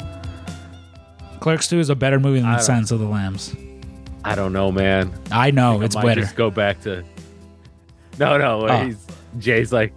Clerks 1.40 1.68
2 1.68 1.80
is 1.80 1.90
a 1.90 1.94
better 1.94 2.18
movie 2.18 2.40
than 2.40 2.48
I- 2.48 2.60
Silence 2.60 2.90
of 2.92 3.00
the 3.00 3.06
Lambs 3.06 3.54
I 4.24 4.34
don't 4.34 4.54
know, 4.54 4.72
man. 4.72 5.12
I 5.30 5.50
know 5.50 5.82
I 5.82 5.84
it's 5.84 5.94
might 5.94 6.06
better 6.06 6.22
just 6.22 6.34
go 6.34 6.50
back 6.50 6.80
to. 6.84 7.04
No, 8.18 8.38
no. 8.38 8.66
Oh. 8.66 8.84
He's 8.86 9.06
Jay's 9.38 9.70
like, 9.70 9.92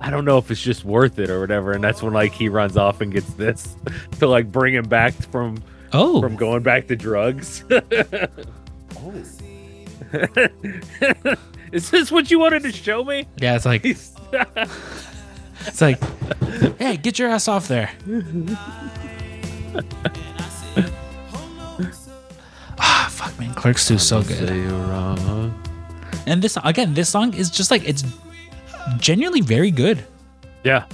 I 0.00 0.10
don't 0.10 0.24
know 0.24 0.38
if 0.38 0.50
it's 0.50 0.62
just 0.62 0.84
worth 0.84 1.18
it 1.18 1.28
or 1.30 1.40
whatever, 1.40 1.72
and 1.72 1.82
that's 1.82 2.02
when 2.02 2.12
like 2.12 2.32
he 2.32 2.48
runs 2.48 2.76
off 2.76 3.00
and 3.00 3.12
gets 3.12 3.32
this 3.34 3.76
to 4.18 4.26
like 4.28 4.50
bring 4.52 4.74
him 4.74 4.88
back 4.88 5.12
from 5.14 5.62
oh 5.92 6.20
from 6.20 6.36
going 6.36 6.62
back 6.62 6.86
to 6.88 6.96
drugs. 6.96 7.64
oh. 7.70 9.12
Is 11.72 11.90
this 11.90 12.10
what 12.10 12.30
you 12.30 12.38
wanted 12.38 12.62
to 12.62 12.72
show 12.72 13.04
me? 13.04 13.26
yeah 13.36 13.54
it's 13.56 13.66
like 13.66 13.84
it's 13.84 14.14
like 15.82 16.02
hey 16.78 16.96
get 16.96 17.18
your 17.18 17.28
ass 17.28 17.46
off 17.46 17.68
there 17.68 17.90
ah 22.78 23.08
fuck 23.10 23.38
man 23.38 23.52
Clerks 23.54 23.86
2 23.88 23.94
is 23.94 24.02
so 24.06 24.22
good 24.22 24.48
and 26.26 26.40
this 26.42 26.56
again 26.64 26.94
this 26.94 27.08
song 27.10 27.34
is 27.34 27.50
just 27.50 27.70
like 27.70 27.86
it's 27.86 28.02
genuinely 28.98 29.40
very 29.40 29.70
good 29.70 30.04
Yeah. 30.64 30.84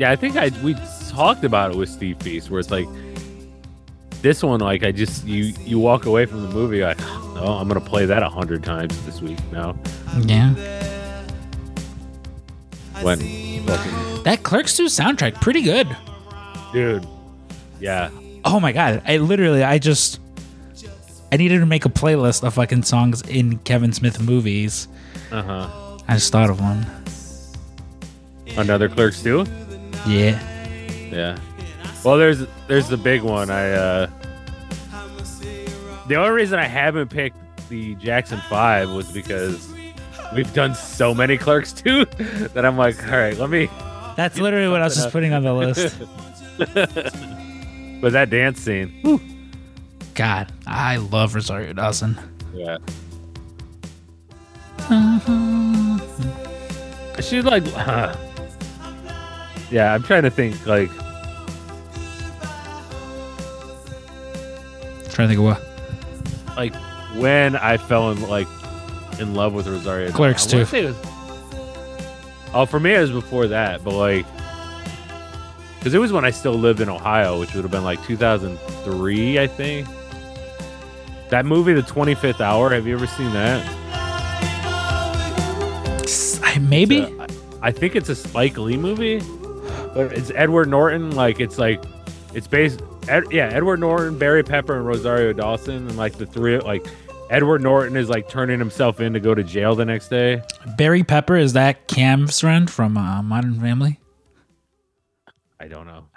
Yeah, 0.00 0.10
I 0.10 0.16
think 0.16 0.36
I 0.36 0.50
we 0.62 0.74
talked 1.10 1.44
about 1.44 1.70
it 1.70 1.76
with 1.76 1.88
Steve 1.88 2.18
Feast, 2.20 2.50
where 2.50 2.58
it's 2.58 2.70
like 2.70 2.86
this 4.22 4.42
one, 4.42 4.58
like 4.60 4.82
I 4.82 4.90
just 4.90 5.24
you 5.24 5.54
you 5.64 5.78
walk 5.78 6.06
away 6.06 6.26
from 6.26 6.42
the 6.42 6.48
movie 6.48 6.82
like, 6.82 6.98
oh, 7.00 7.58
I'm 7.60 7.68
gonna 7.68 7.80
play 7.80 8.04
that 8.06 8.22
a 8.22 8.28
hundred 8.28 8.64
times 8.64 9.00
this 9.06 9.20
week 9.22 9.38
now. 9.52 9.76
yeah 10.22 10.52
When 13.02 13.18
fucking 13.18 14.22
That 14.24 14.40
Clerks 14.42 14.76
2 14.76 14.86
soundtrack, 14.86 15.40
pretty 15.40 15.62
good. 15.62 15.86
dude, 16.72 17.06
yeah, 17.80 18.10
Oh 18.44 18.58
my 18.58 18.72
god. 18.72 19.00
I 19.06 19.18
literally 19.18 19.62
I 19.62 19.78
just 19.78 20.18
I 21.34 21.36
needed 21.36 21.58
to 21.58 21.66
make 21.66 21.84
a 21.84 21.88
playlist 21.88 22.46
of 22.46 22.54
fucking 22.54 22.84
songs 22.84 23.20
in 23.22 23.58
Kevin 23.58 23.92
Smith 23.92 24.22
movies. 24.22 24.86
uh 25.32 25.42
huh. 25.42 25.98
I 26.06 26.14
just 26.14 26.30
thought 26.30 26.48
of 26.48 26.60
one. 26.60 26.86
Another 28.56 28.88
Clerks 28.88 29.20
2. 29.20 29.44
Yeah. 30.06 30.40
Yeah. 31.10 31.36
Well, 32.04 32.18
there's 32.18 32.46
there's 32.68 32.88
the 32.88 32.96
big 32.96 33.22
one. 33.22 33.50
I 33.50 33.72
uh 33.72 34.10
the 36.06 36.14
only 36.14 36.30
reason 36.30 36.60
I 36.60 36.66
haven't 36.66 37.08
picked 37.08 37.36
the 37.68 37.96
Jackson 37.96 38.40
Five 38.48 38.90
was 38.90 39.10
because 39.10 39.68
we've 40.36 40.54
done 40.54 40.76
so 40.76 41.12
many 41.14 41.36
Clerks 41.36 41.72
too 41.82 42.04
that 42.54 42.64
I'm 42.64 42.78
like, 42.78 43.02
all 43.08 43.18
right, 43.18 43.36
let 43.36 43.50
me. 43.50 43.68
That's 44.16 44.38
literally 44.38 44.68
what 44.68 44.82
I 44.82 44.84
was 44.84 44.94
just 44.94 45.10
putting 45.10 45.32
on 45.32 45.42
the 45.42 45.52
list. 45.52 45.98
But 48.00 48.12
that 48.12 48.28
dance 48.28 48.60
scene, 48.60 48.92
God, 50.14 50.52
I 50.66 50.96
love 50.96 51.34
Rosario 51.34 51.72
Dawson. 51.72 52.18
yeah. 52.54 52.78
Uh-huh. 54.78 55.98
She's 57.20 57.44
like, 57.44 57.64
uh-huh. 57.66 58.14
yeah. 59.70 59.94
I'm 59.94 60.02
trying 60.02 60.24
to 60.24 60.30
think 60.30 60.66
like 60.66 60.90
trying 65.12 65.28
to 65.28 65.34
think 65.34 65.38
of 65.38 65.44
what. 65.44 65.62
like 66.56 66.74
when 67.16 67.56
I 67.56 67.76
fell 67.76 68.10
in 68.10 68.20
like 68.28 68.48
in 69.18 69.34
love 69.34 69.54
with 69.54 69.66
Rosario. 69.68 70.08
Dawson. 70.10 70.16
Clerks 70.16 70.46
2. 70.46 70.58
was- 70.58 70.96
oh, 72.52 72.66
for 72.68 72.80
me 72.80 72.92
it 72.94 73.00
was 73.00 73.10
before 73.12 73.46
that, 73.48 73.82
but 73.84 73.94
like, 73.94 74.26
because 75.78 75.94
it 75.94 75.98
was 75.98 76.12
when 76.12 76.24
I 76.24 76.30
still 76.30 76.54
lived 76.54 76.80
in 76.80 76.88
Ohio, 76.88 77.38
which 77.40 77.54
would 77.54 77.62
have 77.62 77.70
been 77.70 77.84
like 77.84 78.02
2003, 78.04 79.38
I 79.38 79.46
think. 79.46 79.86
That 81.30 81.46
movie, 81.46 81.72
The 81.72 81.82
25th 81.82 82.40
Hour. 82.40 82.70
Have 82.70 82.86
you 82.86 82.94
ever 82.94 83.06
seen 83.06 83.32
that? 83.32 83.80
Maybe? 86.60 87.02
Uh, 87.02 87.26
I 87.62 87.72
think 87.72 87.96
it's 87.96 88.08
a 88.08 88.14
Spike 88.14 88.56
Lee 88.58 88.76
movie, 88.76 89.20
but 89.94 90.12
it's 90.12 90.30
Edward 90.34 90.68
Norton. 90.68 91.10
Like 91.12 91.40
it's 91.40 91.58
like 91.58 91.82
it's 92.32 92.46
based. 92.46 92.82
Ed, 93.08 93.24
yeah, 93.30 93.48
Edward 93.48 93.80
Norton, 93.80 94.18
Barry 94.18 94.42
Pepper, 94.42 94.76
and 94.76 94.86
Rosario 94.86 95.32
Dawson, 95.32 95.88
and 95.88 95.96
like 95.96 96.16
the 96.16 96.26
three. 96.26 96.58
Like 96.58 96.86
Edward 97.30 97.62
Norton 97.62 97.96
is 97.96 98.08
like 98.08 98.28
turning 98.28 98.58
himself 98.58 99.00
in 99.00 99.12
to 99.14 99.20
go 99.20 99.34
to 99.34 99.42
jail 99.42 99.74
the 99.74 99.84
next 99.84 100.08
day. 100.08 100.42
Barry 100.76 101.02
Pepper 101.02 101.36
is 101.36 101.54
that 101.54 101.88
Cam's 101.88 102.38
friend 102.40 102.70
from 102.70 102.96
uh, 102.96 103.22
Modern 103.22 103.60
Family? 103.60 103.98
I 105.58 105.68
don't 105.68 105.86
know. 105.86 106.06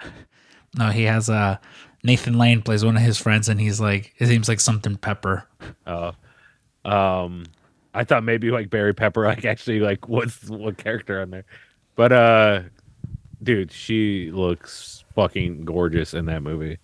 No, 0.76 0.90
he 0.90 1.04
has 1.04 1.30
uh 1.30 1.56
Nathan 2.04 2.38
Lane 2.38 2.62
plays 2.62 2.84
one 2.84 2.96
of 2.96 3.02
his 3.02 3.18
friends 3.18 3.48
and 3.48 3.60
he's 3.60 3.80
like 3.80 4.14
it 4.18 4.26
seems 4.28 4.48
like 4.48 4.60
something 4.60 4.96
Pepper. 4.96 5.44
Oh, 5.86 6.12
um, 6.84 7.44
I 7.94 8.04
thought 8.04 8.24
maybe 8.24 8.50
like 8.50 8.70
Barry 8.70 8.94
Pepper, 8.94 9.24
like 9.24 9.44
actually 9.44 9.80
like 9.80 10.08
what's 10.08 10.48
what 10.48 10.76
character 10.78 11.20
on 11.20 11.30
there, 11.30 11.44
but 11.96 12.12
uh, 12.12 12.60
dude, 13.42 13.72
she 13.72 14.30
looks 14.32 15.04
fucking 15.14 15.64
gorgeous 15.64 16.14
in 16.14 16.26
that 16.26 16.42
movie, 16.42 16.78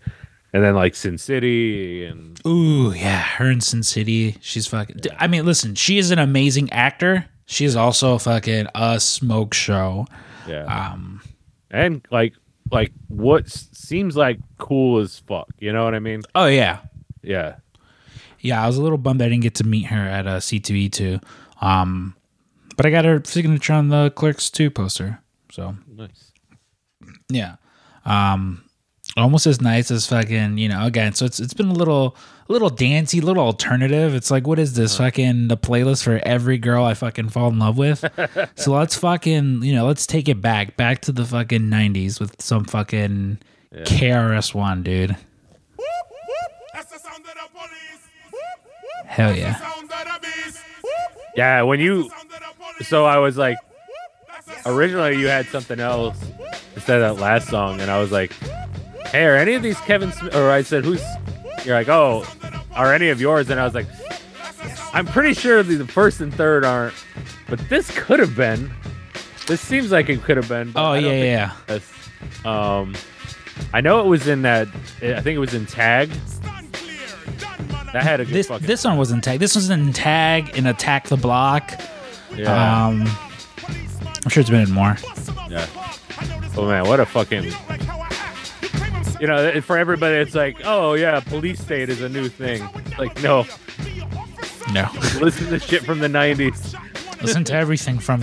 and 0.52 0.64
then 0.64 0.74
like 0.74 0.94
Sin 0.94 1.18
City 1.18 2.04
and 2.04 2.40
Ooh, 2.46 2.92
yeah, 2.92 3.20
her 3.20 3.50
in 3.50 3.60
Sin 3.60 3.82
City. 3.82 4.36
She's 4.40 4.66
fucking. 4.66 5.00
I 5.18 5.26
mean, 5.28 5.46
listen, 5.46 5.74
she 5.74 5.98
is 5.98 6.10
an 6.10 6.18
amazing 6.18 6.72
actor. 6.72 7.26
She 7.46 7.64
is 7.64 7.76
also 7.76 8.18
fucking 8.18 8.66
a 8.74 8.98
smoke 8.98 9.52
show. 9.54 10.06
yeah, 10.48 10.64
Um, 10.64 11.20
and 11.70 12.04
like 12.10 12.34
like 12.70 12.92
what 13.08 13.48
seems 13.48 14.16
like 14.16 14.38
cool 14.58 15.00
as 15.00 15.18
fuck. 15.18 15.48
You 15.58 15.72
know 15.72 15.84
what 15.84 15.94
I 15.94 15.98
mean? 16.00 16.22
oh 16.34 16.46
yeah, 16.46 16.80
Yeah, 17.22 17.56
yeah. 18.40 18.62
I 18.62 18.66
was 18.66 18.76
a 18.76 18.82
little 18.82 18.98
bummed 18.98 19.22
I 19.22 19.28
didn't 19.28 19.42
get 19.42 19.54
to 19.56 19.64
meet 19.64 19.84
her 19.86 20.08
at 20.08 20.26
uh, 20.26 20.38
C2E2. 20.40 21.22
Um, 21.60 22.14
but 22.76 22.86
I 22.86 22.90
got 22.90 23.04
her 23.04 23.22
signature 23.24 23.72
on 23.72 23.88
the 23.88 24.10
Clerks 24.16 24.50
2 24.50 24.70
poster. 24.70 25.20
So 25.52 25.76
nice. 25.86 26.32
yeah, 27.28 27.56
um, 28.04 28.63
almost 29.16 29.46
as 29.46 29.60
nice 29.60 29.90
as 29.90 30.06
fucking 30.06 30.58
you 30.58 30.68
know. 30.68 30.84
Again, 30.84 31.14
so 31.14 31.24
it's 31.24 31.40
it's 31.40 31.54
been 31.54 31.68
a 31.68 31.72
little 31.72 32.16
a 32.48 32.52
little 32.52 32.70
dancey, 32.70 33.20
little 33.20 33.42
alternative. 33.42 34.14
It's 34.14 34.30
like 34.30 34.46
what 34.46 34.58
is 34.58 34.74
this 34.74 34.94
uh-huh. 34.94 35.04
fucking 35.04 35.48
the 35.48 35.56
playlist 35.56 36.02
for 36.04 36.20
every 36.24 36.58
girl 36.58 36.84
I 36.84 36.94
fucking 36.94 37.30
fall 37.30 37.48
in 37.48 37.58
love 37.58 37.78
with? 37.78 38.04
so 38.56 38.72
let's 38.72 38.96
fucking 38.96 39.62
you 39.62 39.74
know 39.74 39.86
let's 39.86 40.06
take 40.06 40.28
it 40.28 40.40
back 40.40 40.76
back 40.76 41.00
to 41.02 41.12
the 41.12 41.24
fucking 41.24 41.62
'90s 41.62 42.20
with 42.20 42.40
some 42.40 42.64
fucking 42.64 43.38
KRS 43.72 44.54
One, 44.54 44.82
dude. 44.82 45.16
That's 46.72 46.92
the 46.92 46.98
sound 46.98 47.24
of 47.24 47.34
the 47.34 47.48
police. 47.52 48.08
Hell 49.06 49.36
yeah. 49.36 49.56
Sound 49.56 49.90
of 49.90 50.22
the 50.22 50.28
beast. 50.28 50.60
Yeah, 51.36 51.62
when 51.62 51.80
you 51.80 52.08
Sound 52.08 52.22
of 52.22 52.28
the 52.30 52.54
police. 52.56 52.88
so 52.88 53.04
I 53.04 53.18
was 53.18 53.36
like 53.36 53.58
That's 54.28 54.46
the 54.46 54.62
sound 54.62 54.76
originally 54.76 55.18
you 55.18 55.26
had 55.26 55.46
something 55.46 55.80
else 55.80 56.16
instead 56.74 57.00
of 57.00 57.16
that 57.16 57.22
last 57.22 57.48
song, 57.48 57.80
and 57.80 57.90
I 57.90 58.00
was 58.00 58.12
like, 58.12 58.32
"Hey, 59.14 59.24
are 59.26 59.36
any 59.36 59.54
of 59.54 59.62
these 59.62 59.78
Kevin 59.80 60.12
Smith?" 60.12 60.34
Or 60.34 60.50
I 60.50 60.62
said, 60.62 60.84
"Who's?" 60.84 61.02
You're 61.64 61.76
like, 61.76 61.88
"Oh, 61.88 62.26
are 62.74 62.92
any 62.92 63.08
of 63.10 63.20
yours?" 63.20 63.48
And 63.50 63.60
I 63.60 63.64
was 63.64 63.74
like, 63.74 63.86
"I'm 64.92 65.06
pretty 65.06 65.34
sure 65.34 65.62
the, 65.62 65.76
the 65.76 65.86
first 65.86 66.20
and 66.20 66.32
third 66.34 66.64
aren't, 66.64 66.94
but 67.48 67.58
this 67.68 67.90
could 67.96 68.18
have 68.20 68.34
been. 68.36 68.70
This 69.46 69.60
seems 69.60 69.90
like 69.92 70.08
it 70.08 70.22
could 70.22 70.36
have 70.36 70.48
been." 70.48 70.72
Oh 70.76 70.92
I 70.92 70.98
yeah, 70.98 71.10
yeah, 71.12 71.48
think 71.48 71.68
yeah. 71.68 71.74
it's- 71.76 72.44
Um, 72.46 72.94
I 73.72 73.80
know 73.80 74.00
it 74.00 74.06
was 74.06 74.26
in 74.26 74.42
that. 74.42 74.66
I 75.02 75.20
think 75.20 75.36
it 75.36 75.38
was 75.38 75.54
in 75.54 75.64
Tag. 75.66 76.10
stand 76.26 76.72
clear. 76.72 76.96
Done, 77.38 77.68
man. 77.68 77.86
That 77.92 78.02
had 78.02 78.20
a 78.20 78.24
good 78.24 78.34
This 78.34 78.48
this 78.60 78.84
one 78.84 78.96
was 78.96 79.12
in 79.12 79.20
tag. 79.20 79.38
This 79.38 79.54
was 79.54 79.70
in 79.70 79.92
tag 79.92 80.56
in 80.56 80.66
Attack 80.66 81.08
the 81.08 81.16
Block. 81.16 81.70
yeah, 82.34 82.86
Um, 82.86 83.04
I'm 84.24 84.28
sure 84.30 84.40
it's 84.40 84.50
been 84.50 84.62
in 84.62 84.72
more. 84.72 84.96
yeah. 85.48 85.66
Oh 86.56 86.66
man, 86.66 86.86
what 86.88 86.98
a 87.00 87.06
fucking. 87.06 87.52
You 89.20 89.26
know, 89.28 89.60
for 89.60 89.78
everybody, 89.78 90.16
it's 90.16 90.34
like, 90.34 90.56
oh 90.64 90.94
yeah, 90.94 91.20
police 91.20 91.60
state 91.60 91.88
is 91.88 92.00
a 92.02 92.08
new 92.08 92.28
thing. 92.28 92.68
Like, 92.98 93.22
no, 93.22 93.46
No, 94.72 94.88
listen 95.20 95.48
to 95.50 95.58
shit 95.58 95.84
from 95.84 96.00
the 96.00 96.08
'90s. 96.08 96.74
listen 97.22 97.44
to 97.44 97.54
everything 97.54 97.98
from 97.98 98.22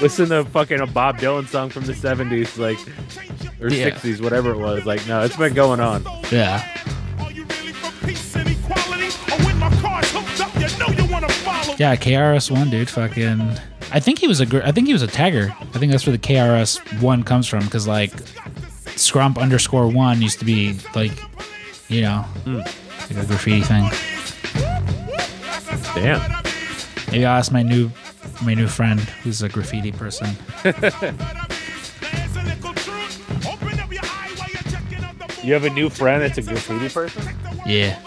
Listen 0.00 0.28
to 0.28 0.44
fucking 0.44 0.78
a 0.80 0.86
Bob 0.86 1.18
Dylan 1.18 1.48
song 1.48 1.70
from 1.70 1.84
the 1.86 1.92
'70s, 1.92 2.56
like 2.56 2.78
or 3.60 3.68
Yeah. 3.68 3.90
'60s, 3.90 4.20
whatever 4.22 4.52
it 4.52 4.58
was. 4.58 4.86
Like, 4.86 5.04
no, 5.08 5.22
it's 5.22 5.36
been 5.36 5.54
going 5.54 5.80
on. 5.80 6.04
yeah. 6.30 6.62
Are 7.18 7.32
you 7.32 7.44
really 7.44 7.72
for 7.72 8.06
peace 8.06 8.36
and 8.36 8.48
equality? 8.48 9.06
Or 9.32 9.44
when 9.44 9.58
my 9.58 9.70
car's 9.82 10.08
hooked 10.12 10.40
up, 10.40 10.54
you 10.54 10.78
know 10.78 11.04
you 11.04 11.10
wanna 11.12 11.28
follow. 11.28 11.74
Yeah, 11.78 11.96
KRS 11.96 12.48
One, 12.50 12.70
dude. 12.70 12.88
Fucking. 12.88 13.58
I 13.90 13.98
think 14.00 14.18
he 14.20 14.28
was 14.28 14.38
a. 14.40 14.46
gr- 14.46 14.62
I 14.62 14.70
think 14.70 14.86
he 14.86 14.92
was 14.92 15.02
a 15.02 15.08
tagger. 15.08 15.50
I 15.74 15.78
think 15.78 15.90
that's 15.90 16.06
where 16.06 16.16
the 16.16 16.22
KRS 16.22 16.78
One 17.02 17.24
comes 17.24 17.48
from. 17.48 17.64
Because 17.64 17.88
like, 17.88 18.12
Scrump 18.98 19.38
underscore 19.38 19.86
One 19.88 20.20
used 20.20 20.40
to 20.40 20.44
be 20.44 20.76
like, 20.94 21.12
you 21.88 22.02
know, 22.02 22.24
like 22.46 22.70
a 23.10 23.24
graffiti 23.26 23.62
thing. 23.62 23.88
Damn. 25.94 26.42
Maybe 27.12 27.24
I'll 27.24 27.38
ask 27.38 27.52
my 27.52 27.62
new, 27.62 27.90
my 28.42 28.54
new 28.54 28.66
friend 28.66 29.00
who's 29.00 29.40
a 29.40 29.48
graffiti 29.48 29.92
person. 29.92 30.28
There's 30.62 30.76
a 30.76 32.42
little 32.42 32.74
truth. 32.74 33.46
Open 33.46 33.80
up 33.80 33.92
your 33.92 34.02
eye 34.02 34.32
while 34.36 34.48
you're 34.48 34.62
checking 34.62 35.04
out 35.04 35.16
the 35.18 35.46
You 35.46 35.52
have 35.54 35.64
a 35.64 35.70
new 35.70 35.88
friend 35.88 36.22
that's 36.22 36.38
a 36.38 36.42
graffiti 36.42 36.88
person? 36.88 37.22
Yeah. 37.66 37.98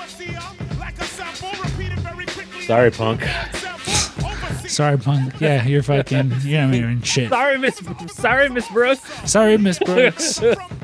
Like 0.77 0.99
a 0.99 1.05
sample, 1.05 1.49
repeat 1.63 1.93
it 1.93 1.99
very 1.99 2.25
quickly. 2.25 2.61
Sorry, 2.63 2.91
punk. 2.91 3.23
Sorry, 4.67 4.97
punk. 4.97 5.39
Yeah, 5.41 5.65
you're 5.65 5.83
fucking. 5.83 6.31
You're 6.43 6.65
not 6.65 6.73
even 6.75 7.01
shit. 7.01 7.29
Sorry, 7.29 7.57
Miss. 7.57 7.81
Sorry, 8.07 8.49
Miss 8.49 8.69
Brooks. 8.69 9.29
Sorry, 9.29 9.57
Miss 9.57 9.79
Brooks. 9.79 10.41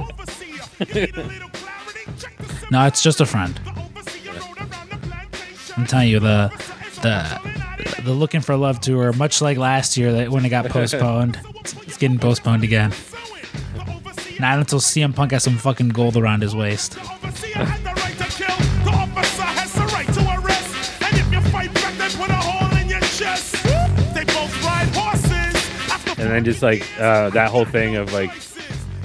No, 2.69 2.85
it's 2.85 3.01
just 3.01 3.21
a 3.21 3.25
friend. 3.25 3.57
I'm 5.77 5.85
telling 5.85 6.09
you, 6.09 6.19
the 6.19 6.49
the 7.01 8.01
the 8.03 8.11
looking 8.11 8.41
for 8.41 8.57
love 8.57 8.81
tour, 8.81 9.13
much 9.13 9.41
like 9.41 9.57
last 9.57 9.95
year, 9.95 10.11
that 10.11 10.29
when 10.29 10.43
it 10.45 10.49
got 10.49 10.65
postponed, 10.65 11.39
it's, 11.63 11.97
getting 11.97 12.19
postponed 12.19 12.63
again. 12.65 12.91
Not 14.39 14.59
until 14.59 14.79
CM 14.79 15.15
Punk 15.15 15.31
has 15.31 15.43
some 15.43 15.57
fucking 15.57 15.89
gold 15.89 16.17
around 16.17 16.41
his 16.41 16.55
waist. 16.55 16.97
And 26.19 26.31
then 26.31 26.43
just 26.43 26.61
like 26.61 26.85
uh, 26.99 27.29
that 27.29 27.49
whole 27.49 27.65
thing 27.65 27.95
of 27.95 28.11
like 28.11 28.31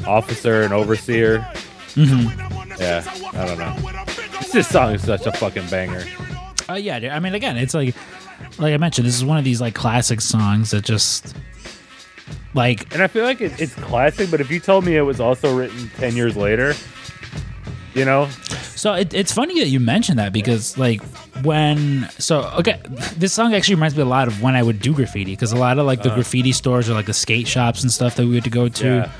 officer 0.06 0.62
and 0.62 0.72
overseer. 0.72 1.46
Mm-hmm. 1.94 2.80
Yeah, 2.80 3.04
I 3.40 3.44
don't 3.46 3.58
know. 3.58 3.92
This 4.52 4.68
song 4.68 4.94
is 4.94 5.04
such 5.04 5.26
a 5.26 5.32
fucking 5.32 5.68
banger. 5.68 6.04
Uh, 6.68 6.74
yeah, 6.74 6.98
dude. 6.98 7.10
I 7.10 7.18
mean, 7.20 7.34
again, 7.34 7.56
it's 7.56 7.74
like, 7.74 7.94
like 8.58 8.72
I 8.74 8.76
mentioned, 8.76 9.06
this 9.06 9.14
is 9.14 9.24
one 9.24 9.38
of 9.38 9.44
these 9.44 9.60
like 9.60 9.74
classic 9.74 10.20
songs 10.20 10.70
that 10.70 10.84
just, 10.84 11.34
like, 12.54 12.92
And 12.94 13.02
I 13.02 13.06
feel 13.08 13.24
like 13.24 13.40
it, 13.40 13.58
it's 13.60 13.74
classic, 13.74 14.30
but 14.30 14.40
if 14.40 14.50
you 14.50 14.60
told 14.60 14.84
me 14.84 14.96
it 14.96 15.02
was 15.02 15.20
also 15.20 15.54
written 15.56 15.90
10 15.96 16.16
years 16.16 16.36
later, 16.36 16.74
you 17.94 18.04
know, 18.04 18.26
So 18.74 18.94
it, 18.94 19.12
it's 19.12 19.32
funny 19.32 19.58
that 19.60 19.68
you 19.68 19.78
mentioned 19.80 20.18
that 20.18 20.32
because 20.32 20.78
like 20.78 21.02
when 21.44 22.08
so 22.18 22.42
okay 22.58 22.80
this 23.16 23.32
song 23.32 23.52
actually 23.54 23.74
reminds 23.74 23.96
me 23.96 24.02
a 24.02 24.06
lot 24.06 24.28
of 24.28 24.40
when 24.42 24.54
I 24.56 24.62
would 24.62 24.80
do 24.80 24.94
graffiti 24.94 25.32
because 25.32 25.52
a 25.52 25.56
lot 25.56 25.78
of 25.78 25.84
like 25.86 26.02
the 26.02 26.10
graffiti 26.10 26.52
stores 26.52 26.88
or 26.88 26.94
like 26.94 27.06
the 27.06 27.12
skate 27.12 27.46
shops 27.48 27.82
and 27.82 27.90
stuff 27.92 28.16
that 28.16 28.26
we 28.26 28.34
had 28.36 28.44
to 28.44 28.50
go 28.50 28.68
to 28.68 28.86
Yeah. 28.86 29.12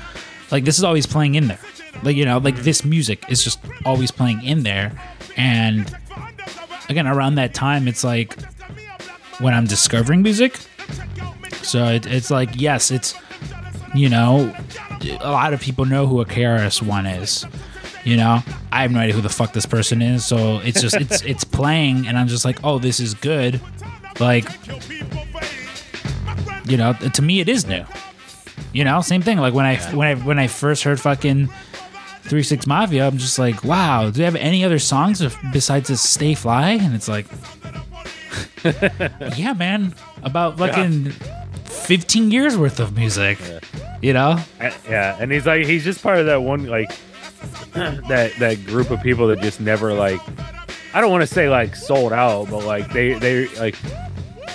like 0.51 0.63
this 0.65 0.77
is 0.77 0.83
always 0.83 1.05
playing 1.05 1.35
in 1.35 1.47
there 1.47 1.59
like 2.01 2.15
you 2.15 2.25
know 2.25 2.37
like 2.39 2.57
this 2.57 2.83
music 2.83 3.23
is 3.29 3.43
just 3.43 3.59
always 3.85 4.11
playing 4.11 4.43
in 4.43 4.63
there. 4.63 4.91
And 5.37 5.95
again 6.89 7.07
around 7.07 7.35
that 7.35 7.53
time 7.53 7.87
it's 7.87 8.03
like 8.03 8.39
when 9.39 9.53
I'm 9.53 9.65
discovering 9.65 10.21
music. 10.21 10.57
So 11.61 11.85
it, 11.85 12.05
it's 12.05 12.31
like 12.31 12.49
yes 12.55 12.91
it's 12.91 13.15
you 13.93 14.09
know 14.09 14.53
a 15.21 15.31
lot 15.31 15.53
of 15.53 15.61
people 15.61 15.85
know 15.85 16.07
who 16.07 16.21
a 16.21 16.25
KRS-One 16.25 17.05
is. 17.05 17.45
You 18.03 18.17
know 18.17 18.41
i 18.71 18.81
have 18.81 18.91
no 18.91 18.99
idea 18.99 19.13
who 19.13 19.21
the 19.21 19.29
fuck 19.29 19.53
this 19.53 19.65
person 19.65 20.01
is. 20.01 20.25
So 20.25 20.59
it's 20.59 20.81
just 20.81 20.95
it's 20.95 21.21
it's 21.33 21.43
playing 21.43 22.07
and 22.07 22.17
i'm 22.17 22.27
just 22.27 22.43
like 22.45 22.59
oh 22.63 22.79
this 22.79 22.99
is 22.99 23.13
good. 23.13 23.61
Like 24.19 24.45
you 26.65 26.77
know 26.77 26.93
to 26.93 27.21
me 27.21 27.39
it 27.39 27.49
is 27.49 27.65
new. 27.65 27.85
You 28.73 28.83
know 28.83 29.01
same 29.01 29.21
thing. 29.21 29.37
Like 29.37 29.53
when 29.53 29.65
i 29.65 29.77
when 29.95 30.07
i 30.07 30.15
when 30.15 30.39
i 30.39 30.47
first 30.47 30.83
heard 30.83 30.99
fucking 30.99 31.49
Three 32.23 32.43
Six 32.43 32.65
Mafia, 32.65 33.05
I'm 33.05 33.17
just 33.17 33.37
like, 33.37 33.63
wow. 33.63 34.05
Do 34.05 34.11
they 34.11 34.23
have 34.23 34.35
any 34.35 34.63
other 34.63 34.79
songs 34.79 35.21
besides 35.51 35.89
this 35.89 36.01
"Stay 36.01 36.33
Fly"? 36.33 36.71
And 36.71 36.95
it's 36.95 37.07
like, 37.07 37.27
yeah, 39.37 39.53
man, 39.53 39.93
about 40.23 40.57
fucking 40.57 41.11
15 41.65 42.31
years 42.31 42.57
worth 42.57 42.79
of 42.79 42.95
music. 42.95 43.37
You 44.01 44.13
know? 44.13 44.39
Yeah. 44.87 45.17
And 45.19 45.31
he's 45.31 45.45
like, 45.45 45.65
he's 45.65 45.83
just 45.83 46.01
part 46.01 46.19
of 46.19 46.25
that 46.27 46.41
one, 46.41 46.67
like, 46.67 46.89
that, 47.73 48.33
that 48.39 48.65
group 48.65 48.89
of 48.89 49.01
people 49.01 49.27
that 49.27 49.39
just 49.41 49.59
never, 49.59 49.93
like, 49.93 50.21
I 50.93 51.01
don't 51.01 51.11
want 51.11 51.21
to 51.23 51.27
say, 51.27 51.49
like, 51.49 51.75
sold 51.75 52.13
out, 52.13 52.49
but, 52.49 52.65
like, 52.65 52.91
they, 52.93 53.13
they, 53.13 53.47
like, 53.55 53.75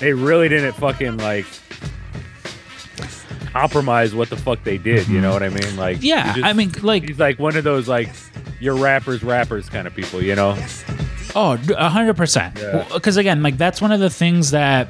they 0.01 0.13
really 0.15 0.49
didn't 0.49 0.73
fucking, 0.73 1.19
like, 1.19 1.47
compromise 3.61 4.15
what 4.15 4.31
the 4.31 4.37
fuck 4.37 4.63
they 4.65 4.79
did. 4.79 5.09
You 5.09 5.21
know 5.21 5.33
what 5.33 5.43
I 5.43 5.49
mean? 5.49 5.77
Like, 5.77 5.99
Yeah, 6.01 6.35
just- 6.35 6.47
I 6.47 6.53
mean, 6.53 6.73
like, 6.83 7.03
he's 7.09 7.19
like 7.19 7.39
one 7.39 7.57
of 7.57 7.65
those, 7.65 7.89
like, 7.89 8.11
your 8.61 8.75
rappers, 8.77 9.23
rappers 9.23 9.69
kind 9.69 9.87
of 9.87 9.95
people, 9.95 10.23
you 10.23 10.35
know? 10.35 10.57
Oh, 11.35 11.57
d- 11.57 11.75
a 11.77 11.89
hundred 11.89 12.17
percent. 12.17 12.55
Because 12.93 13.17
again, 13.17 13.43
like 13.43 13.59
that's 13.59 13.81
one 13.83 13.93
of 13.93 14.01
the 14.01 14.11
things 14.11 14.51
that 14.53 14.89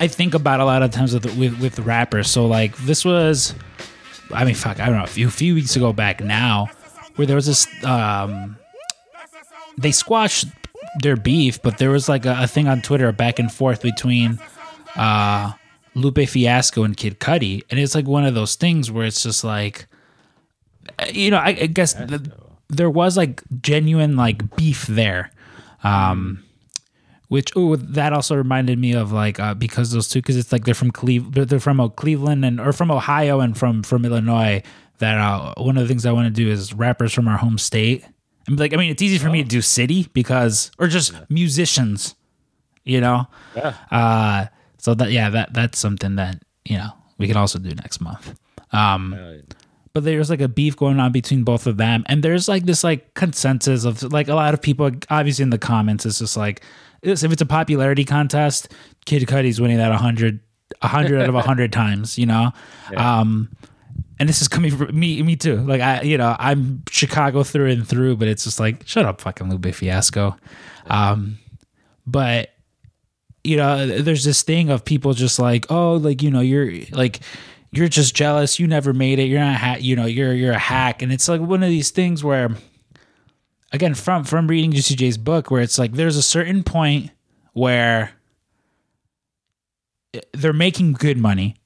I 0.00 0.06
think 0.08 0.34
about 0.34 0.60
a 0.60 0.64
lot 0.64 0.82
of 0.82 0.90
times 0.92 1.12
with 1.12 1.26
with, 1.36 1.60
with 1.60 1.78
rappers. 1.80 2.30
So 2.30 2.46
like 2.46 2.76
this 2.78 3.04
was, 3.04 3.54
I 4.32 4.44
mean, 4.44 4.54
fuck, 4.54 4.78
I 4.80 4.86
don't 4.86 4.96
know, 4.96 5.04
a 5.04 5.08
few 5.08 5.28
few 5.30 5.54
weeks 5.56 5.74
ago 5.76 5.92
back 5.92 6.20
now, 6.22 6.68
where 7.16 7.26
there 7.26 7.36
was 7.36 7.46
this, 7.46 7.66
um, 7.84 8.56
they 9.76 9.90
squashed 9.92 10.46
their 11.02 11.16
beef, 11.16 11.60
but 11.60 11.78
there 11.78 11.90
was 11.90 12.08
like 12.08 12.24
a, 12.24 12.36
a 12.42 12.46
thing 12.46 12.68
on 12.68 12.80
Twitter, 12.80 13.10
back 13.12 13.38
and 13.40 13.52
forth 13.52 13.82
between, 13.82 14.38
uh, 14.96 15.52
Lupe 15.94 16.28
Fiasco 16.28 16.82
and 16.82 16.96
Kid 16.96 17.20
Cudi, 17.20 17.62
and 17.70 17.78
it's 17.78 17.94
like 17.94 18.06
one 18.06 18.24
of 18.24 18.34
those 18.34 18.54
things 18.54 18.90
where 18.90 19.06
it's 19.06 19.22
just 19.22 19.44
like, 19.44 19.86
you 21.12 21.30
know, 21.30 21.38
I, 21.38 21.48
I 21.48 21.66
guess 21.66 21.94
the, 21.94 22.32
there 22.68 22.90
was 22.90 23.16
like 23.16 23.42
genuine 23.60 24.16
like 24.16 24.56
beef 24.56 24.86
there. 24.86 25.30
Um 25.82 26.44
which 27.28 27.52
oh 27.56 27.74
that 27.74 28.12
also 28.12 28.36
reminded 28.36 28.78
me 28.78 28.92
of 28.92 29.10
like 29.10 29.40
uh, 29.40 29.54
because 29.54 29.90
those 29.90 30.08
two 30.08 30.20
because 30.20 30.36
it's 30.36 30.52
like 30.52 30.64
they're 30.64 30.74
from 30.74 30.90
Cleve 30.90 31.32
they're, 31.32 31.58
from 31.58 31.80
uh, 31.80 31.88
Cleveland 31.88 32.44
and 32.44 32.60
or 32.60 32.72
from 32.72 32.90
Ohio 32.90 33.40
and 33.40 33.56
from 33.56 33.82
from 33.82 34.04
Illinois 34.04 34.62
that 34.98 35.18
uh, 35.18 35.54
one 35.56 35.76
of 35.76 35.82
the 35.82 35.88
things 35.88 36.06
I 36.06 36.12
want 36.12 36.26
to 36.26 36.30
do 36.30 36.48
is 36.48 36.72
rappers 36.72 37.12
from 37.12 37.26
our 37.26 37.36
home 37.36 37.58
state. 37.58 38.04
I'm 38.46 38.56
like 38.56 38.72
I 38.72 38.76
mean 38.76 38.90
it's 38.90 39.02
easy 39.02 39.18
for 39.18 39.30
me 39.30 39.42
to 39.42 39.48
do 39.48 39.62
city 39.62 40.08
because 40.12 40.70
or 40.78 40.86
just 40.86 41.12
musicians, 41.28 42.14
you 42.84 43.00
know. 43.00 43.26
Yeah. 43.56 43.74
Uh 43.90 44.46
so 44.84 44.92
that 44.92 45.10
yeah 45.10 45.30
that 45.30 45.54
that's 45.54 45.78
something 45.78 46.16
that 46.16 46.42
you 46.66 46.76
know 46.76 46.90
we 47.16 47.26
can 47.26 47.38
also 47.38 47.58
do 47.58 47.70
next 47.70 48.02
month. 48.02 48.38
Um 48.70 49.14
Uh, 49.14 49.54
but 49.94 50.04
there's 50.04 50.28
like 50.28 50.42
a 50.42 50.48
beef 50.48 50.76
going 50.76 50.98
on 50.98 51.12
between 51.12 51.44
both 51.44 51.66
of 51.68 51.76
them. 51.76 52.04
And 52.08 52.22
there's 52.22 52.48
like 52.48 52.64
this 52.66 52.82
like 52.84 53.14
consensus 53.14 53.84
of 53.84 54.02
like 54.12 54.28
a 54.28 54.34
lot 54.34 54.52
of 54.52 54.60
people 54.60 54.90
obviously 55.08 55.42
in 55.42 55.50
the 55.50 55.58
comments 55.58 56.04
it's 56.04 56.18
just 56.18 56.36
like 56.36 56.60
if 57.00 57.24
it's 57.32 57.40
a 57.40 57.46
popularity 57.46 58.04
contest 58.04 58.72
kid 59.06 59.26
cudi's 59.26 59.58
winning 59.60 59.78
that 59.78 59.90
100 59.90 60.40
100 60.80 61.20
out 61.22 61.28
of 61.28 61.34
100 61.34 61.72
times 61.82 62.18
you 62.18 62.26
know? 62.26 62.52
Um 62.96 63.48
and 64.18 64.28
this 64.28 64.42
is 64.42 64.48
coming 64.48 64.76
from 64.76 64.98
me 64.98 65.22
me 65.22 65.34
too. 65.36 65.56
Like 65.56 65.80
i 65.80 66.02
you 66.02 66.18
know 66.18 66.36
i'm 66.38 66.82
chicago 66.90 67.42
through 67.42 67.70
and 67.70 67.88
through 67.88 68.16
but 68.16 68.28
it's 68.28 68.44
just 68.44 68.60
like 68.60 68.86
shut 68.86 69.06
up 69.06 69.22
fucking 69.22 69.48
lupe 69.48 69.74
fiasco 69.74 70.36
um 70.88 71.38
but 72.06 72.50
you 73.44 73.56
know 73.56 73.86
there's 73.86 74.24
this 74.24 74.42
thing 74.42 74.70
of 74.70 74.84
people 74.84 75.12
just 75.12 75.38
like 75.38 75.70
oh 75.70 75.94
like 75.94 76.22
you 76.22 76.30
know 76.30 76.40
you're 76.40 76.72
like 76.92 77.20
you're 77.76 77.88
just 77.88 78.14
jealous. 78.14 78.58
You 78.58 78.66
never 78.66 78.92
made 78.92 79.18
it. 79.18 79.24
You're 79.24 79.40
not 79.40 79.56
ha- 79.56 79.76
you 79.80 79.96
know 79.96 80.06
you're 80.06 80.32
you're 80.32 80.52
a 80.52 80.58
hack. 80.58 81.02
And 81.02 81.12
it's 81.12 81.28
like 81.28 81.40
one 81.40 81.62
of 81.62 81.68
these 81.68 81.90
things 81.90 82.22
where 82.22 82.50
again 83.72 83.94
from 83.94 84.24
from 84.24 84.46
reading 84.46 84.72
Juicy 84.72 84.94
J's 84.94 85.18
book 85.18 85.50
where 85.50 85.62
it's 85.62 85.78
like 85.78 85.92
there's 85.92 86.16
a 86.16 86.22
certain 86.22 86.62
point 86.62 87.10
where 87.52 88.12
they're 90.32 90.52
making 90.52 90.92
good 90.92 91.18
money. 91.18 91.56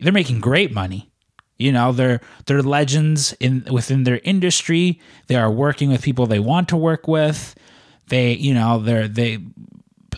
They're 0.00 0.12
making 0.12 0.40
great 0.40 0.72
money. 0.72 1.10
You 1.58 1.72
know 1.72 1.92
they're 1.92 2.20
they're 2.46 2.62
legends 2.62 3.34
in 3.34 3.66
within 3.70 4.04
their 4.04 4.20
industry. 4.24 5.00
They 5.26 5.36
are 5.36 5.50
working 5.50 5.90
with 5.90 6.02
people 6.02 6.26
they 6.26 6.40
want 6.40 6.68
to 6.70 6.76
work 6.76 7.06
with. 7.06 7.54
They 8.08 8.32
you 8.32 8.54
know 8.54 8.78
they're 8.78 9.06
they 9.06 9.38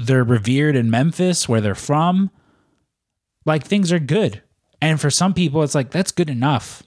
they're 0.01 0.24
revered 0.24 0.76
in 0.76 0.90
Memphis 0.90 1.49
where 1.49 1.61
they're 1.61 1.74
from 1.74 2.30
like 3.45 3.64
things 3.64 3.92
are 3.92 3.99
good. 3.99 4.42
And 4.80 5.01
for 5.01 5.11
some 5.11 5.34
people 5.34 5.62
it's 5.62 5.74
like 5.74 5.90
that's 5.90 6.12
good 6.12 6.30
enough 6.30 6.82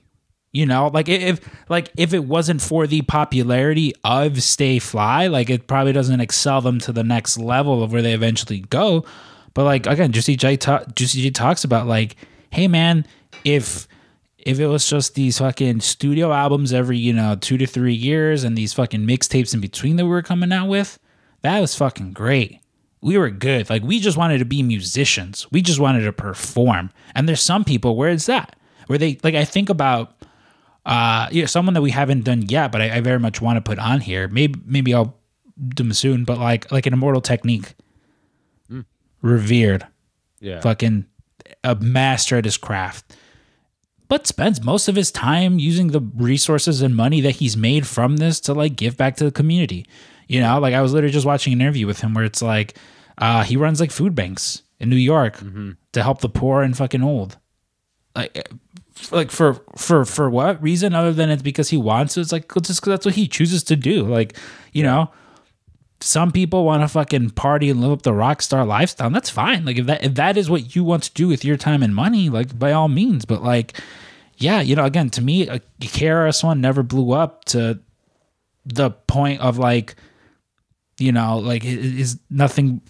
you 0.58 0.66
know? 0.66 0.88
Like 0.88 1.08
if 1.08 1.40
like 1.70 1.92
if 1.98 2.14
it 2.14 2.26
wasn't 2.26 2.62
for 2.62 2.88
the 2.88 3.04
popularity 3.04 3.94
of 4.04 4.42
stay 4.42 4.80
fly 4.80 5.28
like 5.28 5.50
it 5.50 5.68
probably 5.68 5.94
doesn't 5.94 6.20
excel 6.20 6.62
them 6.62 6.80
to 6.80 6.92
the 6.92 7.04
next 7.04 7.38
level 7.38 7.84
of 7.84 7.92
where 7.92 8.02
they 8.02 8.14
eventually 8.14 8.62
go. 8.62 9.06
But 9.54 9.66
like 9.66 9.86
again 9.88 10.12
juicy 10.12 10.36
j 10.36 10.58
ta- 10.58 10.86
juicy 10.96 11.22
j 11.22 11.30
talks 11.30 11.64
about 11.64 11.88
like 11.88 12.16
hey 12.52 12.68
man 12.68 13.06
if 13.44 13.88
if 14.38 14.60
it 14.60 14.68
was 14.68 14.88
just 14.88 15.16
these 15.16 15.40
fucking 15.40 15.82
studio 15.82 16.32
albums 16.32 16.74
every 16.74 16.98
you 16.98 17.14
know 17.14 17.36
two 17.36 17.58
to 17.58 17.68
three 17.68 17.94
years 17.94 18.44
and 18.44 18.58
these 18.58 18.74
fucking 18.74 19.06
mixtapes 19.06 19.54
in 19.54 19.60
between 19.60 19.96
that 19.98 20.06
we 20.06 20.12
were 20.12 20.22
coming 20.22 20.52
out 20.52 20.68
with 20.68 21.00
that 21.42 21.60
was 21.60 21.76
fucking 21.76 22.14
great 22.14 22.60
we 23.02 23.18
were 23.18 23.30
good. 23.30 23.70
Like 23.70 23.84
we 23.84 24.00
just 24.00 24.18
wanted 24.18 24.40
to 24.40 24.46
be 24.46 24.64
musicians. 24.64 25.48
We 25.52 25.62
just 25.62 25.80
wanted 25.80 26.02
to 26.02 26.14
perform. 26.14 26.92
And 27.16 27.28
there's 27.28 27.42
some 27.42 27.64
people 27.64 27.96
where 27.96 28.10
it's 28.10 28.26
that? 28.26 28.56
Where 28.88 28.98
they 28.98 29.18
like 29.22 29.36
i 29.36 29.44
think 29.44 29.70
about 29.70 30.16
uh 30.86 31.28
you 31.30 31.42
know 31.42 31.46
someone 31.46 31.74
that 31.74 31.82
we 31.82 31.92
haven't 31.92 32.24
done 32.24 32.44
yet 32.44 32.72
but 32.72 32.82
i, 32.82 32.96
I 32.96 33.02
very 33.02 33.20
much 33.20 33.42
want 33.42 33.58
to 33.58 33.62
put 33.62 33.80
on 33.80 34.00
here. 34.00 34.28
Maybe 34.30 34.60
maybe 34.66 34.94
i'll 34.94 35.18
do 35.58 35.84
them 35.84 35.94
soon 35.94 36.24
but 36.24 36.38
like 36.38 36.72
like 36.72 36.86
an 36.86 36.94
immortal 36.94 37.22
technique. 37.22 37.76
Revered. 39.22 39.86
Yeah. 40.40 40.62
fucking 40.62 41.06
a 41.64 41.76
master 41.76 42.38
at 42.38 42.46
his 42.46 42.58
craft. 42.58 43.18
But 44.08 44.26
spends 44.28 44.64
most 44.64 44.88
of 44.88 44.96
his 44.96 45.12
time 45.12 45.60
using 45.60 45.88
the 45.88 46.00
resources 46.00 46.82
and 46.82 46.96
money 46.96 47.20
that 47.22 47.38
he's 47.38 47.58
made 47.58 47.86
from 47.86 48.18
this 48.18 48.40
to 48.42 48.54
like 48.54 48.76
give 48.78 48.96
back 48.96 49.18
to 49.18 49.26
the 49.26 49.32
community 49.32 49.86
you 50.28 50.40
know 50.40 50.60
like 50.60 50.74
i 50.74 50.82
was 50.82 50.94
literally 50.94 51.14
just 51.14 51.26
watching 51.26 51.54
an 51.54 51.62
interview 51.62 51.88
with 51.88 52.02
him 52.02 52.14
where 52.14 52.26
it's 52.26 52.42
like 52.42 52.78
uh 53.18 53.44
he 53.44 53.58
runs 53.58 53.80
like 53.80 53.92
food 53.92 54.16
banks 54.16 54.64
in 54.80 54.90
new 54.90 54.96
york 54.96 55.38
to 55.92 56.04
help 56.04 56.22
the 56.22 56.30
poor 56.30 56.62
and 56.62 56.78
fucking 56.78 57.04
old 57.04 57.38
like 58.16 58.38
eh, 58.38 58.44
like 59.12 59.32
for 59.32 59.62
for 59.76 60.06
for 60.06 60.30
what 60.30 60.62
reason 60.62 60.94
other 60.94 61.14
than 61.14 61.30
it's 61.30 61.44
because 61.44 61.70
he 61.70 61.78
wants 61.78 62.16
to 62.16 62.22
it's 62.22 62.32
like 62.32 62.52
just 62.62 62.82
because 62.82 62.92
that's 62.92 63.06
what 63.06 63.16
he 63.16 63.28
chooses 63.28 63.64
to 63.64 63.76
do 63.76 64.04
like 64.04 64.36
you 64.74 64.84
know 64.84 65.12
some 66.00 66.32
people 66.32 66.64
want 66.64 66.84
to 66.84 66.88
fucking 66.88 67.32
party 67.32 67.70
and 67.70 67.82
live 67.82 67.92
up 67.92 68.02
the 68.04 68.14
rock 68.14 68.42
star 68.42 68.66
lifestyle. 68.66 69.08
and 69.08 69.16
That's 69.16 69.30
fine. 69.30 69.66
Like 69.66 69.78
if 69.78 69.86
that 69.88 70.04
if 70.04 70.16
that 70.16 70.38
is 70.38 70.50
what 70.50 70.76
you 70.76 70.84
want 70.84 71.04
to 71.04 71.14
do 71.14 71.28
with 71.28 71.44
your 71.44 71.58
time 71.58 71.82
and 71.82 71.96
money, 71.96 72.30
like 72.30 72.58
by 72.58 72.72
all 72.72 72.88
means. 72.88 73.26
But 73.26 73.44
like, 73.44 73.80
yeah, 74.38 74.62
you 74.62 74.76
know, 74.76 74.86
again, 74.86 75.10
to 75.12 75.22
me, 75.22 75.50
uh, 75.50 75.60
KRS 75.82 76.44
One 76.44 76.62
never 76.62 76.84
blew 76.84 77.14
up 77.14 77.46
to 77.46 77.80
the 78.66 78.92
point 78.92 79.42
of 79.42 79.58
like, 79.58 79.96
you 81.00 81.12
know, 81.12 81.38
like 81.40 81.64
it 81.66 81.78
is 81.80 82.20
nothing. 82.30 82.82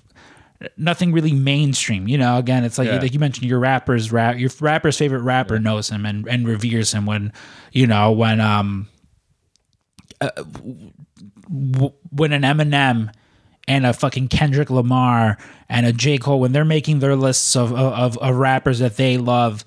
Nothing 0.76 1.12
really 1.12 1.34
mainstream, 1.34 2.08
you 2.08 2.18
know. 2.18 2.38
Again, 2.40 2.64
it's 2.64 2.80
like 2.80 2.88
Yeah. 2.88 2.98
like 3.00 3.14
you 3.14 3.20
mentioned, 3.20 3.48
your 3.48 3.60
rapper's 3.60 4.12
rap, 4.12 4.40
your 4.40 4.50
rapper's 4.60 4.98
favorite 4.98 5.22
rapper 5.22 5.60
knows 5.60 5.88
him 5.90 6.04
and 6.04 6.28
and 6.28 6.48
reveres 6.48 6.92
him 6.92 7.06
when, 7.06 7.32
you 7.74 7.86
know, 7.86 8.12
when 8.12 8.40
um 8.42 8.88
w- 11.48 11.94
when 12.10 12.34
an 12.34 12.42
Eminem 12.42 13.12
and 13.68 13.86
a 13.86 13.94
fucking 13.94 14.30
Kendrick 14.30 14.70
Lamar 14.70 15.38
and 15.70 15.86
a 15.86 15.94
J 15.94 16.18
Cole 16.18 16.40
when 16.40 16.54
they're 16.54 16.66
making 16.66 17.00
their 17.00 17.16
lists 17.16 17.56
of 17.56 17.72
of, 17.74 18.18
of 18.18 18.36
rappers 18.36 18.80
that 18.80 18.98
they 18.98 19.18
love, 19.18 19.64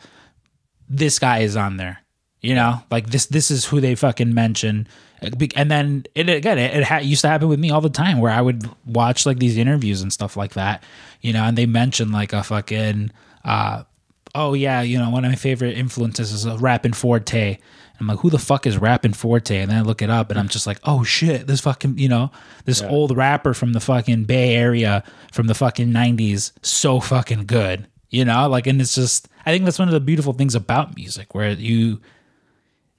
this 0.88 1.18
guy 1.18 1.38
is 1.38 1.56
on 1.56 1.76
there. 1.76 1.98
You 2.40 2.54
know, 2.54 2.82
like 2.90 3.10
this 3.10 3.26
this 3.26 3.50
is 3.50 3.66
who 3.66 3.80
they 3.80 3.94
fucking 3.94 4.32
mention. 4.32 4.88
And 5.22 5.70
then 5.70 6.04
it 6.14 6.30
again, 6.30 6.58
it, 6.58 6.74
it 6.76 6.84
ha- 6.84 6.98
used 6.98 7.20
to 7.22 7.28
happen 7.28 7.48
with 7.48 7.60
me 7.60 7.70
all 7.70 7.82
the 7.82 7.90
time 7.90 8.20
where 8.20 8.32
I 8.32 8.40
would 8.40 8.68
watch 8.86 9.26
like 9.26 9.38
these 9.38 9.58
interviews 9.58 10.00
and 10.00 10.10
stuff 10.10 10.36
like 10.36 10.54
that, 10.54 10.82
you 11.20 11.34
know, 11.34 11.44
and 11.44 11.58
they 11.58 11.66
mention 11.66 12.10
like 12.10 12.32
a 12.32 12.42
fucking, 12.42 13.10
uh, 13.44 13.82
oh 14.34 14.54
yeah, 14.54 14.80
you 14.80 14.98
know, 14.98 15.10
one 15.10 15.26
of 15.26 15.30
my 15.30 15.36
favorite 15.36 15.76
influences 15.76 16.32
is 16.32 16.46
a 16.46 16.56
Rappin' 16.56 16.92
4-Tay. 16.92 17.58
I'm 17.98 18.06
like, 18.06 18.20
who 18.20 18.30
the 18.30 18.38
fuck 18.38 18.66
is 18.66 18.78
Rappin' 18.78 19.12
4-Tay? 19.12 19.58
And 19.58 19.70
then 19.70 19.76
I 19.76 19.82
look 19.82 20.00
it 20.00 20.08
up 20.08 20.30
and 20.30 20.38
I'm 20.38 20.48
just 20.48 20.66
like, 20.66 20.78
oh 20.84 21.04
shit, 21.04 21.46
this 21.46 21.60
fucking, 21.60 21.98
you 21.98 22.08
know, 22.08 22.30
this 22.64 22.80
old 22.80 23.14
rapper 23.14 23.52
from 23.52 23.74
the 23.74 23.80
fucking 23.80 24.24
Bay 24.24 24.54
Area 24.54 25.04
from 25.32 25.48
the 25.48 25.54
fucking 25.54 25.88
90s, 25.88 26.52
so 26.62 26.98
fucking 27.00 27.44
good, 27.44 27.86
you 28.08 28.24
know? 28.24 28.48
Like, 28.48 28.66
and 28.66 28.80
it's 28.80 28.94
just, 28.94 29.28
I 29.44 29.52
think 29.52 29.66
that's 29.66 29.78
one 29.78 29.88
of 29.88 29.92
the 29.92 30.00
beautiful 30.00 30.32
things 30.32 30.54
about 30.54 30.96
music 30.96 31.34
where 31.34 31.50
you, 31.50 32.00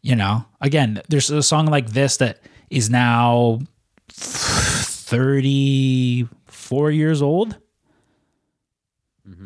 you 0.02 0.16
know, 0.16 0.46
again, 0.62 1.02
there's 1.10 1.30
a 1.30 1.44
song 1.44 1.66
like 1.68 1.90
this 1.92 2.18
that 2.18 2.40
is 2.70 2.90
now 2.90 3.60
34 4.10 6.92
years 6.92 7.22
old. 7.22 7.58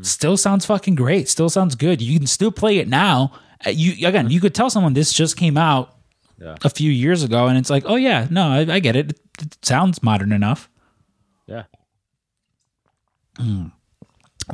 Still 0.02 0.38
sounds 0.38 0.66
fucking 0.66 0.96
great. 0.96 1.30
Still 1.30 1.50
sounds 1.50 1.76
good. 1.76 2.02
You 2.02 2.18
can 2.18 2.28
still 2.28 2.52
play 2.52 2.78
it 2.78 2.88
now. 2.88 3.32
Uh, 3.66 3.70
You 3.70 4.08
again, 4.08 4.30
you 4.30 4.40
could 4.42 4.54
tell 4.56 4.70
someone 4.70 4.94
this 4.94 5.14
just 5.14 5.38
came 5.38 5.58
out 5.58 5.96
Yeah. 6.40 6.56
a 6.64 6.70
few 6.70 6.92
years 6.92 7.24
ago, 7.24 7.48
and 7.48 7.58
it's 7.58 7.70
like, 7.70 7.84
oh 7.86 7.96
yeah, 7.96 8.28
no, 8.30 8.48
I, 8.50 8.60
I 8.76 8.80
get 8.80 8.96
it. 8.96 9.12
it. 9.12 9.20
It 9.42 9.58
sounds 9.66 10.02
modern 10.04 10.32
enough. 10.32 10.70
Yeah. 11.48 11.64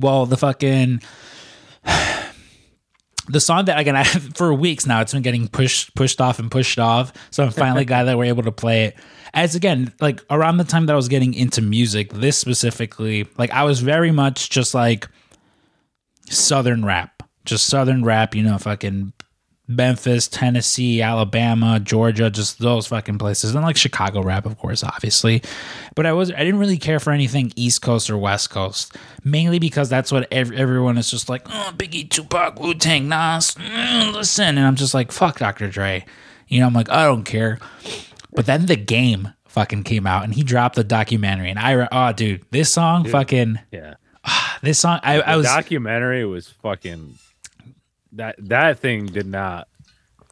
Well, 0.01 0.25
the 0.25 0.37
fucking 0.37 1.01
the 3.27 3.39
song 3.39 3.65
that 3.65 3.79
again 3.79 3.95
I, 3.95 4.03
for 4.03 4.53
weeks 4.53 4.85
now 4.85 5.01
it's 5.01 5.13
been 5.13 5.21
getting 5.21 5.47
pushed 5.47 5.95
pushed 5.95 6.21
off 6.21 6.39
and 6.39 6.49
pushed 6.49 6.79
off. 6.79 7.13
So 7.31 7.43
I'm 7.43 7.51
finally 7.51 7.85
glad 7.91 8.05
that 8.05 8.17
we're 8.17 8.25
able 8.25 8.43
to 8.43 8.51
play 8.51 8.85
it. 8.85 8.95
As 9.33 9.55
again, 9.55 9.93
like 10.01 10.21
around 10.29 10.57
the 10.57 10.63
time 10.63 10.87
that 10.87 10.93
I 10.93 10.95
was 10.95 11.07
getting 11.07 11.33
into 11.33 11.61
music, 11.61 12.11
this 12.11 12.37
specifically, 12.37 13.27
like 13.37 13.51
I 13.51 13.63
was 13.63 13.79
very 13.79 14.11
much 14.11 14.49
just 14.49 14.73
like 14.73 15.07
southern 16.29 16.83
rap, 16.83 17.23
just 17.45 17.67
southern 17.67 18.03
rap. 18.03 18.35
You 18.35 18.43
know, 18.43 18.57
fucking 18.57 19.13
Memphis, 19.75 20.27
Tennessee, 20.27 21.01
Alabama, 21.01 21.79
Georgia, 21.79 22.29
just 22.29 22.59
those 22.59 22.87
fucking 22.87 23.17
places, 23.17 23.55
and 23.55 23.63
like 23.63 23.77
Chicago 23.77 24.21
rap, 24.21 24.45
of 24.45 24.57
course, 24.57 24.83
obviously. 24.83 25.41
But 25.95 26.05
I 26.05 26.13
was 26.13 26.31
I 26.31 26.37
didn't 26.39 26.59
really 26.59 26.77
care 26.77 26.99
for 26.99 27.11
anything 27.11 27.51
East 27.55 27.81
Coast 27.81 28.09
or 28.09 28.17
West 28.17 28.49
Coast, 28.49 28.95
mainly 29.23 29.59
because 29.59 29.89
that's 29.89 30.11
what 30.11 30.27
ev- 30.31 30.51
everyone 30.51 30.97
is 30.97 31.09
just 31.09 31.29
like, 31.29 31.43
oh, 31.47 31.73
Biggie, 31.77 32.09
Tupac, 32.09 32.59
Wu 32.59 32.73
Tang, 32.73 33.07
Nas, 33.09 33.55
mm, 33.55 34.13
listen, 34.13 34.57
and 34.57 34.67
I'm 34.67 34.75
just 34.75 34.93
like, 34.93 35.11
fuck 35.11 35.39
Dr. 35.39 35.67
Dre, 35.69 36.05
you 36.47 36.59
know, 36.59 36.67
I'm 36.67 36.73
like, 36.73 36.89
I 36.89 37.05
don't 37.05 37.23
care. 37.23 37.59
But 38.33 38.45
then 38.45 38.65
the 38.65 38.75
game 38.77 39.29
fucking 39.47 39.83
came 39.83 40.07
out, 40.07 40.23
and 40.23 40.33
he 40.33 40.43
dropped 40.43 40.75
the 40.75 40.83
documentary, 40.83 41.49
and 41.49 41.59
I, 41.59 41.71
re- 41.71 41.87
oh, 41.91 42.13
dude, 42.13 42.45
this 42.51 42.71
song, 42.71 43.05
fucking, 43.05 43.59
Yeah. 43.71 43.95
this 44.61 44.79
song, 44.79 44.99
I, 45.03 45.19
I 45.21 45.35
was, 45.35 45.45
documentary 45.45 46.25
was 46.25 46.47
fucking 46.47 47.17
that 48.13 48.35
that 48.39 48.79
thing 48.79 49.05
did 49.05 49.27
not 49.27 49.67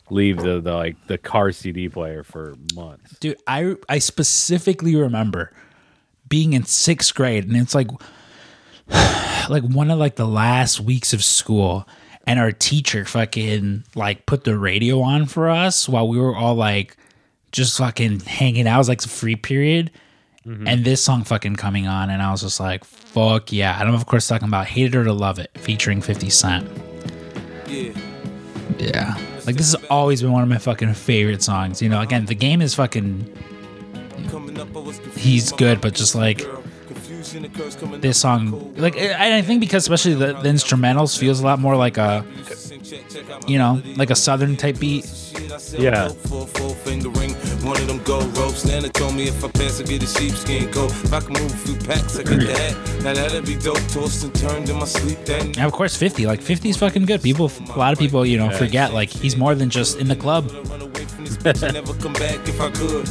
leave 0.10 0.38
the, 0.38 0.60
the 0.60 0.74
like 0.74 0.96
the 1.08 1.18
car 1.18 1.52
CD 1.52 1.90
player 1.90 2.24
for 2.24 2.56
months. 2.76 3.18
Dude, 3.20 3.38
I 3.48 3.76
I 3.88 4.00
specifically 4.00 4.96
remember 4.96 5.52
being 6.28 6.54
in 6.54 6.64
sixth 6.64 7.14
grade, 7.16 7.48
and 7.48 7.56
it's 7.56 7.76
like 7.76 7.90
like 9.50 9.64
one 9.64 9.92
of 9.92 10.00
like 10.00 10.16
the 10.16 10.28
last 10.28 10.80
weeks 10.80 11.14
of 11.14 11.24
school, 11.24 11.88
and 12.26 12.40
our 12.40 12.52
teacher 12.52 13.06
fucking 13.06 13.86
like 13.96 14.26
put 14.26 14.44
the 14.44 14.58
radio 14.58 15.02
on 15.02 15.26
for 15.26 15.50
us 15.50 15.88
while 15.88 16.08
we 16.08 16.20
were 16.20 16.36
all 16.36 16.56
like 16.56 16.98
just 17.52 17.78
fucking 17.78 18.22
hanging 18.22 18.68
out. 18.68 18.76
It 18.76 18.80
was 18.80 18.90
like 18.90 19.06
a 19.06 19.10
free 19.10 19.36
period. 19.36 19.92
Mm-hmm. 20.46 20.68
And 20.68 20.86
this 20.86 21.04
song 21.04 21.26
fucking 21.26 21.58
coming 21.58 21.86
on, 21.86 22.10
and 22.10 22.22
I 22.22 22.32
was 22.32 22.42
just 22.42 22.62
like, 22.62 22.86
fuck 22.86 23.52
yeah. 23.52 23.78
And 23.78 23.90
I'm, 23.90 23.94
of 23.94 24.06
course, 24.06 24.26
talking 24.26 24.48
about 24.48 24.68
Hate 24.68 24.86
It 24.86 24.96
or 24.96 25.04
to 25.04 25.12
Love 25.12 25.38
It, 25.38 25.52
featuring 25.58 26.02
50 26.02 26.30
Cent. 26.30 26.89
Yeah. 28.80 29.16
Like, 29.46 29.56
this 29.56 29.74
has 29.74 29.76
always 29.90 30.22
been 30.22 30.32
one 30.32 30.44
of 30.44 30.50
my 30.50 30.58
fucking 30.58 30.94
favorite 30.94 31.44
songs. 31.44 31.82
You 31.82 31.90
know, 31.90 32.02
again, 32.02 32.26
the 32.26 32.36
game 32.36 32.62
is 32.62 32.76
fucking 32.76 33.30
He's 35.16 35.52
good, 35.52 35.82
but 35.82 35.94
just 35.94 36.16
like 36.16 36.46
this 38.02 38.20
song, 38.20 38.74
like 38.76 38.98
I 38.98 39.42
think 39.42 39.60
because 39.60 39.84
especially 39.84 40.14
the, 40.14 40.28
the 40.28 40.50
instrumentals 40.50 41.18
feels 41.18 41.40
a 41.40 41.46
lot 41.46 41.60
more 41.60 41.76
like 41.76 41.98
a, 41.98 42.26
you 43.48 43.58
know, 43.58 43.82
like 43.96 44.10
a 44.10 44.16
southern 44.16 44.56
type 44.56 44.80
beat. 44.80 45.06
Yeah. 45.78 46.10
Dope 47.76 47.78
For 47.78 47.78
a 47.78 47.78
four 47.78 47.78
finger 47.78 47.78
ring, 47.78 47.78
one 47.78 47.82
of 47.82 47.88
them 47.88 48.04
gold 48.04 48.38
ropes. 48.38 48.66
Nana 48.66 48.90
told 48.90 49.16
me 49.16 49.28
if 49.28 49.44
I 49.44 49.48
pass, 49.50 49.82
I 49.82 49.84
get 49.84 50.04
a 50.04 50.08
sheepskin 50.08 50.72
coat. 50.72 50.92
If 50.92 51.14
I 51.14 51.20
can 51.20 51.34
move 51.34 51.52
a 51.52 51.58
few 51.58 51.76
packs, 51.76 52.20
I 52.20 52.24
get 52.24 52.40
the 52.40 52.58
hat. 52.58 53.04
Now 53.04 53.14
that'd 53.14 53.46
be 53.46 53.56
dope. 53.56 53.78
Tossed 53.90 54.24
and 54.24 54.36
turned 54.36 54.70
in 54.70 54.76
my 54.78 54.86
sleep 54.86 55.26
that 55.26 55.46
night. 55.46 55.58
And 55.58 55.66
of 55.66 55.72
course, 55.72 55.96
50. 55.96 56.26
Like 56.26 56.42
50 56.42 56.70
is 56.70 56.78
fucking 56.78 57.06
good. 57.06 57.22
People, 57.22 57.52
a 57.74 57.78
lot 57.78 57.94
of 57.94 58.00
people, 58.00 58.26
you 58.26 58.38
know, 58.38 58.50
forget 58.52 58.94
like 58.94 59.10
he's 59.10 59.38
more 59.38 59.56
than 59.56 59.70
just 59.70 60.00
in 60.00 60.08
the 60.08 60.16
club. 60.16 60.52
Run 60.70 60.82
away 60.82 61.06
from 61.06 61.26
this 61.26 61.38
bitch 61.38 61.64
and 61.64 61.74
never 61.74 61.94
come 61.96 62.14
back 62.14 62.48
if 62.48 62.60
I 62.60 62.72
could. 62.72 63.08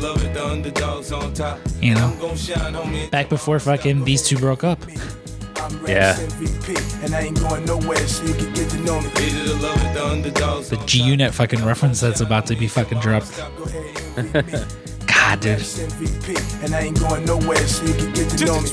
Love 0.00 0.24
it, 0.24 0.32
the 0.32 0.46
underdogs 0.46 1.12
on 1.12 1.34
top. 1.34 1.58
You 1.82 1.94
know. 1.94 2.08
I'm 2.08 2.18
gon' 2.18 2.36
shine, 2.36 2.72
homie. 2.72 3.10
Back 3.10 3.28
before 3.28 3.58
fucking 3.58 4.04
these 4.04 4.22
two 4.26 4.38
broke 4.38 4.64
up. 4.64 4.80
Yeah. 5.86 6.16
MVP, 6.16 7.04
and 7.04 7.14
I 7.14 7.20
ain't 7.20 7.40
going 7.40 7.64
nowhere, 7.64 7.96
so 8.06 8.26
get 8.26 8.70
to 8.70 8.78
know 8.78 9.00
me. 9.00 9.08
Hated 9.08 9.44
to 9.46 9.54
love 9.56 9.84
it, 9.84 9.94
the 9.94 10.06
underdogs 10.06 10.70
The 10.70 10.76
on 10.76 10.86
G 10.86 11.02
Unit 11.02 11.34
fucking 11.34 11.64
reference 11.64 12.00
that's 12.00 12.20
about 12.20 12.46
to 12.46 12.56
be 12.56 12.68
fucking 12.68 13.00
dropped. 13.00 13.40
Go 15.20 15.26
MVP. 15.26 15.30
God, 15.30 15.40
dude. 15.40 16.64
And 16.64 16.74
I 16.74 16.80
ain't 16.80 16.98
going 17.00 17.24
nowhere, 17.24 17.56
so 17.66 17.84
you 17.84 17.94
can 17.94 18.12
get 18.12 18.30
to 18.30 18.44
know 18.44 18.60
me. 18.60 18.70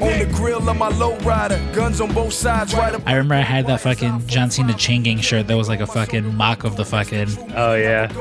On 0.00 0.18
the 0.18 0.30
grill 0.34 0.68
of 0.68 0.76
my 0.76 0.88
low 0.88 1.16
rider, 1.18 1.60
guns 1.74 2.00
on 2.00 2.12
both 2.12 2.32
sides, 2.32 2.74
right. 2.74 2.94
I 3.06 3.12
remember 3.12 3.34
I 3.36 3.40
had 3.40 3.66
that 3.68 3.80
fucking 3.80 4.26
John 4.26 4.50
Cena 4.50 4.74
chain 4.74 5.02
gang 5.02 5.18
shirt 5.18 5.46
that 5.46 5.56
was 5.56 5.68
like 5.68 5.80
a 5.80 5.86
fucking 5.86 6.34
mock 6.34 6.64
of 6.64 6.76
the 6.76 6.84
fucking 6.84 7.28
Oh 7.54 7.74
yeah. 7.74 8.12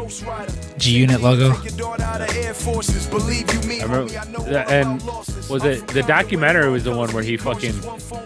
G 0.78 0.92
Unit 0.92 1.22
logo. 1.22 1.60
Your 1.62 1.78
daughter 1.78 2.04
out 2.04 2.22
of 2.22 2.36
Air 2.38 2.54
Forces, 2.54 3.08
believe 3.08 3.52
you 3.54 3.68
me, 3.68 3.82
I 3.82 3.86
remember, 3.86 4.12
homie, 4.12 4.28
I 4.28 4.32
know 4.32 4.48
yeah, 4.48 4.64
all 4.64 4.72
and 4.72 5.50
was 5.50 5.64
it 5.66 5.88
the 5.88 6.04
documentary 6.04 6.70
was 6.70 6.84
the 6.84 6.96
one 6.96 7.12
where 7.12 7.24
he 7.24 7.38
fucking 7.38 7.74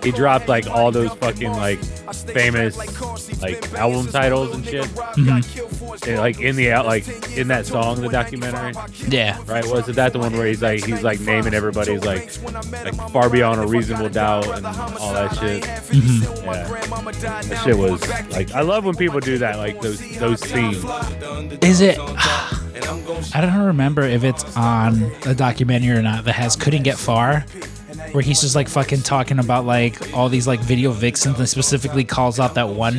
he 0.04 0.12
dropped 0.12 0.48
like 0.48 0.68
all 0.68 0.92
those 0.92 1.14
fucking 1.16 1.52
like 1.52 1.80
famous 1.80 2.78
like 3.42 3.74
album 3.74 4.08
titles 4.08 4.54
and 4.54 4.66
shit 4.66 4.86
Mm-hmm. 4.88 6.10
And, 6.10 6.20
like 6.20 6.40
in 6.40 6.56
the 6.56 6.72
out 6.72 6.86
like 6.86 7.08
in 7.36 7.48
that 7.48 7.66
song 7.66 8.02
the 8.02 8.10
documentary 8.10 8.37
Yeah. 9.08 9.42
right 9.48 9.66
was 9.66 9.90
it 9.90 9.96
that 9.96 10.14
the 10.14 10.20
one 10.20 10.34
where 10.34 10.48
he's 10.48 10.62
like 10.62 10.84
he's 10.84 11.04
like 11.04 11.20
naming 11.20 11.54
everybody's 11.54 12.04
like 12.04 12.32
like 12.72 12.96
far 13.12 13.30
beyond 13.30 13.62
a 13.62 13.68
reasonable 13.68 14.10
doubt 14.10 14.48
and 14.48 14.66
all 14.66 15.14
that 15.14 15.36
shit 15.36 15.64
mm-hmm. 15.64 16.46
yeah 16.46 16.68
that 17.42 17.62
shit 17.64 17.78
was 17.78 18.08
like 18.32 18.52
I 18.52 18.62
love 18.62 18.86
when 18.86 18.96
people 18.96 19.20
do 19.20 19.38
that 19.40 19.58
like 19.58 19.82
those 19.82 20.00
those 20.18 20.42
themes 20.42 20.84
Is 21.64 21.82
it? 21.82 22.00
I 23.34 23.42
don't 23.42 23.66
remember 23.66 24.04
if 24.04 24.24
it's 24.24 24.44
on 24.56 25.12
a 25.26 25.34
documentary 25.34 25.98
or 25.98 26.02
not 26.02 26.26
that 26.26 26.34
has 26.34 26.56
Couldn't 26.56 26.84
Get 26.84 26.98
Far, 26.98 27.42
where 28.12 28.22
he's 28.24 28.42
just 28.42 28.56
like 28.56 28.70
fucking 28.70 29.02
talking 29.02 29.40
about 29.40 29.66
like 29.66 30.14
all 30.14 30.30
these 30.30 30.48
like 30.48 30.60
video 30.60 30.92
vixens 30.92 31.40
and 31.40 31.50
specifically 31.50 32.04
calls 32.04 32.40
out 32.40 32.54
that 32.56 32.70
one. 32.70 32.96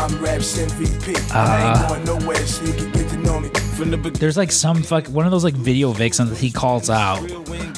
I'm 0.00 0.24
Raps 0.24 0.56
MVP. 0.56 1.14
Uh, 1.30 1.38
I 1.38 1.68
ain't 1.68 2.06
going 2.06 2.20
nowhere, 2.20 2.46
so 2.46 2.64
you 2.64 2.72
can 2.72 2.90
get 2.92 3.10
to 3.10 3.16
know 3.18 3.38
me. 3.38 3.50
From 3.50 3.90
the 3.90 3.98
beginning, 3.98 4.18
There's 4.18 4.38
like 4.38 4.50
some 4.50 4.82
fuck 4.82 5.06
one 5.08 5.26
of 5.26 5.30
those 5.30 5.44
like 5.44 5.52
video 5.52 5.92
vixens 5.92 6.30
that 6.30 6.38
he 6.38 6.50
calls 6.50 6.88
out. 6.88 7.20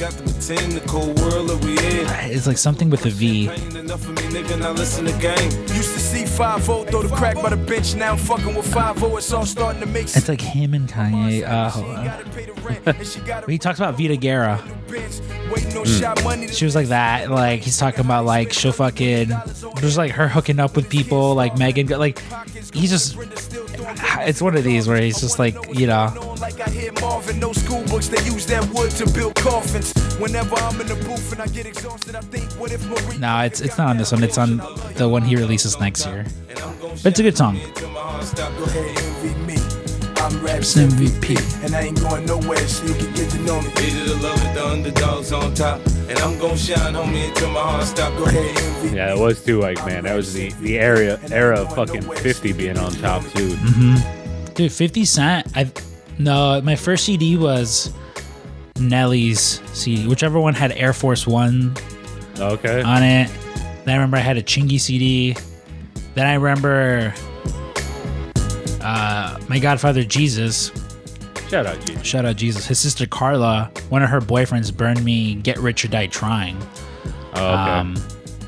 We 0.03 0.07
ain't 0.07 0.17
got 0.17 0.27
to 0.27 0.33
pretend 0.35 0.73
the 0.73 0.81
cold 0.89 1.21
world 1.21 1.49
that 1.49 1.65
we 1.65 1.79
in. 1.79 2.07
Uh, 2.09 2.19
it's 2.25 2.49
like 2.49 2.59
something 2.59 2.91
with 2.91 3.07
a 3.07 3.11
V. 3.11 3.49
Ain't 3.49 3.77
enough 3.77 4.03
of 4.09 4.17
me, 4.17 4.23
nigga, 4.37 4.59
now 4.59 4.73
listen 4.73 5.05
to 5.05 5.13
game. 5.13 5.51
Used 5.77 5.95
to 5.95 6.01
see 6.01 6.27
5 6.27 6.65
throw 6.65 6.85
the 6.85 7.15
crack 7.15 7.37
by 7.37 7.51
the 7.51 7.57
bench. 7.57 7.95
Now 7.95 8.15
I'm 8.15 8.19
fucking 8.19 8.53
with 8.53 8.67
5 8.67 9.01
It's 9.01 9.33
all 9.33 9.47
starting 9.47 9.81
to 9.81 9.87
make 9.87 10.07
It's 10.07 10.29
like 10.29 10.41
him 10.41 10.75
and 10.75 10.89
Kanye. 10.89 11.45
Uh, 11.45 11.71
hold 11.71 11.87
on. 11.87 11.97
Uh. 11.99 12.05
Gotta 12.05 12.31
pay 12.31 12.47
the 12.47 12.53
rent, 12.63 12.83
and 12.85 13.07
she 13.07 13.21
gotta 13.27 13.49
He 13.49 13.59
talks 13.59 13.79
about 13.79 13.97
Vida 13.97 14.17
Guerra. 14.17 14.61
bench. 14.89 15.21
Waiting 15.53 15.77
on 15.77 15.85
mm. 15.85 16.01
shot 16.01 16.25
money 16.25 16.49
to 16.49 16.53
She 16.53 16.65
was 16.65 16.75
like 16.75 16.89
that. 16.89 17.31
Like 17.31 17.61
he's 17.61 17.79
talking 17.79 18.01
about 18.01 18.25
like 18.25 18.53
she'll 18.53 18.73
fucking. 18.73 19.29
There's 19.77 19.97
like 19.97 20.11
her 20.13 20.27
hooking 20.27 20.59
up 20.59 20.75
with 20.75 20.89
people 20.89 21.37
like 21.37 21.57
Megan. 21.59 21.87
Like 21.87 22.21
he's 22.75 22.91
just. 22.91 23.17
It's 24.25 24.41
one 24.41 24.57
of 24.57 24.63
these 24.63 24.87
where 24.87 25.01
he's 25.01 25.21
just 25.21 25.39
like 25.39 25.57
you 25.77 25.87
know. 25.87 26.37
like 26.41 26.61
I 26.61 26.71
hear 26.71 26.93
Marvin. 27.01 27.41
No 27.41 27.53
school 27.53 27.83
books, 27.85 28.09
they 28.09 28.23
use 28.25 28.47
that 28.47 28.65
wood 28.73 28.91
to 28.93 29.11
build 29.11 29.35
coffins. 29.37 29.93
Whenever 30.19 30.55
I'm 30.57 30.81
in 30.81 30.87
the 30.87 30.95
booth 30.95 31.33
and 31.33 31.41
I 31.43 31.47
get 31.47 31.67
exhausted, 31.67 32.15
I 32.15 32.21
think, 32.21 32.51
what 32.53 32.71
if 32.73 32.87
Marie. 32.89 33.19
No, 33.19 33.41
it's 33.41 33.61
it's 33.61 33.79
not 33.79 33.89
on 33.89 33.99
this 33.99 34.13
one. 34.13 34.23
It's 34.23 34.39
on 34.39 34.59
the 34.95 35.09
one 35.09 35.23
he 35.23 35.37
releases 35.37 35.79
next 35.81 36.07
year. 36.07 36.25
But 37.03 37.07
it's 37.07 37.21
a 37.21 37.23
good 37.23 37.37
song. 37.37 37.59
Go 40.31 40.37
ahead, 40.37 40.39
envy 40.39 40.39
me. 40.39 40.41
I'm 40.41 40.45
Raps 40.45 40.75
MVP. 40.77 41.37
MVP, 41.37 41.65
and 41.65 41.75
I 41.75 41.81
ain't 41.83 42.01
going 42.01 42.27
nowhere, 42.27 42.69
so 42.69 42.87
you 42.87 42.95
can 42.95 43.13
get 43.15 43.31
to 43.31 43.39
know 43.41 43.61
me. 43.61 43.69
Hated 43.71 44.07
to 44.07 44.15
love 44.15 44.45
it, 44.45 44.55
the 44.55 44.67
underdogs 44.67 45.33
on 45.33 45.55
top. 45.55 45.81
And 46.09 46.19
I'm 46.19 46.39
gon' 46.39 46.57
shine, 46.57 46.95
homie, 46.95 47.29
until 47.29 47.51
my 47.51 47.61
heart 47.61 47.85
stop. 47.85 48.13
Go 48.13 48.21
Go 48.21 48.25
ahead. 48.27 48.57
ahead, 48.57 48.85
envy 48.85 48.97
yeah 48.97 49.15
it 49.15 49.19
was 49.19 49.45
too 49.45 49.61
like 49.61 49.85
man 49.87 50.05
that 50.05 50.15
was 50.15 50.35
the 50.35 50.51
the 50.61 50.79
area 50.79 51.19
era 51.31 51.61
of 51.61 51.75
fucking 51.75 52.03
50 52.03 52.53
being 52.53 52.79
on 52.79 52.93
top 52.93 53.23
too 53.23 53.51
mm-hmm. 53.51 54.55
Dude, 54.55 54.71
50 54.71 55.05
Cent. 55.07 55.47
I 55.57 55.71
no, 56.19 56.61
my 56.61 56.77
first 56.77 57.05
CD 57.05 57.39
was 57.39 57.93
Nelly's 58.79 59.63
CD, 59.73 60.07
whichever 60.07 60.39
one 60.39 60.55
had 60.55 60.73
Air 60.73 60.93
Force 60.93 61.27
One 61.27 61.75
okay 62.39 62.83
on 62.83 63.03
it. 63.03 63.31
Then 63.85 63.95
I 63.95 63.95
remember 63.95 64.19
I 64.19 64.21
had 64.21 64.37
a 64.37 64.43
Chingy 64.43 64.79
CD. 64.79 65.37
Then 66.15 66.27
I 66.27 66.35
remember 66.35 67.15
uh, 68.83 69.39
my 69.49 69.59
Godfather 69.59 70.05
Jesus. 70.05 70.71
shout 71.49 71.67
out 71.67 71.85
G 71.87 71.97
Shout 72.03 72.25
out 72.25 72.37
Jesus. 72.37 72.67
His 72.67 72.79
sister 72.79 73.07
Carla, 73.07 73.71
one 73.89 74.03
of 74.03 74.11
her 74.11 74.21
boyfriends 74.21 74.75
burned 74.77 75.05
me 75.05 75.35
"Get 75.37 75.59
Rich 75.59 75.85
or 75.85 75.89
Die 75.89 76.07
Trying." 76.09 76.57
oh, 77.35 77.53
okay 77.55 77.71
Um, 77.73 77.97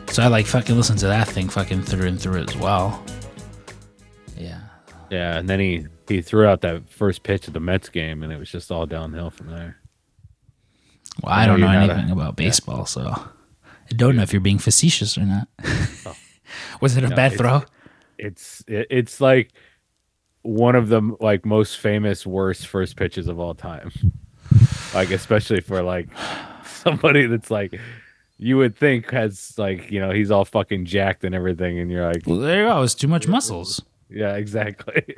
so 0.09 0.23
I 0.23 0.29
like 0.29 0.47
fucking 0.47 0.77
listen 0.77 0.97
to 0.99 1.07
that 1.07 1.29
thing 1.29 1.49
fucking 1.49 1.83
through 1.83 2.07
and 2.09 2.21
through 2.21 2.43
as 2.43 2.57
well. 2.57 3.03
Yeah. 4.37 4.61
Yeah, 5.11 5.39
and 5.39 5.49
then 5.49 5.61
he 5.61 5.87
he 6.09 6.21
threw 6.23 6.47
out 6.47 6.61
that 6.63 6.89
first 6.91 7.23
pitch 7.23 7.47
of 7.49 7.55
the 7.55 7.61
Mets 7.61 7.89
game, 7.89 8.23
and 8.23 8.33
it 8.33 8.39
was 8.39 8.51
just 8.51 8.71
all 8.71 8.87
downhill 8.87 9.31
from 9.31 9.49
there. 9.49 9.77
Well, 11.23 11.33
I 11.33 11.47
don't 11.47 11.61
know 11.61 11.69
anything 11.69 12.11
a- 12.11 12.13
about 12.13 12.37
baseball, 12.37 12.87
so 12.87 13.03
I 13.03 13.95
don't 13.97 14.17
know 14.17 14.23
if 14.23 14.33
you're 14.33 14.41
being 14.41 14.59
facetious 14.59 15.17
or 15.17 15.23
not. 15.25 15.49
Was 16.81 16.97
it 16.97 17.05
a 17.05 17.09
No, 17.09 17.17
bad 17.17 17.33
it's- 17.35 17.41
throw? 17.41 17.65
It's 18.19 18.63
it's 18.69 19.21
like 19.21 19.51
one 20.45 20.77
of 20.77 20.89
the 20.89 21.01
like 21.21 21.45
most 21.45 21.79
famous 21.81 22.25
worst 22.25 22.67
first 22.69 22.97
pitches 22.97 23.27
of 23.29 23.41
all 23.41 23.55
time. 23.55 23.91
like 24.95 25.11
especially 25.11 25.61
for 25.61 25.83
like 25.83 26.09
somebody 26.65 27.27
that's 27.27 27.51
like 27.51 27.81
you 28.39 28.57
would 28.57 28.77
think 28.77 29.11
has 29.11 29.55
like 29.59 29.91
you 29.91 29.99
know 30.01 30.11
he's 30.11 30.31
all 30.31 30.45
fucking 30.45 30.85
jacked 30.87 31.25
and 31.25 31.35
everything, 31.35 31.79
and 31.81 31.91
you're 31.91 32.07
like 32.07 32.23
Well, 32.27 32.39
there 32.39 32.63
you 32.63 32.69
go. 32.69 32.83
It's 32.83 32.95
too 32.95 33.09
much 33.09 33.27
muscles. 33.27 33.83
yeah 34.09 34.35
exactly. 34.37 35.03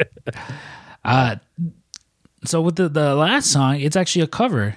Uh, 1.05 1.37
so 2.45 2.61
with 2.61 2.75
the, 2.75 2.89
the 2.89 3.15
last 3.15 3.53
song, 3.53 3.79
it's 3.81 3.95
actually 3.95 4.23
a 4.23 4.27
cover. 4.27 4.75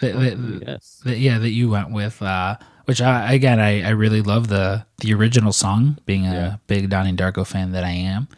That, 0.00 0.14
that, 0.18 0.62
yes. 0.66 1.02
that- 1.04 1.18
yeah, 1.18 1.38
that 1.38 1.50
you 1.50 1.68
went 1.68 1.90
with, 1.92 2.22
uh, 2.22 2.56
which 2.86 3.02
I, 3.02 3.34
again, 3.34 3.60
I, 3.60 3.82
I 3.82 3.90
really 3.90 4.22
love 4.22 4.48
the 4.48 4.86
the 4.98 5.12
original 5.12 5.52
song. 5.52 5.98
Being 6.06 6.26
a 6.26 6.32
Yeah. 6.32 6.56
big 6.66 6.88
Donnie 6.88 7.12
Darko 7.12 7.46
fan 7.46 7.72
that 7.72 7.84
I 7.84 7.90
am, 7.90 8.28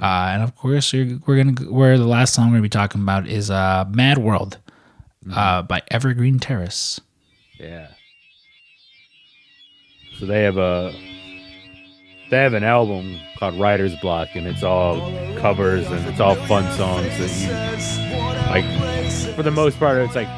uh, 0.00 0.30
and 0.32 0.42
of 0.42 0.54
course 0.56 0.92
we're, 0.92 1.18
we're 1.26 1.42
gonna 1.42 1.70
where 1.70 1.96
the 1.98 2.06
last 2.06 2.34
song 2.34 2.46
we're 2.48 2.56
gonna 2.56 2.62
be 2.62 2.68
talking 2.68 3.02
about 3.02 3.26
is 3.26 3.50
uh, 3.50 3.84
"Mad 3.90 4.18
World" 4.18 4.58
uh, 5.32 5.62
by 5.62 5.82
Evergreen 5.90 6.38
Terrace. 6.38 7.00
Yeah. 7.58 7.88
So 10.18 10.26
they 10.26 10.42
have 10.42 10.58
a 10.58 10.92
they 12.30 12.36
have 12.36 12.54
an 12.54 12.64
album 12.64 13.18
called 13.38 13.58
Writer's 13.58 13.96
Block 14.00 14.28
and 14.34 14.46
it's 14.46 14.62
all 14.62 14.96
covers 15.38 15.86
and 15.86 16.06
it's 16.08 16.20
all 16.20 16.34
fun 16.46 16.70
songs 16.76 17.08
that 17.18 17.30
you 17.40 18.50
like 18.50 19.34
for 19.34 19.42
the 19.42 19.50
most 19.50 19.78
part 19.78 19.98
it's 19.98 20.14
like 20.14 20.28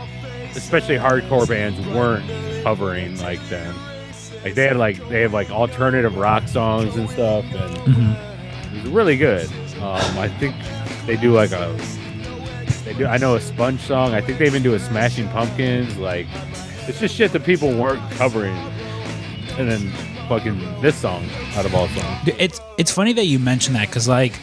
especially 0.56 0.96
hardcore 0.96 1.48
bands 1.48 1.78
weren't 1.88 2.24
covering 2.62 3.18
like 3.20 3.40
then. 3.48 3.74
Like 4.44 4.54
they 4.54 4.66
had 4.68 4.76
like 4.76 5.08
they 5.08 5.22
have 5.22 5.32
like 5.32 5.50
alternative 5.50 6.16
rock 6.16 6.48
songs 6.48 6.96
and 6.96 7.08
stuff, 7.10 7.44
and 7.52 7.76
Mm-hmm. 7.76 8.31
Was 8.82 8.90
really 8.90 9.16
good. 9.16 9.46
Um, 9.80 10.18
I 10.18 10.28
think 10.38 10.54
they 11.06 11.16
do 11.16 11.32
like 11.32 11.52
a 11.52 11.76
they 12.84 12.94
do. 12.94 13.06
I 13.06 13.16
know 13.16 13.36
a 13.36 13.40
Sponge 13.40 13.80
song. 13.80 14.12
I 14.14 14.20
think 14.20 14.38
they 14.38 14.46
even 14.46 14.62
do 14.62 14.74
a 14.74 14.78
Smashing 14.78 15.28
Pumpkins. 15.28 15.96
Like 15.98 16.26
it's 16.88 16.98
just 17.00 17.14
shit 17.14 17.32
that 17.32 17.44
people 17.44 17.72
weren't 17.76 18.08
covering, 18.12 18.54
and 19.58 19.70
then 19.70 19.90
fucking 20.28 20.58
this 20.80 20.96
song 20.96 21.24
out 21.54 21.64
of 21.64 21.74
all 21.74 21.88
songs. 21.88 22.28
It's 22.38 22.60
it's 22.78 22.90
funny 22.90 23.12
that 23.14 23.26
you 23.26 23.38
mention 23.38 23.74
that 23.74 23.88
because 23.88 24.08
like 24.08 24.34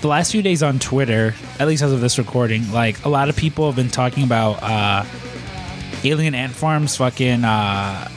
the 0.00 0.08
last 0.08 0.32
few 0.32 0.42
days 0.42 0.62
on 0.62 0.78
Twitter, 0.78 1.34
at 1.58 1.66
least 1.66 1.82
as 1.82 1.92
of 1.92 2.00
this 2.00 2.18
recording, 2.18 2.70
like 2.72 3.04
a 3.04 3.08
lot 3.08 3.28
of 3.28 3.36
people 3.36 3.66
have 3.66 3.76
been 3.76 3.88
talking 3.90 4.22
about 4.24 4.62
uh, 4.62 5.04
Alien 6.04 6.34
Ant 6.34 6.52
Farm's 6.52 6.96
fucking 6.96 7.44
uh, 7.44 8.08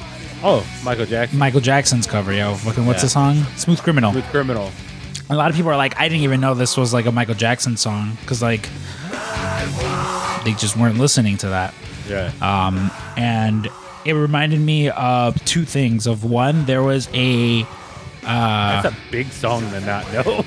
Oh, 0.43 0.65
Michael 0.83 1.05
Jackson, 1.05 1.37
Michael 1.37 1.59
Jackson's 1.61 2.07
cover, 2.07 2.33
yo. 2.33 2.55
Fucking 2.55 2.85
what's 2.87 2.99
Yeah. 2.99 3.03
the 3.05 3.09
song? 3.09 3.35
Smooth 3.57 3.79
Criminal. 3.81 4.11
Smooth 4.11 4.25
Criminal. 4.25 4.71
A 5.31 5.35
lot 5.35 5.49
of 5.49 5.55
people 5.55 5.71
are 5.71 5.77
like, 5.77 5.97
I 5.99 6.09
didn't 6.09 6.23
even 6.23 6.41
know 6.41 6.53
this 6.53 6.75
was 6.77 6.93
like 6.93 7.05
a 7.05 7.11
Michael 7.11 7.35
Jackson 7.35 7.77
song 7.77 8.17
because 8.21 8.41
like 8.41 8.69
they 10.43 10.53
just 10.53 10.75
weren't 10.77 10.97
listening 10.97 11.37
to 11.37 11.49
that. 11.49 11.73
Yeah. 12.07 12.31
Um, 12.41 12.91
and 13.15 13.69
it 14.05 14.13
reminded 14.13 14.59
me 14.59 14.89
of 14.89 15.43
two 15.45 15.63
things. 15.65 16.05
Of 16.07 16.23
one, 16.23 16.65
there 16.65 16.83
was 16.83 17.07
a 17.13 17.63
That's 18.23 18.87
a 18.87 18.97
big 19.09 19.27
song 19.31 19.61
to 19.71 19.79
not 19.81 20.11
know. 20.11 20.43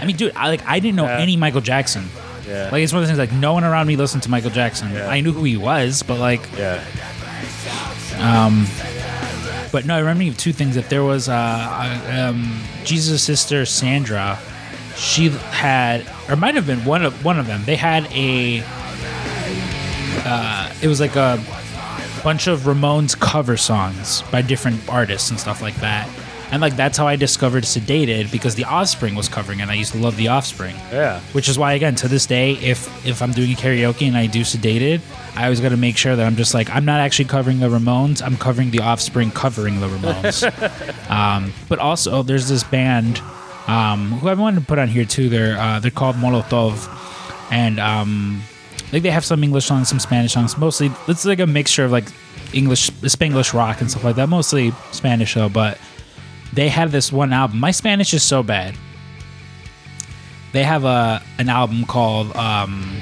I 0.00 0.04
mean, 0.04 0.16
dude, 0.16 0.32
I 0.36 0.48
like 0.48 0.66
I 0.66 0.80
didn't 0.80 0.96
know 0.96 1.06
Yeah. 1.06 1.18
any 1.20 1.36
Michael 1.36 1.60
Jackson. 1.62 2.08
yeah. 2.46 2.68
Like 2.70 2.82
it's 2.82 2.92
one 2.92 3.02
of 3.02 3.08
those 3.08 3.16
things 3.16 3.30
like 3.30 3.32
no 3.40 3.54
one 3.54 3.64
around 3.64 3.86
me 3.86 3.96
listened 3.96 4.22
to 4.24 4.30
Michael 4.30 4.50
Jackson. 4.50 4.92
Yeah. 4.92 5.08
I 5.08 5.20
knew 5.20 5.32
who 5.32 5.44
he 5.44 5.56
was, 5.56 6.02
but 6.02 6.18
like, 6.18 6.42
yeah. 6.58 6.84
But 9.74 9.86
no, 9.86 9.96
I 9.96 9.98
remember 9.98 10.38
two 10.38 10.52
things. 10.52 10.76
That 10.76 10.88
there 10.88 11.02
was 11.02 11.28
uh, 11.28 11.34
uh, 11.34 12.28
um, 12.30 12.60
Jesus' 12.84 13.24
sister 13.24 13.66
Sandra. 13.66 14.38
She 14.94 15.30
had, 15.30 16.06
or 16.30 16.36
might 16.36 16.54
have 16.54 16.64
been 16.64 16.84
one 16.84 17.04
of 17.04 17.24
one 17.24 17.40
of 17.40 17.48
them. 17.48 17.64
They 17.64 17.74
had 17.74 18.06
a. 18.12 18.62
Uh, 20.24 20.72
it 20.80 20.86
was 20.86 21.00
like 21.00 21.16
a 21.16 21.42
bunch 22.22 22.46
of 22.46 22.60
Ramones 22.60 23.18
cover 23.18 23.56
songs 23.56 24.22
by 24.30 24.42
different 24.42 24.88
artists 24.88 25.30
and 25.30 25.40
stuff 25.40 25.60
like 25.60 25.74
that. 25.80 26.08
And 26.52 26.60
like 26.60 26.76
that's 26.76 26.96
how 26.98 27.06
I 27.08 27.16
discovered 27.16 27.64
Sedated 27.64 28.30
because 28.30 28.54
The 28.54 28.64
Offspring 28.64 29.14
was 29.14 29.28
covering 29.28 29.58
it. 29.58 29.62
and 29.62 29.70
I 29.70 29.74
used 29.74 29.92
to 29.92 29.98
love 29.98 30.16
The 30.16 30.28
Offspring. 30.28 30.76
Yeah. 30.92 31.20
which 31.32 31.48
is 31.48 31.58
why 31.58 31.72
again 31.72 31.94
to 31.96 32.08
this 32.08 32.26
day 32.26 32.52
if 32.54 32.86
if 33.06 33.20
i'm 33.22 33.32
doing 33.32 33.50
a 33.52 33.54
karaoke 33.54 34.06
and 34.06 34.16
i 34.16 34.26
do 34.26 34.42
sedated 34.42 35.00
i 35.34 35.44
always 35.44 35.60
got 35.60 35.70
to 35.70 35.76
make 35.76 35.96
sure 35.96 36.14
that 36.14 36.24
i'm 36.26 36.36
just 36.36 36.54
like 36.54 36.70
i'm 36.70 36.84
not 36.84 37.00
actually 37.00 37.24
covering 37.24 37.58
the 37.60 37.66
ramones 37.68 38.22
i'm 38.22 38.36
covering 38.36 38.70
the 38.70 38.78
offspring 38.80 39.30
covering 39.30 39.80
the 39.80 39.88
ramones 39.88 40.38
um, 41.10 41.52
but 41.68 41.78
also 41.78 42.22
there's 42.22 42.48
this 42.48 42.62
band 42.64 43.18
um, 43.66 44.12
who 44.20 44.28
i 44.28 44.34
wanted 44.34 44.60
to 44.60 44.66
put 44.66 44.78
on 44.78 44.86
here 44.88 45.04
too 45.04 45.28
they're 45.28 45.58
uh, 45.58 45.80
they're 45.80 45.90
called 45.90 46.16
molotov 46.16 46.86
and 47.50 47.80
um, 47.80 48.40
like 48.92 49.02
they 49.02 49.10
have 49.10 49.24
some 49.24 49.42
english 49.42 49.64
songs 49.66 49.88
some 49.88 49.98
spanish 49.98 50.32
songs 50.32 50.56
mostly 50.56 50.90
it's 51.08 51.24
like 51.24 51.40
a 51.40 51.46
mixture 51.46 51.84
of 51.84 51.90
like 51.92 52.04
english 52.52 52.90
spanglish 53.02 53.52
rock 53.52 53.80
and 53.80 53.90
stuff 53.90 54.04
like 54.04 54.16
that 54.16 54.28
mostly 54.28 54.72
spanish 54.92 55.34
though 55.34 55.48
but 55.48 55.78
they 56.54 56.68
have 56.68 56.92
this 56.92 57.12
one 57.12 57.32
album. 57.32 57.60
My 57.60 57.70
spanish 57.70 58.14
is 58.14 58.22
so 58.22 58.42
bad. 58.42 58.74
They 60.52 60.62
have 60.62 60.84
a 60.84 61.22
an 61.38 61.48
album 61.48 61.84
called 61.84 62.34
um 62.36 63.00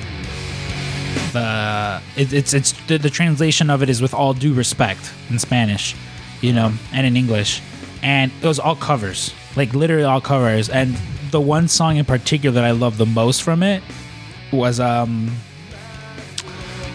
the 1.32 2.00
it, 2.16 2.32
it's 2.32 2.54
it's 2.54 2.72
the, 2.86 2.98
the 2.98 3.10
translation 3.10 3.70
of 3.70 3.82
it 3.82 3.88
is 3.88 4.00
with 4.00 4.14
all 4.14 4.34
due 4.34 4.54
respect 4.54 5.12
in 5.30 5.38
Spanish, 5.38 5.94
you 6.40 6.52
know, 6.52 6.72
and 6.92 7.06
in 7.06 7.16
English, 7.16 7.60
and 8.02 8.32
it 8.42 8.46
was 8.46 8.58
all 8.58 8.76
covers, 8.76 9.34
like 9.56 9.74
literally 9.74 10.04
all 10.04 10.20
covers. 10.20 10.68
And 10.68 10.96
the 11.30 11.40
one 11.40 11.68
song 11.68 11.96
in 11.96 12.04
particular 12.04 12.54
that 12.54 12.64
I 12.64 12.72
love 12.72 12.98
the 12.98 13.06
most 13.06 13.42
from 13.42 13.62
it 13.62 13.82
was 14.52 14.80
um 14.80 15.30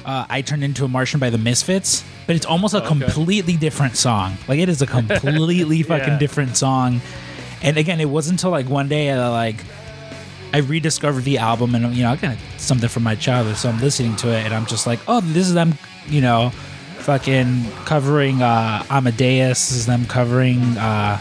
uh, 0.05 0.25
I 0.29 0.41
turned 0.41 0.63
into 0.63 0.85
a 0.85 0.87
Martian 0.87 1.19
by 1.19 1.29
the 1.29 1.37
Misfits, 1.37 2.03
but 2.27 2.35
it's 2.35 2.45
almost 2.45 2.73
a 2.75 2.81
completely 2.81 3.55
different 3.57 3.95
song. 3.97 4.37
Like 4.47 4.59
it 4.59 4.69
is 4.69 4.81
a 4.81 4.85
completely 4.97 5.81
fucking 5.81 6.07
Yeah. 6.07 6.17
different 6.19 6.55
song. 6.57 7.01
And 7.63 7.77
again, 7.77 7.99
it 7.99 8.09
wasn't 8.09 8.39
until 8.39 8.51
like 8.51 8.69
one 8.69 8.87
day 8.87 9.09
I 9.11 9.29
like 9.29 9.63
I 10.53 10.59
rediscovered 10.59 11.23
the 11.23 11.39
album 11.39 11.73
and 11.75 11.95
you 11.95 12.03
know, 12.03 12.11
I 12.11 12.15
got 12.17 12.37
something 12.57 12.87
from 12.89 13.03
my 13.03 13.15
childhood, 13.15 13.57
so 13.57 13.69
I'm 13.69 13.79
listening 13.81 14.15
to 14.17 14.29
it 14.29 14.45
and 14.45 14.53
I'm 14.53 14.65
just 14.65 14.85
like, 14.85 14.99
oh, 15.07 15.21
this 15.21 15.47
is 15.47 15.53
them, 15.53 15.73
you 16.07 16.21
know, 16.21 16.51
fucking 16.99 17.65
covering 17.85 18.41
uh 18.41 18.83
Amadeus, 18.89 19.69
this 19.69 19.71
is 19.77 19.85
them 19.85 20.05
covering 20.05 20.59
uh 20.77 21.17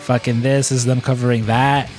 fucking 0.00 0.40
this, 0.40 0.70
this 0.70 0.78
is 0.78 0.84
them 0.86 1.00
covering 1.00 1.46
that. 1.46 1.90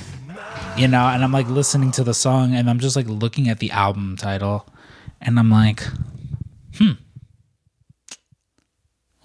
You 0.76 0.88
know, 0.88 1.04
and 1.06 1.22
I'm 1.24 1.32
like 1.32 1.48
listening 1.48 1.90
to 1.92 2.04
the 2.04 2.14
song 2.14 2.54
and 2.54 2.70
I'm 2.70 2.78
just 2.78 2.96
like 2.96 3.06
looking 3.08 3.48
at 3.48 3.58
the 3.58 3.70
album 3.72 4.16
title 4.16 4.66
and 5.20 5.38
I'm 5.38 5.50
like, 5.50 5.82
hmm. 6.76 6.92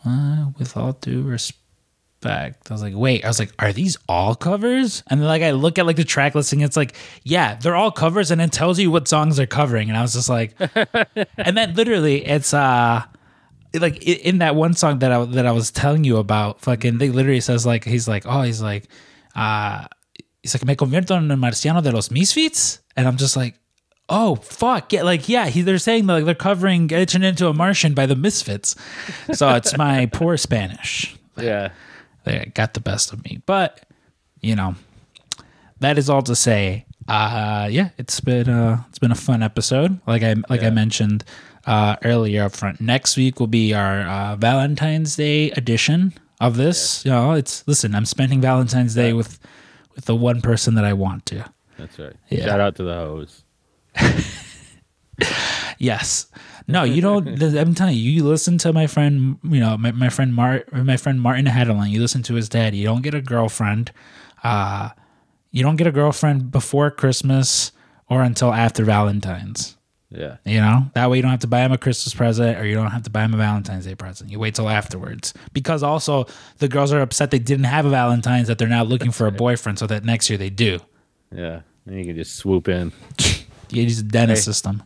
Uh, 0.05 0.51
with 0.59 0.77
all 0.77 0.93
due 0.93 1.23
respect. 1.23 2.69
I 2.69 2.73
was 2.73 2.81
like, 2.81 2.93
wait, 2.95 3.25
I 3.25 3.27
was 3.27 3.39
like, 3.39 3.51
are 3.59 3.73
these 3.73 3.97
all 4.07 4.35
covers? 4.35 5.03
And 5.07 5.19
then 5.19 5.27
like 5.27 5.41
I 5.41 5.51
look 5.51 5.79
at 5.79 5.85
like 5.85 5.95
the 5.95 6.03
track 6.03 6.35
listing, 6.35 6.61
it's 6.61 6.77
like, 6.77 6.95
yeah, 7.23 7.55
they're 7.55 7.75
all 7.75 7.91
covers, 7.91 8.29
and 8.31 8.41
it 8.41 8.51
tells 8.51 8.79
you 8.79 8.91
what 8.91 9.07
songs 9.07 9.37
they're 9.37 9.47
covering. 9.47 9.89
And 9.89 9.97
I 9.97 10.01
was 10.01 10.13
just 10.13 10.29
like, 10.29 10.55
and 11.37 11.57
then 11.57 11.73
literally 11.75 12.25
it's 12.25 12.53
uh 12.53 13.03
like 13.73 14.03
in 14.03 14.37
that 14.39 14.55
one 14.55 14.73
song 14.73 14.99
that 14.99 15.11
I 15.11 15.25
that 15.25 15.45
I 15.45 15.51
was 15.51 15.71
telling 15.71 16.03
you 16.03 16.17
about, 16.17 16.61
fucking 16.61 16.97
they 16.99 17.09
literally 17.09 17.41
says 17.41 17.65
like 17.65 17.83
he's 17.83 18.07
like, 18.07 18.25
oh, 18.27 18.41
he's 18.43 18.61
like, 18.61 18.87
uh 19.35 19.87
he's 20.41 20.53
like, 20.53 20.65
me 20.65 20.75
convierto 20.75 21.17
en 21.17 21.31
el 21.31 21.37
marciano 21.37 21.81
de 21.81 21.91
los 21.91 22.11
misfits, 22.11 22.81
and 22.95 23.07
I'm 23.07 23.17
just 23.17 23.35
like, 23.35 23.59
oh 24.09 24.35
fuck, 24.35 24.91
yeah, 24.93 25.03
like 25.03 25.27
yeah, 25.29 25.47
he, 25.47 25.61
they're 25.61 25.77
saying 25.77 26.07
like 26.07 26.25
they're 26.25 26.35
covering 26.35 26.87
"Getting 26.87 27.23
into 27.23 27.47
a 27.47 27.53
Martian" 27.53 27.93
by 27.93 28.05
the 28.05 28.15
Misfits, 28.15 28.75
so 29.33 29.49
it's 29.55 29.77
my 29.77 30.05
poor 30.07 30.37
Spanish 30.37 31.15
Yeah. 31.37 31.69
they 32.23 32.51
got 32.53 32.73
the 32.73 32.79
best 32.79 33.13
of 33.13 33.23
me. 33.23 33.41
But 33.45 33.81
you 34.41 34.55
know, 34.55 34.75
that 35.79 35.97
is 35.97 36.09
all 36.09 36.21
to 36.23 36.35
say. 36.35 36.85
Uh, 37.07 37.67
yeah, 37.71 37.89
it's 37.97 38.19
been 38.19 38.49
uh, 38.49 38.83
it's 38.89 38.99
been 38.99 39.11
a 39.11 39.15
fun 39.15 39.43
episode. 39.43 39.99
Like 40.07 40.23
I 40.23 40.35
like 40.49 40.63
I 40.63 40.71
mentioned 40.71 41.23
uh, 41.67 41.97
earlier 42.03 42.43
up 42.45 42.53
front. 42.55 42.81
Next 42.81 43.15
week 43.17 43.39
will 43.39 43.45
be 43.47 43.73
our 43.75 44.01
uh, 44.01 44.35
Valentine's 44.37 45.15
Day 45.15 45.51
edition 45.51 46.13
of 46.41 46.57
this. 46.57 47.05
You 47.05 47.11
know, 47.11 47.33
it's 47.33 47.63
listen. 47.67 47.93
I'm 47.93 48.05
spending 48.05 48.41
Valentine's 48.41 48.95
Day 48.95 49.13
with 49.13 49.39
with 49.95 50.05
the 50.05 50.15
one 50.15 50.41
person 50.41 50.73
that 50.75 50.83
I 50.83 50.93
want 50.93 51.25
to. 51.27 51.45
That's 51.77 51.99
right. 51.99 52.13
Yeah. 52.29 52.45
Shout 52.45 52.59
out 52.59 52.75
to 52.77 52.83
the 52.83 52.93
hoes. 52.95 53.43
Yes. 55.77 56.27
No, 56.67 56.83
you 56.83 57.01
don't. 57.01 57.41
I'm 57.43 57.75
telling 57.75 57.95
you, 57.95 58.11
you 58.11 58.23
listen 58.23 58.57
to 58.59 58.73
my 58.73 58.87
friend. 58.87 59.37
You 59.43 59.59
know, 59.59 59.77
my, 59.77 59.91
my 59.91 60.09
friend 60.09 60.33
Mart, 60.33 60.71
my 60.73 60.97
friend 60.97 61.21
Martin 61.21 61.45
Hadeline. 61.45 61.91
You 61.91 62.01
listen 62.01 62.23
to 62.23 62.33
his 62.33 62.49
dad. 62.49 62.73
You 62.73 62.85
don't 62.85 63.01
get 63.03 63.13
a 63.13 63.21
girlfriend. 63.21 63.91
Uh, 64.43 64.89
you 65.51 65.63
don't 65.63 65.75
get 65.75 65.87
a 65.87 65.91
girlfriend 65.91 66.51
before 66.51 66.89
Christmas 66.91 67.71
or 68.09 68.23
until 68.23 68.51
after 68.51 68.83
Valentine's. 68.83 69.77
Yeah. 70.09 70.37
You 70.45 70.59
know, 70.59 70.85
that 70.93 71.09
way 71.09 71.17
you 71.17 71.21
don't 71.21 71.31
have 71.31 71.41
to 71.41 71.47
buy 71.47 71.61
him 71.61 71.71
a 71.71 71.77
Christmas 71.77 72.13
present 72.13 72.57
or 72.57 72.65
you 72.65 72.75
don't 72.75 72.91
have 72.91 73.03
to 73.03 73.09
buy 73.09 73.23
him 73.25 73.33
a 73.33 73.37
Valentine's 73.37 73.85
Day 73.85 73.95
present. 73.95 74.31
You 74.31 74.39
wait 74.39 74.55
till 74.55 74.69
afterwards 74.69 75.33
because 75.51 75.83
also 75.83 76.25
the 76.59 76.67
girls 76.67 76.93
are 76.93 77.01
upset 77.01 77.31
they 77.31 77.39
didn't 77.39 77.65
have 77.65 77.85
a 77.85 77.89
Valentine's 77.89 78.47
that 78.47 78.57
they're 78.57 78.67
now 78.67 78.83
looking 78.83 79.11
for 79.11 79.27
a 79.27 79.31
boyfriend, 79.31 79.79
so 79.79 79.87
that 79.87 80.03
next 80.03 80.29
year 80.29 80.37
they 80.37 80.49
do. 80.49 80.79
Yeah. 81.35 81.61
And 81.85 81.99
you 81.99 82.05
can 82.05 82.15
just 82.15 82.35
swoop 82.35 82.67
in. 82.67 82.91
You 83.75 83.83
use 83.83 83.97
the 83.97 84.09
dentist 84.09 84.45
Hey. 84.45 84.51
system. 84.51 84.83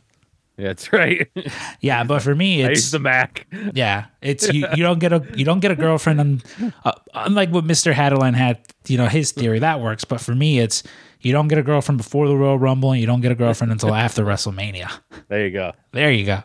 Yeah, 0.57 0.67
that's 0.67 0.91
right. 0.91 1.29
Yeah, 1.81 2.03
but 2.03 2.21
for 2.21 2.35
me, 2.35 2.65
I 2.65 2.71
it's 2.71 2.79
use 2.81 2.91
the 2.91 2.99
Mac. 2.99 3.47
Yeah, 3.73 4.05
it's 4.21 4.51
you. 4.51 4.67
You 4.75 4.83
don't 4.83 4.99
get 4.99 5.13
a 5.13 5.23
you 5.35 5.45
don't 5.45 5.61
get 5.61 5.71
a 5.71 5.75
girlfriend. 5.75 6.19
Un, 6.19 6.41
uh, 6.83 6.91
unlike 7.13 7.51
what 7.51 7.63
Mister 7.63 7.93
Hadeline 7.93 8.33
had, 8.33 8.59
you 8.87 8.97
know, 8.97 9.07
his 9.07 9.31
theory 9.31 9.59
that 9.59 9.79
works. 9.79 10.03
But 10.03 10.19
for 10.19 10.35
me, 10.35 10.59
it's 10.59 10.83
you 11.21 11.31
don't 11.31 11.47
get 11.47 11.57
a 11.59 11.63
girlfriend 11.63 11.97
before 11.97 12.27
the 12.27 12.35
Royal 12.35 12.57
Rumble, 12.59 12.91
and 12.91 12.99
you 12.99 13.07
don't 13.07 13.21
get 13.21 13.31
a 13.31 13.35
girlfriend 13.35 13.71
until 13.71 13.95
after 14.05 14.23
WrestleMania. 14.25 14.91
There 15.29 15.45
you 15.45 15.51
go. 15.51 15.71
There 15.93 16.11
you 16.11 16.25
go. 16.25 16.43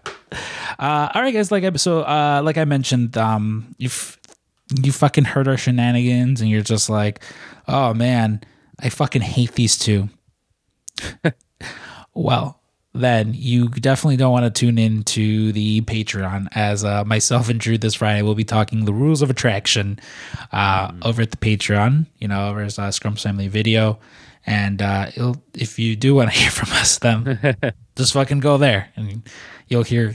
Uh, 0.79 1.09
all 1.13 1.23
right, 1.23 1.35
guys. 1.35 1.51
Like 1.51 1.65
I 1.65 1.73
so 1.77 2.03
uh, 2.03 2.41
like 2.45 2.57
I 2.57 2.65
mentioned, 2.65 3.17
um, 3.19 3.75
you 3.79 3.91
you 4.81 4.93
fucking 4.93 5.25
heard 5.25 5.49
our 5.49 5.57
shenanigans, 5.57 6.41
and 6.41 6.49
you're 6.49 6.63
just 6.63 6.89
like, 6.89 7.21
oh 7.67 7.95
man, 7.95 8.43
I 8.79 8.91
fucking 8.91 9.23
hate 9.23 9.53
these 9.55 9.77
two. 9.77 10.09
Well, 12.15 12.61
then 12.93 13.33
you 13.35 13.69
definitely 13.69 14.17
don't 14.17 14.31
want 14.31 14.45
to 14.45 14.61
tune 14.61 14.79
in 14.79 15.03
to 15.03 15.53
the 15.53 15.81
Patreon 15.83 16.47
as 16.53 16.85
uh, 16.85 17.05
myself 17.05 17.49
and 17.49 17.59
Drew 17.59 17.77
this 17.77 17.95
Friday 17.95 18.23
will 18.23 18.37
be 18.37 18.45
talking 18.45 18.85
the 18.85 18.93
rules 18.93 19.21
of 19.21 19.31
attraction 19.31 19.99
uh, 20.53 20.93
over 21.03 21.23
at 21.23 21.33
the 21.33 21.37
Patreon. 21.37 22.07
You 22.19 22.29
know, 22.29 22.51
over 22.51 22.61
as 22.61 22.79
uh, 22.79 22.91
Scrump's 22.91 23.23
Family 23.23 23.49
Video. 23.49 23.99
And 24.47 24.83
uh, 24.83 25.11
if 25.55 25.79
you 25.79 25.97
do 25.97 26.15
want 26.15 26.31
to 26.31 26.39
hear 26.39 26.51
from 26.51 26.71
us, 26.73 26.99
then 26.99 27.57
just 27.97 28.13
fucking 28.13 28.41
go 28.41 28.59
there 28.59 28.91
and 28.95 29.29
you'll 29.69 29.83
hear 29.83 30.15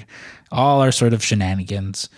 all 0.52 0.82
our 0.82 0.92
sort 0.92 1.14
of 1.14 1.24
shenanigans. 1.24 2.10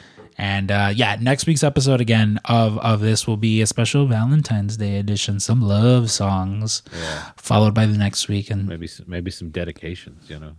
And 0.41 0.71
uh, 0.71 0.91
yeah, 0.95 1.17
next 1.21 1.45
week's 1.45 1.63
episode 1.63 2.01
again 2.01 2.39
of 2.45 2.79
of 2.79 2.99
this 2.99 3.27
will 3.27 3.37
be 3.37 3.61
a 3.61 3.67
special 3.67 4.07
Valentine's 4.07 4.75
Day 4.75 4.97
edition, 4.97 5.39
some 5.39 5.61
love 5.61 6.09
songs, 6.09 6.81
followed 7.37 7.75
by 7.75 7.85
the 7.85 7.95
next 7.95 8.27
week 8.27 8.49
and 8.49 8.67
Maybe 8.67 8.87
some, 8.87 9.05
maybe 9.07 9.29
some 9.29 9.51
dedications. 9.51 10.31
You 10.31 10.39
know, 10.39 10.53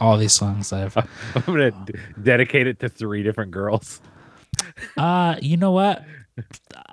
all 0.00 0.16
these 0.16 0.32
songs 0.32 0.72
I've. 0.72 0.96
I'm 1.34 1.42
gonna 1.44 1.70
d- 1.70 1.98
dedicate 2.22 2.66
it 2.66 2.80
to 2.80 2.88
three 2.88 3.22
different 3.22 3.50
girls. 3.52 4.00
Uh, 4.96 5.36
you 5.42 5.56
know 5.56 5.72
what? 5.72 6.04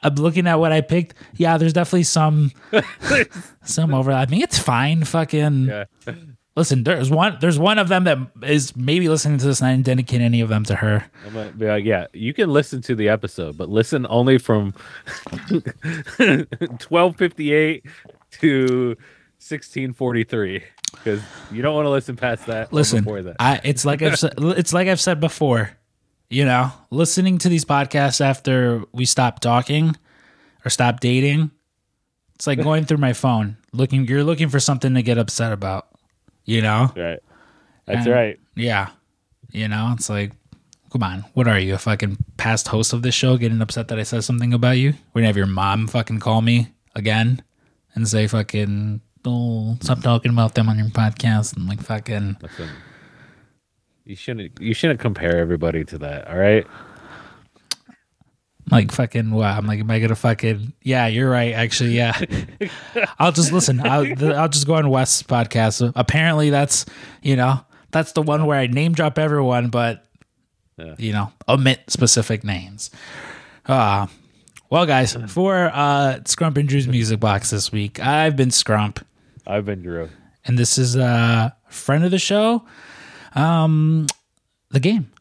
I'm 0.04 0.16
looking 0.16 0.46
at 0.48 0.56
what 0.56 0.72
I 0.72 0.82
picked. 0.82 1.14
Yeah, 1.36 1.58
there's 1.58 1.74
definitely 1.74 2.04
some 2.04 2.52
some 3.64 3.94
overlap. 3.94 4.28
I 4.28 4.32
mean, 4.32 4.42
it's 4.42 4.58
fine. 4.60 5.04
Fucking 5.04 5.66
Yeah. 5.68 5.86
Listen. 6.56 6.84
There's 6.84 7.10
one. 7.10 7.38
There's 7.40 7.60
one 7.60 7.80
of 7.80 7.88
them 7.88 8.04
that 8.06 8.18
is 8.44 8.76
maybe 8.76 9.10
listening 9.10 9.38
to 9.40 9.46
this, 9.46 9.62
and 9.62 9.70
I 9.70 9.74
didn't 9.74 9.86
dedicate 9.86 10.22
any 10.22 10.42
of 10.42 10.50
them 10.50 10.64
to 10.66 10.76
her. 10.76 11.06
I'm 11.26 11.34
gonna 11.34 11.52
be 11.52 11.68
like, 11.68 11.86
yeah, 11.86 12.08
you 12.14 12.34
can 12.34 12.50
listen 12.50 12.82
to 12.84 12.96
the 12.96 13.10
episode, 13.10 13.58
but 13.58 13.70
listen 13.70 14.06
only 14.10 14.38
from 14.38 14.74
1258 16.18 17.86
to 18.40 18.98
1643 19.40 20.64
because 20.94 21.22
you 21.52 21.62
don't 21.62 21.76
want 21.76 21.86
to 21.86 21.90
listen 21.90 22.16
past 22.16 22.46
that. 22.48 22.72
Listen, 22.72 23.04
before 23.04 23.22
that. 23.24 23.38
I 23.40 23.60
it's 23.64 23.86
like 23.86 24.02
I've 24.02 24.20
said, 24.20 24.34
it's 24.38 24.74
like 24.74 24.88
I've 24.88 25.02
said 25.02 25.20
before. 25.20 25.72
You 26.30 26.46
know, 26.46 26.72
listening 26.92 27.40
to 27.40 27.50
these 27.50 27.66
podcasts 27.66 28.22
after 28.22 28.86
we 28.94 29.04
stop 29.04 29.42
talking 29.42 29.98
or 30.64 30.70
stop 30.70 31.02
dating, 31.02 31.52
it's 32.36 32.48
like 32.48 32.64
going 32.64 32.86
through 32.86 33.00
my 33.00 33.12
phone 33.12 33.58
looking. 33.74 34.08
You're 34.08 34.24
looking 34.24 34.48
for 34.48 34.60
something 34.60 34.94
to 34.94 35.02
get 35.02 35.18
upset 35.18 35.52
about. 35.52 35.91
You 36.46 36.62
know. 36.62 36.92
right. 36.96 37.20
That's 37.86 38.06
And- 38.06 38.16
right. 38.16 38.40
Yeah. 38.56 38.90
You 39.52 39.68
know, 39.68 39.92
it's 39.94 40.10
like, 40.10 40.32
come 40.92 41.04
on, 41.04 41.26
what 41.34 41.48
are 41.48 41.60
you, 41.60 41.74
a 41.74 41.78
fucking 41.78 42.18
past 42.38 42.68
host 42.70 42.94
of 42.94 43.02
this 43.02 43.16
show 43.16 43.38
getting 43.38 43.62
upset 43.62 43.88
that 43.90 44.00
I 44.00 44.04
said 44.04 44.24
something 44.24 44.54
about 44.54 44.78
you? 44.78 44.94
We're 45.14 45.22
gonna 45.22 45.28
have 45.28 45.38
your 45.38 45.46
mom 45.46 45.88
fucking 45.88 46.20
call 46.20 46.42
me 46.42 46.70
again 46.96 47.42
and 47.96 48.08
say 48.08 48.28
fucking, 48.28 49.02
oh, 49.26 49.78
stop 49.82 50.02
talking 50.02 50.32
about 50.32 50.56
them 50.56 50.70
on 50.70 50.78
your 50.78 50.88
podcast. 50.88 51.56
And 51.58 51.68
like, 51.68 51.82
fucking, 51.82 52.38
Listen, 52.42 52.70
you 54.06 54.16
shouldn't 54.16 54.60
you 54.62 54.74
shouldn't 54.74 55.00
compare 55.00 55.38
everybody 55.38 55.84
to 55.86 55.98
that. 56.00 56.28
All 56.30 56.38
right. 56.38 56.66
Like, 58.70 58.92
fucking, 58.92 59.32
what? 59.32 59.46
I'm 59.48 59.66
like, 59.66 59.80
am 59.80 59.90
I 59.92 60.00
gonna 60.00 60.16
fucking, 60.16 60.74
yeah, 60.82 61.08
you're 61.08 61.30
right, 61.30 61.54
actually, 61.54 61.92
yeah. 61.98 62.20
I'll 63.20 63.32
just 63.32 63.52
listen. 63.52 63.80
I'll, 63.86 64.06
I'll 64.36 64.50
just 64.50 64.68
go 64.68 64.76
on 64.76 64.90
West's 64.90 65.24
podcast. 65.24 65.92
Apparently, 65.96 66.50
that's, 66.50 66.86
you 67.22 67.36
know, 67.36 67.60
that's 67.92 68.12
the 68.14 68.22
one 68.22 68.46
where 68.46 68.60
I 68.60 68.68
name 68.68 68.94
drop 68.94 69.18
everyone, 69.20 69.70
but 69.70 70.06
Yeah. 70.78 70.96
you 70.98 71.12
know, 71.12 71.32
omit 71.48 71.82
specific 71.88 72.44
names. 72.44 72.92
Uh 73.66 74.08
well 74.70 74.86
guys, 74.86 75.14
for 75.28 75.70
uh 75.74 76.20
Scrump 76.24 76.58
and 76.58 76.68
Drew's 76.70 76.88
music 76.88 77.20
box 77.20 77.50
this 77.50 77.72
week, 77.72 78.00
I've 78.00 78.36
been 78.38 78.50
Scrump, 78.50 79.04
I've 79.46 79.66
been 79.66 79.82
Drew. 79.82 80.10
and 80.46 80.58
this 80.58 80.78
is 80.78 80.96
a 80.96 81.56
friend 81.70 82.06
of 82.06 82.12
the 82.12 82.18
show, 82.20 82.64
um 83.36 84.08
the 84.72 84.80
game. 84.80 85.12